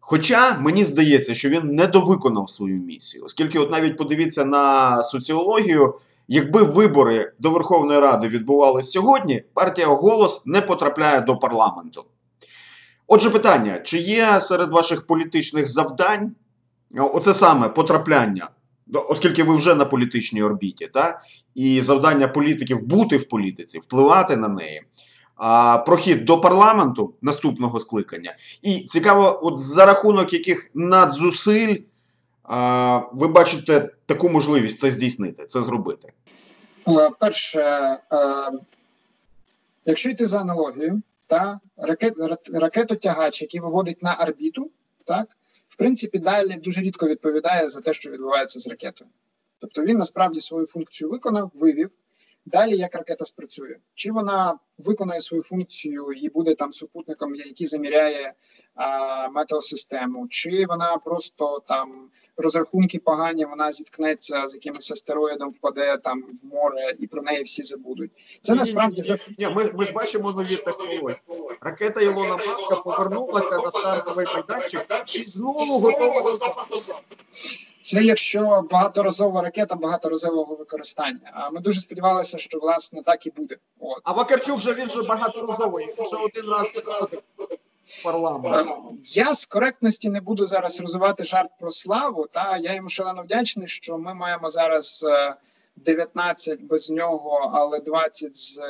Хоча 0.00 0.58
мені 0.58 0.84
здається, 0.84 1.34
що 1.34 1.48
він 1.48 1.74
недовиконав 1.74 2.50
свою 2.50 2.80
місію, 2.80 3.24
оскільки, 3.24 3.58
от 3.58 3.72
навіть 3.72 3.96
подивіться 3.96 4.44
на 4.44 5.02
соціологію, 5.02 5.94
якби 6.28 6.62
вибори 6.62 7.32
до 7.38 7.50
Верховної 7.50 8.00
Ради 8.00 8.28
відбувалися 8.28 8.90
сьогодні, 8.90 9.44
партія 9.54 9.86
голос 9.86 10.46
не 10.46 10.60
потрапляє 10.60 11.20
до 11.20 11.36
парламенту. 11.36 12.04
Отже, 13.06 13.30
питання: 13.30 13.78
чи 13.78 13.98
є 13.98 14.40
серед 14.40 14.70
ваших 14.70 15.06
політичних 15.06 15.68
завдань 15.68 16.32
оце 16.98 17.34
саме 17.34 17.68
потрапляння 17.68 18.48
оскільки 18.92 19.42
ви 19.42 19.56
вже 19.56 19.74
на 19.74 19.84
політичній 19.84 20.42
орбіті, 20.42 20.86
та? 20.86 21.20
і 21.54 21.80
завдання 21.80 22.28
політиків 22.28 22.82
бути 22.82 23.16
в 23.16 23.28
політиці, 23.28 23.78
впливати 23.78 24.36
на 24.36 24.48
неї. 24.48 24.82
А, 25.36 25.78
Прохід 25.78 26.24
до 26.24 26.40
парламенту 26.40 27.14
наступного 27.22 27.80
скликання. 27.80 28.36
І 28.62 28.80
цікаво, 28.80 29.40
от 29.42 29.58
за 29.58 29.86
рахунок 29.86 30.32
яких 30.32 30.70
надзусиль 30.74 31.76
ви 33.12 33.28
бачите 33.28 33.90
таку 34.06 34.28
можливість 34.28 34.78
це 34.78 34.90
здійснити, 34.90 35.46
це 35.46 35.62
зробити. 35.62 36.12
Е, 36.88 37.10
перше, 37.20 37.60
е, 37.60 37.98
якщо 39.84 40.10
йти 40.10 40.26
за 40.26 40.40
аналогією, 40.40 41.02
та 41.26 41.60
ракет, 41.76 42.14
ракетотягач, 42.52 43.42
який 43.42 43.60
виводить 43.60 44.02
на 44.02 44.14
орбіту, 44.14 44.70
так, 45.04 45.28
в 45.68 45.76
принципі, 45.76 46.18
далі 46.18 46.54
дуже 46.64 46.80
рідко 46.80 47.06
відповідає 47.06 47.68
за 47.68 47.80
те, 47.80 47.92
що 47.92 48.10
відбувається 48.10 48.60
з 48.60 48.68
ракетою. 48.68 49.10
Тобто 49.58 49.84
він 49.84 49.98
насправді 49.98 50.40
свою 50.40 50.66
функцію 50.66 51.10
виконав, 51.10 51.50
вивів. 51.54 51.90
Далі 52.46 52.76
як 52.76 52.94
ракета 52.94 53.24
спрацює, 53.24 53.76
чи 53.94 54.12
вона 54.12 54.58
виконає 54.78 55.20
свою 55.20 55.42
функцію 55.42 56.12
і 56.12 56.28
буде 56.28 56.54
там 56.54 56.72
супутником, 56.72 57.34
який 57.34 57.66
заміряє 57.66 58.32
метеосистему, 59.30 60.28
чи 60.28 60.66
вона 60.68 60.96
просто 60.96 61.62
там 61.68 62.08
розрахунки 62.36 62.98
погані, 62.98 63.44
вона 63.44 63.72
зіткнеться 63.72 64.48
з 64.48 64.54
якимось 64.54 64.92
астероїдом, 64.92 65.50
впаде 65.50 65.96
там 65.96 66.22
в 66.42 66.46
море, 66.54 66.94
і 66.98 67.06
про 67.06 67.22
неї 67.22 67.42
всі 67.42 67.62
забудуть. 67.62 68.10
Це 68.40 68.52
ні, 68.52 68.58
насправді 68.58 69.02
ні, 69.02 69.10
ні, 69.10 69.18
ні, 69.38 69.54
ми 69.54 69.70
ми 69.74 69.84
ж 69.84 69.92
бачимо 69.92 70.32
нові 70.32 70.56
технології. 70.56 71.16
Ракета 71.60 72.00
Ілона 72.00 72.36
Маска 72.36 72.76
повернулася 72.76 73.58
на 73.58 73.70
стартовий 73.70 74.26
майданчик 74.34 74.86
і 75.16 75.22
знову 75.22 75.80
готова 75.80 76.36
до 76.70 76.80
це 77.86 78.02
якщо 78.02 78.64
багаторазова 78.70 79.42
ракета 79.42 79.74
багаторазового 79.74 80.54
використання. 80.54 81.30
А 81.32 81.50
ми 81.50 81.60
дуже 81.60 81.80
сподівалися, 81.80 82.38
що 82.38 82.58
власне 82.58 83.02
так 83.02 83.26
і 83.26 83.30
буде. 83.30 83.56
От. 83.80 84.00
А 84.04 84.12
Вакарчук 84.12 84.56
вже 84.56 84.74
він 84.74 84.88
же 84.88 85.02
багаторазовий, 85.02 85.86
вже 85.98 86.16
один 86.16 86.50
раз 86.50 86.72
парламент. 88.04 89.16
Я 89.16 89.34
з 89.34 89.46
коректності 89.46 90.10
не 90.10 90.20
буду 90.20 90.46
зараз 90.46 90.80
розвивати 90.80 91.24
жарт 91.24 91.50
про 91.60 91.70
славу. 91.70 92.26
Та 92.32 92.56
я 92.56 92.74
йому 92.74 92.88
шалено 92.88 93.22
вдячний, 93.22 93.66
що 93.66 93.98
ми 93.98 94.14
маємо 94.14 94.50
зараз 94.50 95.04
19 95.76 96.60
е, 96.60 96.62
без 96.62 96.90
нього, 96.90 97.50
але 97.54 97.80
20 97.80 98.36
з 98.36 98.58
е, 98.58 98.62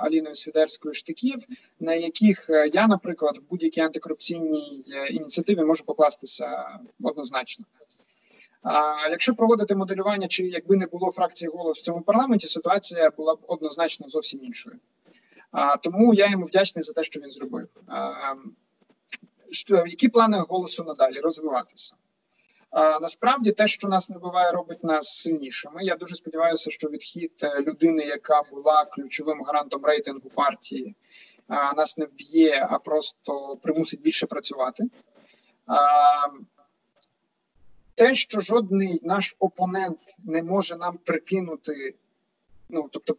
Аліною 0.00 0.34
Свідерською 0.34 0.94
штиків, 0.94 1.46
на 1.80 1.94
яких 1.94 2.50
е, 2.50 2.70
я, 2.74 2.86
наприклад, 2.86 3.38
в 3.38 3.50
будь-якій 3.50 3.80
антикорупційній 3.80 4.84
ініціативі 5.10 5.64
можу 5.64 5.84
покластися 5.84 6.68
однозначно. 7.02 7.64
А 8.62 9.08
якщо 9.10 9.34
проводити 9.34 9.74
моделювання, 9.74 10.28
чи 10.28 10.48
якби 10.48 10.76
не 10.76 10.86
було 10.86 11.10
фракції 11.10 11.50
голос 11.54 11.78
в 11.78 11.82
цьому 11.82 12.00
парламенті, 12.00 12.46
ситуація 12.46 13.10
була 13.10 13.34
б 13.34 13.38
однозначно 13.46 14.08
зовсім 14.08 14.44
іншою. 14.44 14.76
А, 15.58 15.76
Тому 15.76 16.14
я 16.14 16.30
йому 16.30 16.44
вдячний 16.44 16.82
за 16.82 16.92
те, 16.92 17.02
що 17.04 17.20
він 17.20 17.30
зробив. 17.30 17.68
А, 17.86 18.34
що, 19.50 19.76
Які 19.76 20.08
плани 20.08 20.38
голосу 20.38 20.84
надалі 20.84 21.20
розвиватися? 21.20 21.94
А, 22.70 23.00
Насправді, 23.00 23.52
те, 23.52 23.68
що 23.68 23.88
нас 23.88 24.10
не 24.10 24.18
буває, 24.18 24.52
робить 24.52 24.84
нас 24.84 25.20
сильнішими. 25.20 25.84
Я 25.84 25.94
дуже 25.96 26.14
сподіваюся, 26.14 26.70
що 26.70 26.88
відхід 26.88 27.32
е, 27.42 27.62
людини, 27.62 28.04
яка 28.04 28.42
була 28.42 28.84
ключовим 28.84 29.42
гарантом 29.42 29.84
рейтингу 29.84 30.30
партії, 30.30 30.94
а, 31.48 31.74
нас 31.74 31.98
не 31.98 32.06
вб'є, 32.06 32.68
а 32.70 32.78
просто 32.78 33.56
примусить 33.62 34.00
більше 34.00 34.26
працювати. 34.26 34.84
А, 35.66 35.76
те, 37.94 38.14
що 38.14 38.40
жодний 38.40 39.00
наш 39.02 39.36
опонент 39.38 39.98
не 40.24 40.42
може 40.42 40.76
нам 40.76 40.98
прикинути, 41.04 41.94
ну 42.68 42.88
тобто 42.92 43.16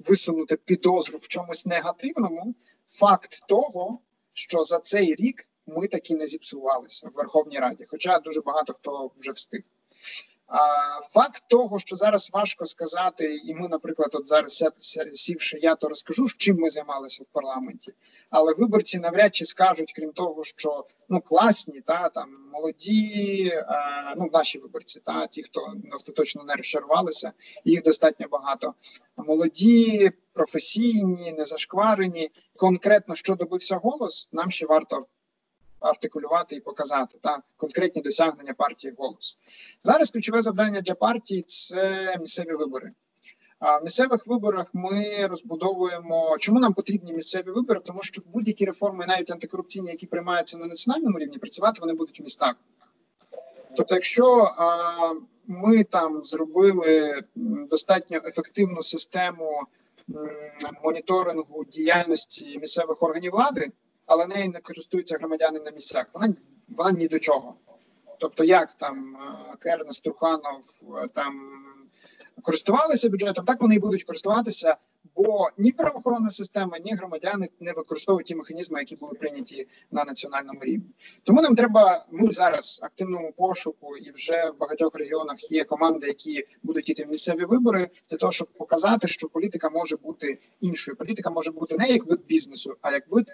висунути 0.00 0.56
підозру 0.56 1.18
в 1.18 1.28
чомусь 1.28 1.66
негативному, 1.66 2.54
факт 2.88 3.46
того, 3.48 3.98
що 4.32 4.64
за 4.64 4.78
цей 4.78 5.14
рік 5.14 5.50
ми 5.66 5.88
таки 5.88 6.14
не 6.14 6.26
зіпсувалися 6.26 7.08
в 7.08 7.12
Верховній 7.12 7.58
Раді, 7.58 7.84
хоча 7.88 8.18
дуже 8.18 8.40
багато 8.40 8.72
хто 8.72 9.10
вже 9.18 9.32
встиг. 9.32 9.62
Факт 11.12 11.42
того, 11.48 11.78
що 11.78 11.96
зараз 11.96 12.30
важко 12.32 12.66
сказати, 12.66 13.36
і 13.44 13.54
ми, 13.54 13.68
наприклад, 13.68 14.10
от 14.12 14.28
зараз 14.28 14.64
сівши, 15.12 15.58
я 15.62 15.74
то 15.74 15.88
розкажу, 15.88 16.26
чим 16.38 16.56
ми 16.56 16.70
займалися 16.70 17.24
в 17.24 17.32
парламенті. 17.32 17.94
Але 18.30 18.52
виборці 18.52 18.98
навряд 18.98 19.34
чи 19.34 19.44
скажуть, 19.44 19.92
крім 19.96 20.12
того, 20.12 20.44
що 20.44 20.86
ну 21.08 21.20
класні, 21.20 21.80
та 21.80 22.08
там 22.08 22.28
молоді, 22.52 23.52
а, 23.66 24.14
ну 24.16 24.30
наші 24.32 24.58
виборці, 24.58 25.00
та 25.00 25.26
ті, 25.26 25.42
хто 25.42 25.60
остаточно 25.92 26.44
не 26.44 26.54
розчарувалися, 26.54 27.32
їх 27.64 27.82
достатньо 27.82 28.26
багато. 28.30 28.74
Молоді, 29.16 30.10
професійні, 30.32 31.32
незашкварені. 31.32 32.30
Конкретно 32.56 33.14
що 33.14 33.34
добився 33.34 33.76
голос, 33.76 34.28
нам 34.32 34.50
ще 34.50 34.66
варто 34.66 35.06
артикулювати 35.88 36.56
і 36.56 36.60
показати 36.60 37.18
та 37.22 37.42
конкретні 37.56 38.02
досягнення 38.02 38.54
партії 38.54 38.94
голос. 38.98 39.38
Зараз 39.82 40.10
ключове 40.10 40.42
завдання 40.42 40.80
для 40.80 40.94
партії 40.94 41.42
це 41.42 42.16
місцеві 42.20 42.52
вибори. 42.52 42.92
А 43.58 43.78
в 43.78 43.84
місцевих 43.84 44.26
виборах 44.26 44.66
ми 44.72 45.26
розбудовуємо, 45.26 46.36
чому 46.38 46.60
нам 46.60 46.74
потрібні 46.74 47.12
місцеві 47.12 47.50
вибори, 47.50 47.80
тому 47.84 48.02
що 48.02 48.22
будь-які 48.32 48.64
реформи, 48.64 49.06
навіть 49.08 49.30
антикорупційні, 49.30 49.90
які 49.90 50.06
приймаються 50.06 50.58
на 50.58 50.66
національному 50.66 51.18
рівні, 51.18 51.38
працювати 51.38 51.80
вони 51.80 51.92
будуть 51.94 52.20
в 52.20 52.22
містах. 52.22 52.54
Тобто, 53.76 53.94
якщо 53.94 54.54
а, 54.58 54.86
ми 55.46 55.84
там 55.84 56.24
зробили 56.24 57.22
достатньо 57.70 58.20
ефективну 58.24 58.82
систему 58.82 59.60
моніторингу 60.82 61.64
діяльності 61.64 62.58
місцевих 62.58 63.02
органів 63.02 63.32
влади 63.32 63.72
але 64.06 64.26
нею 64.26 64.50
не 64.50 64.60
користуються 64.60 65.16
громадяни 65.18 65.60
на 65.60 65.70
місцях. 65.70 66.06
Вона 66.12 66.34
вона 66.68 66.90
ні 66.90 67.08
до 67.08 67.18
чого. 67.18 67.54
Тобто, 68.18 68.44
як 68.44 68.72
там 68.72 69.16
е, 69.16 69.56
Кернес, 69.58 70.00
Труханов 70.00 70.82
е, 70.96 71.08
там 71.14 71.50
користувалися 72.42 73.10
бюджетом, 73.10 73.44
так 73.44 73.60
вони 73.60 73.74
і 73.74 73.78
будуть 73.78 74.04
користуватися, 74.04 74.76
бо 75.16 75.48
ні 75.58 75.72
правоохоронна 75.72 76.30
система, 76.30 76.78
ні 76.78 76.94
громадяни 76.94 77.48
не 77.60 77.72
використовують 77.72 78.26
ті 78.26 78.34
механізми, 78.34 78.80
які 78.80 78.96
були 78.96 79.14
прийняті 79.14 79.66
на 79.90 80.04
національному 80.04 80.60
рівні. 80.62 80.90
Тому 81.22 81.42
нам 81.42 81.56
треба. 81.56 82.06
Ми 82.10 82.30
зараз 82.30 82.80
активному 82.82 83.32
пошуку, 83.32 83.96
і 83.96 84.10
вже 84.10 84.50
в 84.50 84.58
багатьох 84.58 84.94
регіонах 84.94 85.52
є 85.52 85.64
команди, 85.64 86.06
які 86.06 86.44
будуть 86.62 86.88
йти 86.88 87.04
в 87.04 87.08
місцеві 87.08 87.44
вибори, 87.44 87.88
для 88.10 88.16
того, 88.16 88.32
щоб 88.32 88.48
показати, 88.48 89.08
що 89.08 89.28
політика 89.28 89.70
може 89.70 89.96
бути 89.96 90.38
іншою. 90.60 90.96
Політика 90.96 91.30
може 91.30 91.52
бути 91.52 91.76
не 91.76 91.88
як 91.88 92.06
вид 92.06 92.20
бізнесу, 92.26 92.74
а 92.80 92.92
як 92.92 93.04
вид 93.10 93.26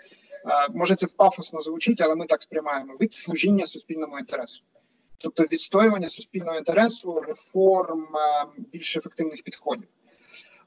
може 0.74 0.95
це 0.95 1.07
пафосно 1.16 1.61
звучить, 1.61 2.01
але 2.01 2.14
ми 2.14 2.26
так 2.26 2.43
сприймаємо 2.43 2.95
від 3.01 3.12
служіння 3.12 3.66
суспільному 3.66 4.18
інтересу. 4.18 4.62
Тобто 5.18 5.43
відстоювання 5.43 6.09
суспільного 6.09 6.59
інтересу, 6.59 7.20
реформ, 7.20 8.09
більш 8.59 8.97
ефективних 8.97 9.43
підходів. 9.43 9.89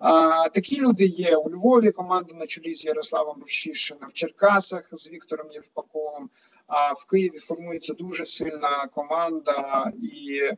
А, 0.03 0.49
Такі 0.49 0.81
люди 0.81 1.05
є 1.05 1.35
у 1.35 1.49
Львові. 1.49 1.91
Команда 1.91 2.35
на 2.35 2.47
чолі 2.47 2.73
з 2.73 2.85
Ярославом 2.85 3.41
Рущишиним, 3.41 4.09
в 4.09 4.13
Черкасах 4.13 4.89
з 4.91 5.09
Віктором 5.11 5.51
Євпаковим. 5.51 6.29
А 6.67 6.93
в 6.93 7.05
Києві 7.05 7.37
формується 7.37 7.93
дуже 7.93 8.25
сильна 8.25 8.87
команда, 8.95 9.91
і 10.01 10.39
е, 10.39 10.57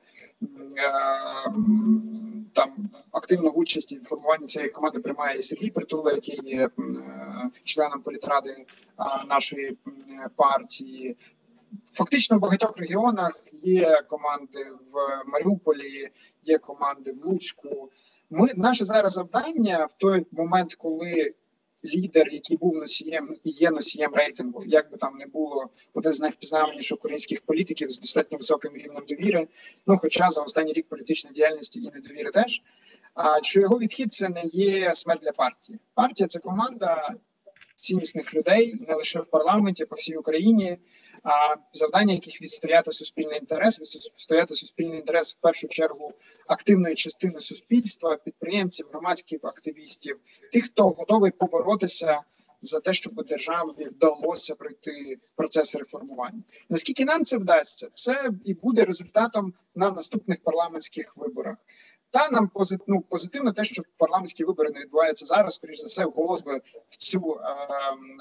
там 2.53 2.89
активну 3.11 3.49
участь 3.49 3.97
в 3.97 4.05
формуванні 4.05 4.47
цієї 4.47 4.71
команди 4.71 4.99
приймає 4.99 5.41
Сергій 5.41 5.69
Притула, 5.69 6.11
який 6.11 6.39
є 6.43 6.69
членом 7.63 8.01
політради 8.01 8.65
нашої 9.29 9.77
партії. 10.35 11.17
Фактично 11.93 12.37
в 12.37 12.39
багатьох 12.39 12.77
регіонах 12.77 13.33
є 13.53 14.01
команди 14.09 14.65
в 14.93 15.23
Маріуполі, 15.31 16.09
є 16.43 16.57
команди 16.57 17.11
в 17.11 17.25
Луцьку. 17.25 17.91
Ми 18.29 18.49
наше 18.55 18.85
зараз 18.85 19.13
завдання 19.13 19.85
в 19.85 19.93
той 19.97 20.25
момент, 20.31 20.75
коли 20.75 21.33
лідер, 21.85 22.29
який 22.33 22.57
був 22.57 22.75
носієм 22.75 23.35
і 23.43 23.49
є 23.49 23.71
носієм 23.71 24.13
рейтингу, 24.13 24.63
як 24.65 24.91
би 24.91 24.97
там 24.97 25.17
не 25.17 25.25
було 25.25 25.69
один 25.93 26.13
з 26.13 26.21
найвпізнаваніших 26.21 26.97
українських 26.97 27.41
політиків 27.41 27.89
з 27.89 27.99
достатньо 27.99 28.37
високим 28.37 28.75
рівнем 28.75 29.03
довіри. 29.07 29.47
Ну, 29.87 29.97
хоча 29.97 30.31
за 30.31 30.41
останній 30.41 30.73
рік 30.73 30.87
політичної 30.89 31.33
діяльності 31.33 31.79
і 31.79 31.91
недовіри 31.91 32.31
теж. 32.31 32.61
А 33.13 33.41
що 33.41 33.61
його 33.61 33.79
відхід 33.79 34.13
це 34.13 34.29
не 34.29 34.41
є 34.43 34.95
смерть 34.95 35.21
для 35.21 35.31
партії. 35.31 35.79
Партія 35.93 36.27
це 36.27 36.39
команда 36.39 37.15
ціннісних 37.75 38.33
людей 38.33 38.75
не 38.87 38.95
лише 38.95 39.19
в 39.19 39.25
парламенті, 39.25 39.83
а 39.83 39.85
по 39.85 39.95
всій 39.95 40.15
Україні. 40.15 40.77
Завдання 41.73 42.13
яких 42.13 42.41
відстояти 42.41 42.91
суспільний 42.91 43.39
інтерес, 43.39 43.79
відстояти 43.79 44.55
суспільний 44.55 44.99
інтерес 44.99 45.35
в 45.35 45.37
першу 45.41 45.67
чергу 45.67 46.13
активної 46.47 46.95
частини 46.95 47.39
суспільства, 47.39 48.17
підприємців, 48.17 48.87
громадських 48.91 49.39
активістів, 49.43 50.19
тих, 50.51 50.65
хто 50.65 50.89
готовий 50.89 51.31
поборотися 51.31 52.21
за 52.61 52.79
те, 52.79 52.93
щоб 52.93 53.25
державі 53.25 53.87
вдалося 53.91 54.55
пройти 54.55 55.17
процес 55.35 55.75
реформування. 55.75 56.43
Наскільки 56.69 57.05
нам 57.05 57.25
це 57.25 57.37
вдасться, 57.37 57.87
це 57.93 58.29
і 58.45 58.53
буде 58.53 58.85
результатом 58.85 59.53
на 59.75 59.91
наступних 59.91 60.43
парламентських 60.43 61.17
виборах. 61.17 61.57
Та 62.11 62.29
нам 62.29 62.51
ну, 62.87 63.01
позитивно 63.01 63.53
те, 63.53 63.63
що 63.63 63.83
парламентські 63.97 64.43
вибори 64.43 64.71
не 64.71 64.79
відбуваються 64.79 65.25
зараз. 65.25 65.55
Скоріш 65.55 65.79
за 65.79 65.87
все, 65.87 66.03
голос 66.03 66.43
би 66.43 66.61
в 66.89 66.97
цю 66.97 67.19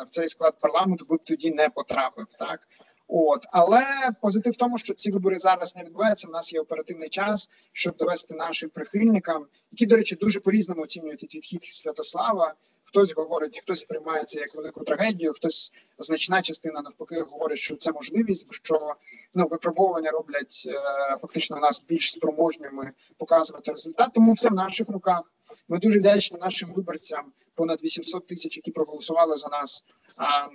в 0.06 0.10
цей 0.10 0.28
склад 0.28 0.54
парламенту 0.60 1.06
би 1.10 1.18
тоді 1.24 1.50
не 1.50 1.68
потрапив. 1.68 2.26
Так 2.38 2.60
От, 3.08 3.46
але 3.52 3.84
позитив 4.22 4.52
в 4.52 4.56
тому, 4.56 4.78
що 4.78 4.94
ці 4.94 5.10
вибори 5.10 5.38
зараз 5.38 5.76
не 5.76 5.84
відбуваються. 5.84 6.28
У 6.28 6.30
нас 6.30 6.52
є 6.52 6.60
оперативний 6.60 7.08
час, 7.08 7.50
щоб 7.72 7.96
довести 7.96 8.34
нашим 8.34 8.70
прихильникам, 8.70 9.46
які, 9.70 9.86
до 9.86 9.96
речі, 9.96 10.14
дуже 10.14 10.40
по 10.40 10.50
різному 10.50 10.82
оцінюють 10.82 11.34
відхід 11.34 11.64
Святослава. 11.64 12.54
Хтось 12.84 13.14
говорить, 13.14 13.60
хтось 13.62 13.80
сприймає 13.80 14.24
це 14.24 14.40
як 14.40 14.54
велику 14.54 14.84
трагедію, 14.84 15.32
хтось 15.32 15.72
значна 15.98 16.42
частина 16.42 16.80
навпаки 16.82 17.20
говорить, 17.20 17.58
що 17.58 17.76
це 17.76 17.92
можливість, 17.92 18.46
що 18.50 18.94
ну 19.34 19.46
випробовування 19.46 20.10
роблять 20.10 20.64
е, 20.66 20.72
фактично 21.20 21.56
нас 21.56 21.84
більш 21.88 22.12
спроможними 22.12 22.90
показувати 23.16 23.70
результат. 23.70 24.10
Тому 24.14 24.32
все 24.32 24.48
в 24.48 24.54
наших 24.54 24.88
руках. 24.88 25.33
Ми 25.68 25.78
дуже 25.78 25.98
вдячні 25.98 26.38
нашим 26.38 26.72
виборцям 26.72 27.32
понад 27.54 27.82
800 27.82 28.26
тисяч, 28.26 28.56
які 28.56 28.70
проголосували 28.70 29.36
за 29.36 29.48
нас 29.48 29.84
а, 30.16 30.48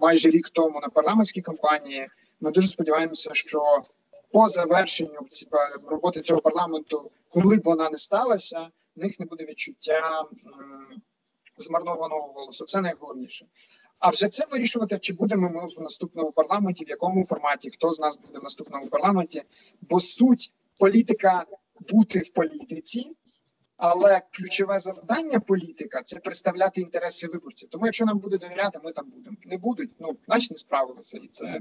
майже 0.00 0.30
рік 0.30 0.50
тому 0.50 0.80
на 0.80 0.88
парламентській 0.88 1.42
кампанії. 1.42 2.08
Ми 2.40 2.50
дуже 2.50 2.68
сподіваємося, 2.68 3.30
що 3.34 3.82
по 4.32 4.48
завершенню 4.48 5.18
роботи 5.86 6.20
цього 6.20 6.40
парламенту, 6.40 7.10
коли 7.28 7.56
б 7.56 7.62
вона 7.64 7.90
не 7.90 7.98
сталася, 7.98 8.68
в 8.96 9.00
них 9.00 9.20
не 9.20 9.26
буде 9.26 9.44
відчуття 9.44 10.24
змарнованого 11.56 12.32
голосу. 12.34 12.64
Це 12.64 12.80
найголовніше. 12.80 13.46
А 13.98 14.10
вже 14.10 14.28
це 14.28 14.46
вирішувати, 14.50 14.98
чи 14.98 15.12
будемо 15.12 15.48
ми 15.48 15.66
в 15.78 15.82
наступному 15.82 16.32
парламенті, 16.32 16.84
в 16.84 16.88
якому 16.88 17.24
форматі, 17.24 17.70
хто 17.70 17.90
з 17.90 18.00
нас 18.00 18.18
буде 18.18 18.38
в 18.38 18.42
наступному 18.42 18.86
парламенті, 18.86 19.42
бо 19.80 20.00
суть 20.00 20.52
політика 20.78 21.46
бути 21.90 22.18
в 22.18 22.28
політиці 22.28 23.10
але 23.84 24.20
ключове 24.30 24.78
завдання 24.78 25.40
політика 25.40 26.02
це 26.04 26.20
представляти 26.20 26.80
інтереси 26.80 27.26
виборців. 27.26 27.68
Тому, 27.68 27.86
якщо 27.86 28.04
нам 28.04 28.18
буде 28.18 28.38
довіряти, 28.38 28.80
ми 28.84 28.92
там 28.92 29.10
будемо. 29.10 29.36
Не 29.44 29.56
будуть, 29.56 29.90
ну 29.98 30.16
значить 30.26 30.50
не 30.50 30.56
справилися, 30.56 31.18
і 31.18 31.28
це 31.32 31.60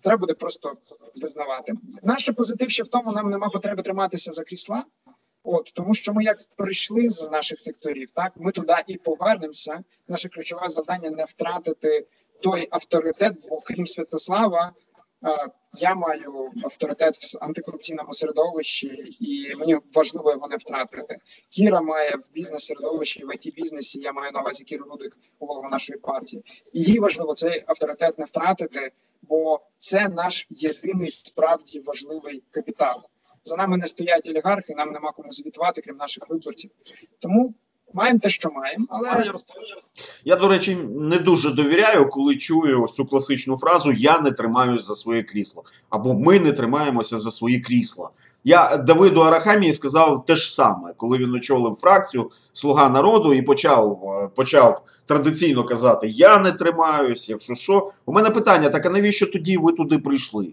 треба 0.00 0.20
буде 0.20 0.34
просто 0.34 0.72
визнавати. 1.16 1.72
Наш 2.02 2.30
позитив 2.30 2.70
ще 2.70 2.82
в 2.82 2.88
тому, 2.88 3.12
нам 3.12 3.30
нема 3.30 3.48
потреби 3.48 3.82
триматися 3.82 4.32
за 4.32 4.44
крісла. 4.44 4.84
От 5.42 5.72
тому, 5.74 5.94
що 5.94 6.12
ми 6.12 6.24
як 6.24 6.38
прийшли 6.56 7.10
з 7.10 7.30
наших 7.30 7.60
секторів, 7.60 8.10
так 8.10 8.32
ми 8.36 8.52
туди 8.52 8.74
і 8.86 8.96
повернемося. 8.96 9.84
Наше 10.08 10.28
ключове 10.28 10.68
завдання 10.68 11.10
не 11.10 11.24
втратити 11.24 12.06
той 12.42 12.68
авторитет, 12.70 13.34
бо 13.50 13.60
крім 13.60 13.86
Святослава, 13.86 14.72
я 15.72 15.94
маю 15.94 16.50
авторитет 16.64 17.14
в 17.14 17.44
антикорупційному 17.44 18.14
середовищі, 18.14 19.16
і 19.20 19.56
мені 19.56 19.76
важливо 19.94 20.30
його 20.30 20.48
не 20.48 20.56
втратити. 20.56 21.18
Кіра 21.50 21.80
має 21.80 22.10
в 22.10 22.32
бізнес-середовищі, 22.34 23.24
в 23.24 23.28
it 23.28 23.54
бізнесі. 23.54 24.00
Я 24.00 24.12
маю 24.12 24.32
на 24.32 24.40
увазі 24.40 24.64
Кіру 24.64 24.84
Рудик, 24.84 25.16
голову 25.38 25.68
нашої 25.68 25.98
партії. 25.98 26.44
І 26.72 26.82
їй 26.82 26.98
важливо 26.98 27.34
цей 27.34 27.64
авторитет 27.66 28.18
не 28.18 28.24
втратити, 28.24 28.92
бо 29.22 29.60
це 29.78 30.08
наш 30.08 30.46
єдиний 30.50 31.10
справді 31.10 31.80
важливий 31.80 32.42
капітал. 32.50 33.00
За 33.44 33.56
нами 33.56 33.76
не 33.76 33.86
стоять 33.86 34.28
олігархи, 34.28 34.74
нам 34.74 34.90
нема 34.90 35.12
кому 35.12 35.32
звітувати, 35.32 35.80
крім 35.80 35.96
наших 35.96 36.28
виборців. 36.28 36.70
Тому 37.18 37.54
маємо 37.94 38.18
те, 38.18 38.30
що 38.30 38.50
маємо. 38.50 38.86
Але 38.88 39.32
я, 40.24 40.36
до 40.36 40.48
речі, 40.48 40.76
не 40.90 41.18
дуже 41.18 41.50
довіряю, 41.50 42.08
коли 42.08 42.36
чую 42.36 42.82
ось 42.82 42.92
цю 42.92 43.06
класичну 43.06 43.56
фразу 43.56 43.92
Я 43.92 44.18
не 44.18 44.30
тримаюся 44.30 44.86
за 44.86 44.94
своє 44.94 45.22
крісло. 45.22 45.64
Або 45.90 46.14
ми 46.14 46.40
не 46.40 46.52
тримаємося 46.52 47.18
за 47.18 47.30
свої 47.30 47.60
крісла. 47.60 48.10
Я 48.46 48.76
Давиду 48.76 49.20
Арахамії 49.20 49.72
сказав 49.72 50.24
те 50.26 50.36
ж 50.36 50.54
саме, 50.54 50.92
коли 50.96 51.18
він 51.18 51.34
очолив 51.34 51.74
фракцію 51.74 52.30
Слуга 52.52 52.88
народу 52.88 53.34
і 53.34 53.42
почав 53.42 54.02
е, 54.04 54.28
почав 54.34 54.82
традиційно 55.04 55.64
казати: 55.64 56.08
Я 56.08 56.38
не 56.38 56.52
тримаюсь, 56.52 57.28
якщо 57.28 57.54
що. 57.54 57.90
У 58.06 58.12
мене 58.12 58.30
питання: 58.30 58.68
так 58.68 58.86
а 58.86 58.90
навіщо 58.90 59.26
тоді 59.26 59.56
ви 59.58 59.72
туди 59.72 59.98
прийшли? 59.98 60.52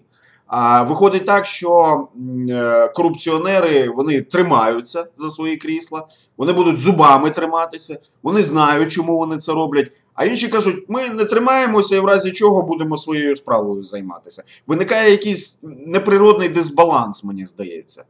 Виходить 0.88 1.26
так, 1.26 1.46
що 1.46 2.08
е, 2.50 2.88
корупціонери 2.88 3.90
вони 3.90 4.22
тримаються 4.22 5.06
за 5.18 5.32
свої 5.32 5.58
крісла, 5.58 6.08
вони 6.38 6.54
будуть 6.54 6.80
зубами 6.80 7.30
триматися, 7.30 8.00
вони 8.24 8.44
знають, 8.44 8.92
чому 8.92 9.18
вони 9.18 9.38
це 9.38 9.52
роблять. 9.52 9.92
А 10.14 10.26
інші 10.26 10.48
кажуть, 10.48 10.86
ми 10.88 11.10
не 11.10 11.26
тримаємося 11.26 11.96
і 11.96 12.00
в 12.00 12.06
разі 12.06 12.32
чого 12.32 12.62
будемо 12.62 12.98
своєю 12.98 13.36
справою 13.36 13.84
займатися. 13.84 14.44
Виникає 14.68 15.12
якийсь 15.12 15.60
неприродний 15.64 16.50
дисбаланс, 16.50 17.24
мені 17.24 17.46
здається. 17.46 18.04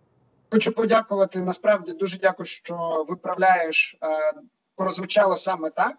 Хочу 0.52 0.72
подякувати. 0.72 1.42
Насправді 1.42 1.92
дуже 1.92 2.18
дякую, 2.18 2.46
що 2.46 3.06
виправляєш. 3.10 3.98
Е, 4.04 4.08
прозвучало 4.76 5.36
саме 5.36 5.70
так. 5.70 5.98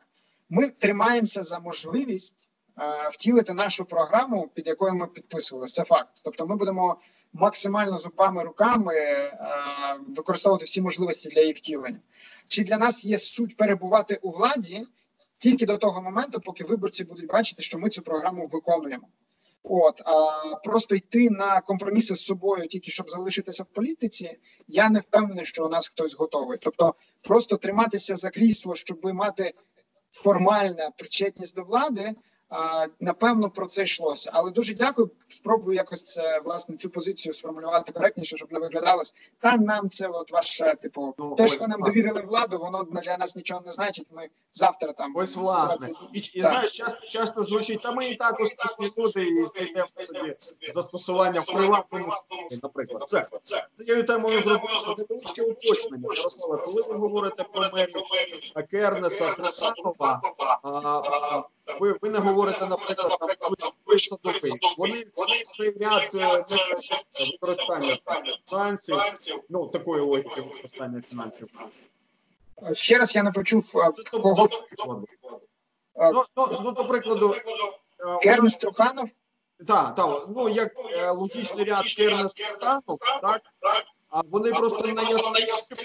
Ми 0.50 0.68
тримаємося 0.68 1.42
за 1.42 1.58
можливість. 1.58 2.41
Е, 2.78 3.08
втілити 3.10 3.54
нашу 3.54 3.84
програму, 3.84 4.50
під 4.54 4.66
якою 4.66 4.94
ми 4.94 5.06
підписувалися. 5.06 5.74
Це 5.74 5.84
факт. 5.84 6.12
Тобто, 6.24 6.46
ми 6.46 6.56
будемо 6.56 6.96
максимально 7.32 7.98
зубами 7.98 8.42
руками 8.42 8.94
е, 8.94 9.38
використовувати 10.08 10.64
всі 10.64 10.82
можливості 10.82 11.28
для 11.28 11.40
її 11.40 11.52
втілення. 11.52 12.00
Чи 12.48 12.64
для 12.64 12.78
нас 12.78 13.04
є 13.04 13.18
суть 13.18 13.56
перебувати 13.56 14.18
у 14.22 14.30
владі 14.30 14.86
тільки 15.38 15.66
до 15.66 15.76
того 15.76 16.02
моменту, 16.02 16.40
поки 16.40 16.64
виборці 16.64 17.04
будуть 17.04 17.26
бачити, 17.26 17.62
що 17.62 17.78
ми 17.78 17.88
цю 17.88 18.02
програму 18.02 18.46
виконуємо? 18.46 19.08
От 19.62 20.02
а 20.04 20.30
просто 20.64 20.94
йти 20.94 21.30
на 21.30 21.60
компроміси 21.60 22.16
з 22.16 22.24
собою, 22.24 22.66
тільки 22.66 22.90
щоб 22.90 23.10
залишитися 23.10 23.62
в 23.62 23.66
політиці, 23.66 24.38
я 24.68 24.88
не 24.88 25.00
впевнений, 25.00 25.44
що 25.44 25.66
у 25.66 25.68
нас 25.68 25.88
хтось 25.88 26.14
готовий. 26.14 26.58
Тобто, 26.60 26.94
просто 27.22 27.56
триматися 27.56 28.16
за 28.16 28.30
крісло, 28.30 28.74
щоб 28.74 28.98
мати 29.04 29.54
формальну 30.10 30.88
причетність 30.96 31.54
до 31.54 31.62
влади. 31.62 32.14
Напевно, 33.00 33.50
про 33.50 33.66
це 33.66 33.82
йшлося, 33.82 34.30
але 34.34 34.50
дуже 34.50 34.74
дякую. 34.74 35.10
Спробую 35.28 35.76
якось 35.76 36.04
це 36.04 36.40
власне 36.44 36.76
цю 36.76 36.90
позицію 36.90 37.34
сформулювати 37.34 37.92
коректніше, 37.92 38.36
щоб 38.36 38.52
не 38.52 38.58
виглядалось. 38.58 39.14
Та 39.40 39.56
нам 39.56 39.90
це 39.90 40.08
от 40.08 40.32
ваше 40.32 40.74
типу, 40.82 41.14
ну, 41.18 41.34
те, 41.34 41.48
що 41.48 41.66
нам 41.66 41.82
довірили 41.82 42.20
владу, 42.20 42.58
воно 42.58 42.82
для 42.82 43.16
нас 43.16 43.36
нічого 43.36 43.62
не 43.66 43.72
значить. 43.72 44.06
Ми 44.12 44.28
завтра 44.52 44.92
там 44.92 45.12
ось 45.16 45.36
власне 45.36 45.88
і, 46.12 46.18
і 46.18 46.42
знаєш, 46.42 46.72
часто 46.72 47.06
часто 47.06 47.42
звучить. 47.42 47.82
Та 47.82 47.92
ми 47.92 48.06
і 48.06 48.14
так 48.14 48.40
успішні 48.40 49.02
люди, 49.02 49.22
і 49.22 49.46
знайдемо 49.46 49.86
собі 50.38 50.72
застосування 50.74 51.40
в 51.40 51.46
приватному 51.46 52.12
світі, 52.12 52.60
наприклад. 52.62 53.04
Це 53.06 53.26
цією 53.84 54.02
темою 54.02 54.40
зробили 54.40 54.96
невеличке 54.98 55.42
уточнення. 55.42 56.08
Ярослава, 56.16 56.56
коли 56.56 56.82
ви 56.82 56.94
говорите 56.94 57.44
про 57.52 57.62
мерію 57.72 58.02
Кернеса 58.70 59.34
Тресанова, 59.34 60.22
ви, 61.80 61.96
ви 62.02 62.10
не 62.10 62.18
говорите, 62.18 62.66
наприклад, 62.66 63.18
там 63.18 63.28
ключові 63.84 63.98
садовий. 63.98 64.52
Вони 64.78 65.04
цей 65.56 65.76
ряд 65.80 66.10
е, 66.14 66.44
використання 67.40 67.98
фінансів, 68.48 68.96
ну 69.48 69.66
такої 69.66 70.02
логіки 70.02 70.40
використання 70.40 71.02
фінансів. 71.02 71.48
Ще 72.72 72.98
раз 72.98 73.16
я 73.16 73.22
не 73.22 73.30
почув 73.32 73.72
е, 73.76 74.18
кого. 74.18 74.48
Ну, 76.12 76.24
ну, 76.36 76.60
ну, 76.64 76.72
до 76.72 76.84
прикладу, 76.84 77.34
е, 77.34 78.18
Кернес 78.22 78.56
Труханов? 78.56 79.08
Так, 79.66 79.94
так, 79.94 80.26
ну 80.36 80.48
як 80.48 80.72
логічний 81.14 81.64
ряд 81.64 81.84
Кернес 81.84 82.34
Труханов, 82.34 82.98
так, 83.22 83.42
А 84.12 84.20
вони 84.30 84.50
просто 84.50 84.86
не 84.86 85.02
є 85.02 85.16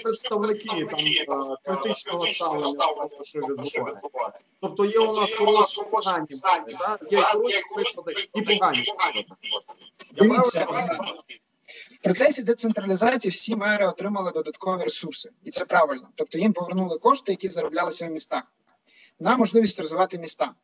представники 0.02 0.86
там 1.26 1.42
е, 1.42 1.56
критичного 1.64 2.26
ставлення, 2.26 2.86
того, 2.86 3.24
що 3.24 3.38
відбувається. 3.38 4.44
Тобто 4.60 4.84
є 4.84 4.98
у 4.98 5.16
нас 5.16 5.34
хороші 5.34 5.80
погані, 5.90 6.26
є 7.10 7.20
хороші 7.20 7.62
приклади 7.74 8.28
і 8.34 8.42
погані 8.42 8.84
Дивіться, 10.12 10.66
В 11.90 12.02
процесі 12.02 12.42
децентралізації 12.42 13.32
всі 13.32 13.56
мери 13.56 13.86
отримали 13.86 14.32
додаткові 14.32 14.82
ресурси, 14.82 15.30
і 15.44 15.50
це 15.50 15.64
правильно. 15.64 16.08
Тобто 16.14 16.38
їм 16.38 16.52
повернули 16.52 16.98
кошти, 16.98 17.32
які 17.32 17.48
зароблялися 17.48 18.06
в 18.06 18.10
містах, 18.10 18.42
на 19.20 19.36
можливість 19.36 19.80
розвивати 19.80 20.18
міста. 20.18 20.54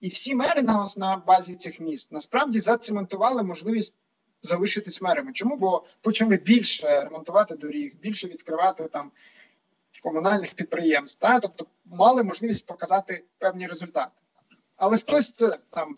І 0.00 0.08
всі 0.08 0.34
мери 0.34 0.62
на, 0.62 0.88
на 0.96 1.16
базі 1.16 1.54
цих 1.54 1.80
міст 1.80 2.12
насправді 2.12 2.60
зацементували 2.60 3.42
можливість 3.42 3.94
залишитись 4.42 5.02
мерами. 5.02 5.32
Чому? 5.32 5.56
Бо 5.56 5.84
почали 6.00 6.36
більше 6.36 7.00
ремонтувати 7.00 7.54
доріг, 7.54 7.96
більше 8.00 8.28
відкривати 8.28 8.88
там 8.88 9.10
комунальних 10.02 10.54
підприємств, 10.54 11.20
та? 11.20 11.40
тобто 11.40 11.66
мали 11.84 12.22
можливість 12.22 12.66
показати 12.66 13.24
певні 13.38 13.66
результати. 13.66 14.12
Але 14.76 14.98
хтось 14.98 15.32
це 15.32 15.56
там, 15.70 15.96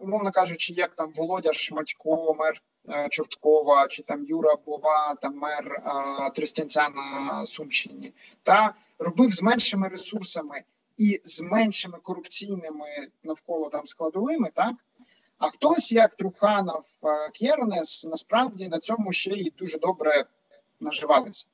умовно 0.00 0.30
кажучи, 0.30 0.72
як 0.72 0.94
там 0.94 1.12
Володя 1.12 1.52
Шматько, 1.52 2.34
мер 2.38 2.62
е, 2.88 3.08
Чорткова, 3.08 3.88
чи 3.88 4.02
там 4.02 4.24
Юра 4.24 4.54
Бова, 4.66 5.14
там 5.22 5.38
мер 5.38 5.82
а, 5.84 6.30
Тростянця 6.30 6.88
на 6.88 7.46
Сумщині, 7.46 8.12
та 8.42 8.74
робив 8.98 9.32
з 9.32 9.42
меншими 9.42 9.88
ресурсами 9.88 10.64
і 10.96 11.20
з 11.24 11.42
меншими 11.42 11.98
корупційними 12.02 13.08
навколо 13.22 13.68
там 13.68 13.86
складовими, 13.86 14.50
так 14.54 14.74
а 15.44 15.48
хтось, 15.48 15.92
як 15.92 16.14
Труханов 16.14 16.84
е, 17.04 17.30
Кєрнес, 17.32 18.04
насправді 18.04 18.68
на 18.68 18.78
цьому 18.78 19.12
ще 19.12 19.30
й 19.30 19.52
дуже 19.58 19.78
добре 19.78 20.24
наживалися. 20.80 21.46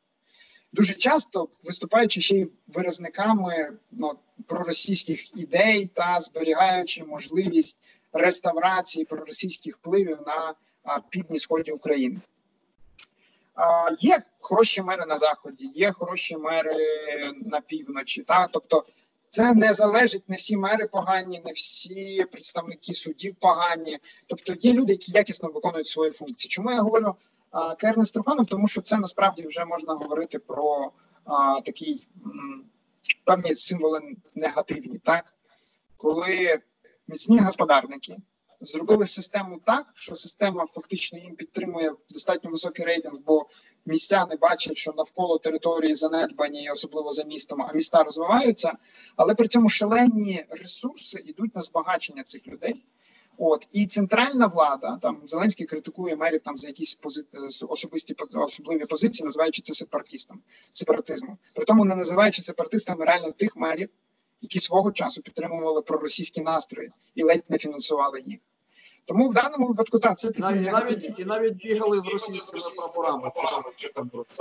Дуже 0.72 0.94
часто 0.94 1.48
виступаючи 1.64 2.20
ще 2.20 2.36
й 2.36 2.50
виразниками 2.68 3.72
ну, 3.90 4.12
проросійських 4.46 5.36
ідей 5.36 5.86
та 5.86 6.20
зберігаючи 6.20 7.04
можливість 7.04 7.78
реставрації 8.12 9.04
проросійських 9.04 9.76
впливів 9.76 10.18
на 10.26 10.54
а, 10.82 11.00
півдні 11.00 11.38
сході 11.38 11.70
України. 11.72 12.20
А, 13.54 13.90
Є 13.98 14.22
хороші 14.38 14.82
мери 14.82 15.06
на 15.06 15.18
заході, 15.18 15.70
є 15.74 15.92
хороші 15.92 16.36
мери 16.36 16.86
на 17.42 17.60
півночі. 17.60 18.22
Так? 18.22 18.50
Тобто 18.52 18.84
це 19.30 19.52
не 19.52 19.74
залежить, 19.74 20.28
не 20.28 20.36
всі 20.36 20.56
мери 20.56 20.86
погані, 20.86 21.42
не 21.44 21.52
всі 21.52 22.24
представники 22.32 22.94
судів 22.94 23.34
погані. 23.40 23.98
Тобто 24.26 24.54
є 24.60 24.72
люди, 24.72 24.92
які 24.92 25.12
якісно 25.12 25.48
виконують 25.48 25.88
свої 25.88 26.10
функції. 26.10 26.48
Чому 26.48 26.70
я 26.70 26.80
говорю 26.80 27.14
Кернес 27.78 28.12
Труханов? 28.12 28.46
Тому 28.46 28.68
що 28.68 28.80
це 28.80 28.98
насправді 28.98 29.46
вже 29.46 29.64
можна 29.64 29.94
говорити 29.94 30.38
про 30.38 30.92
а, 31.24 31.60
такий 31.60 32.08
м, 32.26 32.64
певні 33.24 33.56
символи 33.56 34.00
негативні, 34.34 34.98
так 34.98 35.34
коли 35.96 36.60
міцні 37.08 37.38
господарники 37.38 38.16
зробили 38.60 39.06
систему 39.06 39.60
так, 39.64 39.86
що 39.94 40.14
система 40.16 40.66
фактично 40.66 41.18
їм 41.18 41.36
підтримує 41.36 41.92
достатньо 42.10 42.50
високий 42.50 42.84
рейтинг, 42.84 43.18
бо 43.26 43.46
містяни 43.86 44.36
бачать, 44.36 44.76
що 44.76 44.92
навколо 44.96 45.38
території 45.38 45.94
занедбані, 45.94 46.70
особливо 46.70 47.10
за 47.10 47.24
містом, 47.24 47.62
а 47.62 47.72
міста 47.72 48.02
розвиваються, 48.02 48.72
але 49.16 49.34
при 49.34 49.48
цьому 49.48 49.68
шалені 49.68 50.44
ресурси 50.50 51.22
йдуть 51.26 51.54
на 51.54 51.62
збагачення 51.62 52.22
цих 52.22 52.46
людей. 52.46 52.84
От 53.42 53.68
і 53.72 53.86
центральна 53.86 54.46
влада 54.46 54.98
там 55.02 55.22
Зеленський 55.26 55.66
критикує 55.66 56.16
мерів 56.16 56.40
там 56.44 56.56
за 56.56 56.68
якісь 56.68 56.94
пози... 56.94 57.24
особисті 57.68 58.14
особливі 58.34 58.84
позиції, 58.84 59.24
називаючи 59.24 59.62
це 59.62 59.74
сепаратистом, 59.74 60.40
сепаратизмом. 60.70 61.38
При 61.54 61.64
тому 61.64 61.84
не 61.84 61.94
називаючи 61.94 62.42
сепаратистами 62.42 63.04
реально 63.04 63.32
тих 63.32 63.56
мерів, 63.56 63.88
які 64.40 64.60
свого 64.60 64.92
часу 64.92 65.22
підтримували 65.22 65.82
проросійські 65.82 66.40
настрої 66.40 66.90
і 67.14 67.22
ледь 67.22 67.44
не 67.48 67.58
фінансували 67.58 68.20
їх. 68.26 68.40
Тому 69.10 69.28
в 69.28 69.34
даному 69.34 69.66
випадку 69.66 69.98
так 69.98 70.18
це 70.18 70.28
такі 70.28 70.40
навіть, 70.40 70.60
негативні. 70.60 71.08
навіть 71.08 71.18
і 71.18 71.24
навіть 71.24 71.54
бігали 71.54 72.00
з 72.00 72.06
російськими 72.06 72.62
прапорами. 72.76 73.30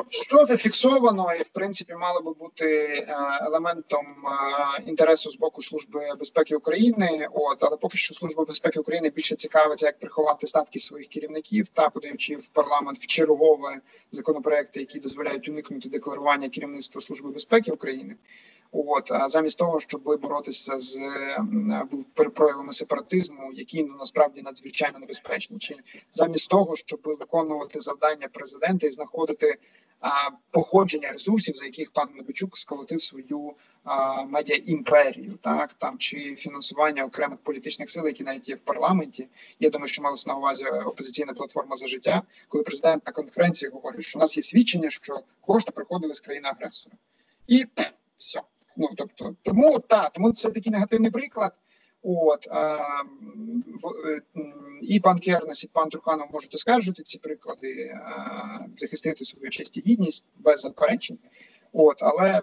Що 0.10 0.46
зафіксовано, 0.46 1.34
і 1.40 1.44
в 1.44 1.48
принципі 1.50 1.94
мало 1.94 2.22
би 2.22 2.34
бути 2.34 2.66
е, 2.66 3.16
елементом 3.42 4.06
е, 4.06 4.84
інтересу 4.86 5.30
з 5.30 5.38
боку 5.38 5.62
служби 5.62 6.14
безпеки 6.20 6.56
України. 6.56 7.28
От 7.34 7.64
але 7.64 7.78
поки 7.78 7.98
що 7.98 8.14
служба 8.14 8.46
безпеки 8.46 8.80
України 8.80 9.10
більше 9.10 9.36
цікавиться, 9.36 9.86
як 9.86 10.00
приховати 10.00 10.48
статки 10.48 10.80
своїх 10.80 11.08
керівників 11.08 11.68
та 11.70 11.90
подаючи 11.90 12.36
в 12.36 12.48
парламент 12.48 12.98
в 12.98 13.08
чергове 13.08 13.82
законопроекти, 14.12 14.80
які 14.80 15.00
дозволяють 15.00 15.50
уникнути 15.50 15.90
декларування 15.90 16.50
керівництва 16.50 17.02
служби 17.02 17.32
безпеки 17.32 17.72
України. 17.72 18.16
От 18.72 19.12
замість 19.28 19.58
того, 19.58 19.80
щоб 19.80 20.02
боротися 20.04 20.80
з 20.80 20.98
м, 21.38 21.88
проявами 22.34 22.74
сепаратизму, 22.74 23.52
які 23.54 23.84
ну 23.84 23.96
насправді 24.00 24.42
надзвичайно 24.42 25.00
небезпечні, 25.00 25.58
чи 25.58 25.76
замість 26.14 26.50
того, 26.50 26.76
щоб 26.76 27.00
виконувати 27.04 27.80
завдання 27.80 28.28
президента 28.28 28.88
і 28.88 28.92
знаходити 28.92 29.58
а, 30.02 30.30
походження 30.52 31.12
ресурсів, 31.12 31.56
за 31.56 31.66
яких 31.66 31.92
пан 31.92 32.08
Медведчук 32.16 32.58
сколотив 32.58 33.04
свою 33.04 33.54
а, 33.84 34.24
медіа 34.26 34.56
імперію, 34.66 35.38
так 35.42 35.74
там 35.74 35.98
чи 35.98 36.36
фінансування 36.36 37.06
окремих 37.06 37.38
політичних 37.40 37.90
сил, 37.90 38.08
які 38.08 38.24
навіть 38.24 38.50
є 38.50 38.56
в 38.56 38.60
парламенті. 38.60 39.28
Я 39.60 39.70
думаю, 39.70 39.88
що 39.88 40.02
малась 40.02 40.28
на 40.28 40.36
увазі 40.36 40.66
опозиційна 40.66 41.34
платформа 41.34 41.76
за 41.76 41.88
життя, 41.88 42.22
коли 42.48 42.64
президент 42.64 43.06
на 43.06 43.12
конференції 43.12 43.72
говорить, 43.72 44.06
що 44.06 44.20
у 44.20 44.22
нас 44.22 44.38
є 44.38 44.44
свідчення, 44.44 44.90
що 44.90 45.20
кошти 45.42 45.72
приходили 45.72 46.14
з 46.14 46.20
країни 46.20 46.50
агресора, 46.50 46.96
і 47.48 47.66
все. 48.18 48.42
Ну 48.80 48.90
тобто, 48.98 49.36
тому 49.44 49.80
та 49.80 50.10
тому 50.10 50.32
це 50.32 50.52
такий 50.52 50.72
негативний 50.72 51.12
приклад. 51.12 51.52
От 52.04 52.48
а, 52.52 52.78
в, 53.82 54.10
е, 54.10 54.22
і 54.82 55.00
пан 55.00 55.20
Кернес, 55.20 55.64
і 55.64 55.70
пан 55.74 55.90
Труханов 55.90 56.28
можуть 56.34 56.56
оскаржити 56.56 57.04
ці 57.04 57.18
приклади, 57.18 57.94
а, 58.06 58.20
захистити 58.78 59.26
свою 59.26 59.50
честь 59.50 59.78
і 59.78 59.82
гідність 59.82 60.26
без 60.38 60.62
заперечень. 60.62 61.18
От, 61.74 61.98
але 62.00 62.42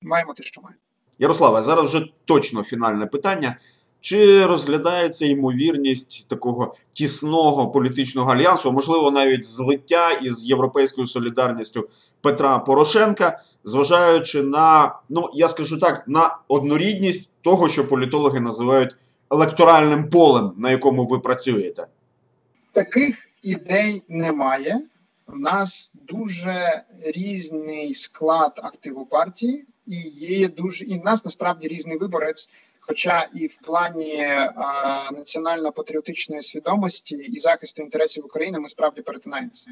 маємо 0.00 0.34
те, 0.34 0.42
що 0.42 0.60
маємо. 0.60 0.80
Ярославе, 1.18 1.62
зараз 1.62 1.94
вже 1.94 2.06
точно 2.24 2.62
фінальне 2.62 3.06
питання. 3.06 3.56
Чи 4.00 4.46
розглядається 4.46 5.26
ймовірність 5.26 6.26
такого 6.28 6.74
тісного 6.92 7.70
політичного 7.70 8.32
альянсу, 8.32 8.72
можливо, 8.72 9.10
навіть 9.10 9.44
злиття 9.44 10.12
із 10.12 10.44
європейською 10.44 11.06
солідарністю 11.06 11.88
Петра 12.20 12.58
Порошенка, 12.58 13.42
зважаючи 13.64 14.42
на, 14.42 14.94
ну 15.08 15.30
я 15.34 15.48
скажу 15.48 15.78
так, 15.78 16.04
на 16.06 16.38
однорідність 16.48 17.36
того, 17.42 17.68
що 17.68 17.88
політологи 17.88 18.40
називають 18.40 18.96
електоральним 19.30 20.10
полем, 20.10 20.52
на 20.58 20.70
якому 20.70 21.06
ви 21.06 21.18
працюєте? 21.18 21.86
Таких 22.72 23.28
ідей 23.42 24.02
немає. 24.08 24.80
У 25.28 25.36
нас 25.36 25.92
дуже 26.08 26.82
різний 27.00 27.94
склад 27.94 28.52
активу 28.62 29.06
партії, 29.06 29.64
і 29.86 29.96
є 30.36 30.48
дуже 30.48 30.84
і 30.84 30.98
в 30.98 31.04
нас 31.04 31.24
насправді 31.24 31.68
різний 31.68 31.98
виборець. 31.98 32.50
Хоча 32.80 33.28
і 33.34 33.46
в 33.46 33.56
плані 33.56 34.24
а, 34.24 35.10
національно-патріотичної 35.12 36.42
свідомості 36.42 37.16
і 37.16 37.38
захисту 37.38 37.82
інтересів 37.82 38.24
України 38.24 38.58
ми 38.58 38.68
справді 38.68 39.02
перетинаємося, 39.02 39.70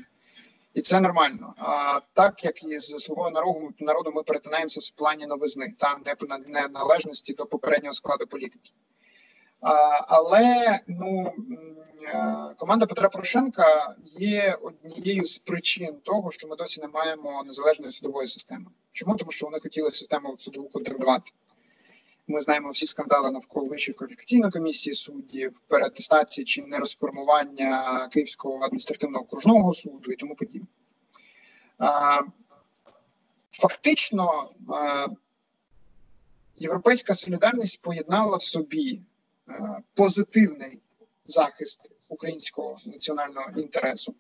і 0.75 0.81
це 0.81 1.01
нормально. 1.01 1.55
А 1.59 2.01
так 2.15 2.45
як 2.45 2.65
і 2.65 2.79
з 2.79 2.99
свого 2.99 3.31
народу 3.31 3.71
народу 3.81 4.13
ми 4.15 4.23
перетинаємося 4.23 4.81
в 4.81 4.91
плані 4.99 5.27
новизни 5.27 5.75
та 5.79 5.99
неналежності 6.49 7.35
до 7.35 7.47
попереднього 7.47 7.95
складу 7.95 8.27
політики. 8.27 8.71
А, 9.61 9.73
але 10.09 10.81
ну 10.87 11.33
команда 12.57 12.87
Петра 12.87 13.09
Порошенка 13.09 13.95
є 14.05 14.59
однією 14.63 15.25
з 15.25 15.39
причин 15.39 15.97
того, 16.05 16.31
що 16.31 16.49
ми 16.49 16.57
досі 16.57 16.81
не 16.81 16.89
маємо 16.89 17.43
незалежної 17.45 17.93
судової 17.93 18.29
системи. 18.29 18.67
Чому 18.93 19.17
тому, 19.17 19.31
що 19.31 19.47
вони 19.47 19.61
хотіли 19.61 19.91
систему 19.91 20.37
судову 20.39 20.69
контролювати? 20.69 21.31
Ми 22.31 22.41
знаємо 22.41 22.71
всі 22.71 22.87
скандали 22.87 23.31
навколо 23.31 23.69
вищої 23.69 23.97
кваліфікаційної 23.97 24.53
комісії 24.53 24.95
суддів, 24.95 25.61
переатестації 25.69 26.45
чи 26.45 26.63
нерозформування 26.63 28.09
Київського 28.13 28.65
адміністративного 28.65 29.25
окружного 29.25 29.73
суду 29.73 30.13
і 30.13 30.17
тому 30.17 30.35
подібне. 30.35 30.67
Фактично, 33.53 34.51
європейська 36.57 37.15
солідарність 37.15 37.83
поєднала 37.83 38.37
в 38.37 38.43
собі 38.43 39.01
позитивний 39.95 40.81
захист 41.27 41.81
українського 42.09 42.77
національного 42.87 43.51
інтересу. 43.57 44.15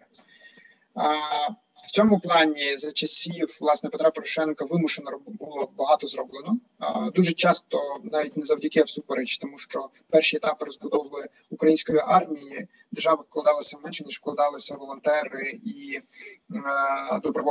В 1.82 1.90
цьому 1.90 2.20
плані 2.20 2.76
за 2.76 2.92
часів 2.92 3.58
власне 3.60 3.90
Петра 3.90 4.10
Порошенка 4.10 4.64
вимушено 4.64 5.10
було 5.26 5.70
багато 5.76 6.06
зроблено. 6.06 6.58
Дуже 7.14 7.32
часто 7.32 7.78
навіть 8.04 8.36
не 8.36 8.44
завдяки 8.44 8.82
всупереч, 8.82 9.38
тому 9.38 9.58
що 9.58 9.88
перші 10.10 10.36
етапи 10.36 10.64
розбудови 10.64 11.28
української 11.50 11.98
армії 12.06 12.68
держава 12.92 13.24
вкладалася 13.30 13.78
менше 13.84 14.04
ніж 14.04 14.18
вкладалися 14.18 14.76
волонтери 14.76 15.60
і 15.64 16.00
добровольці. 17.22 17.40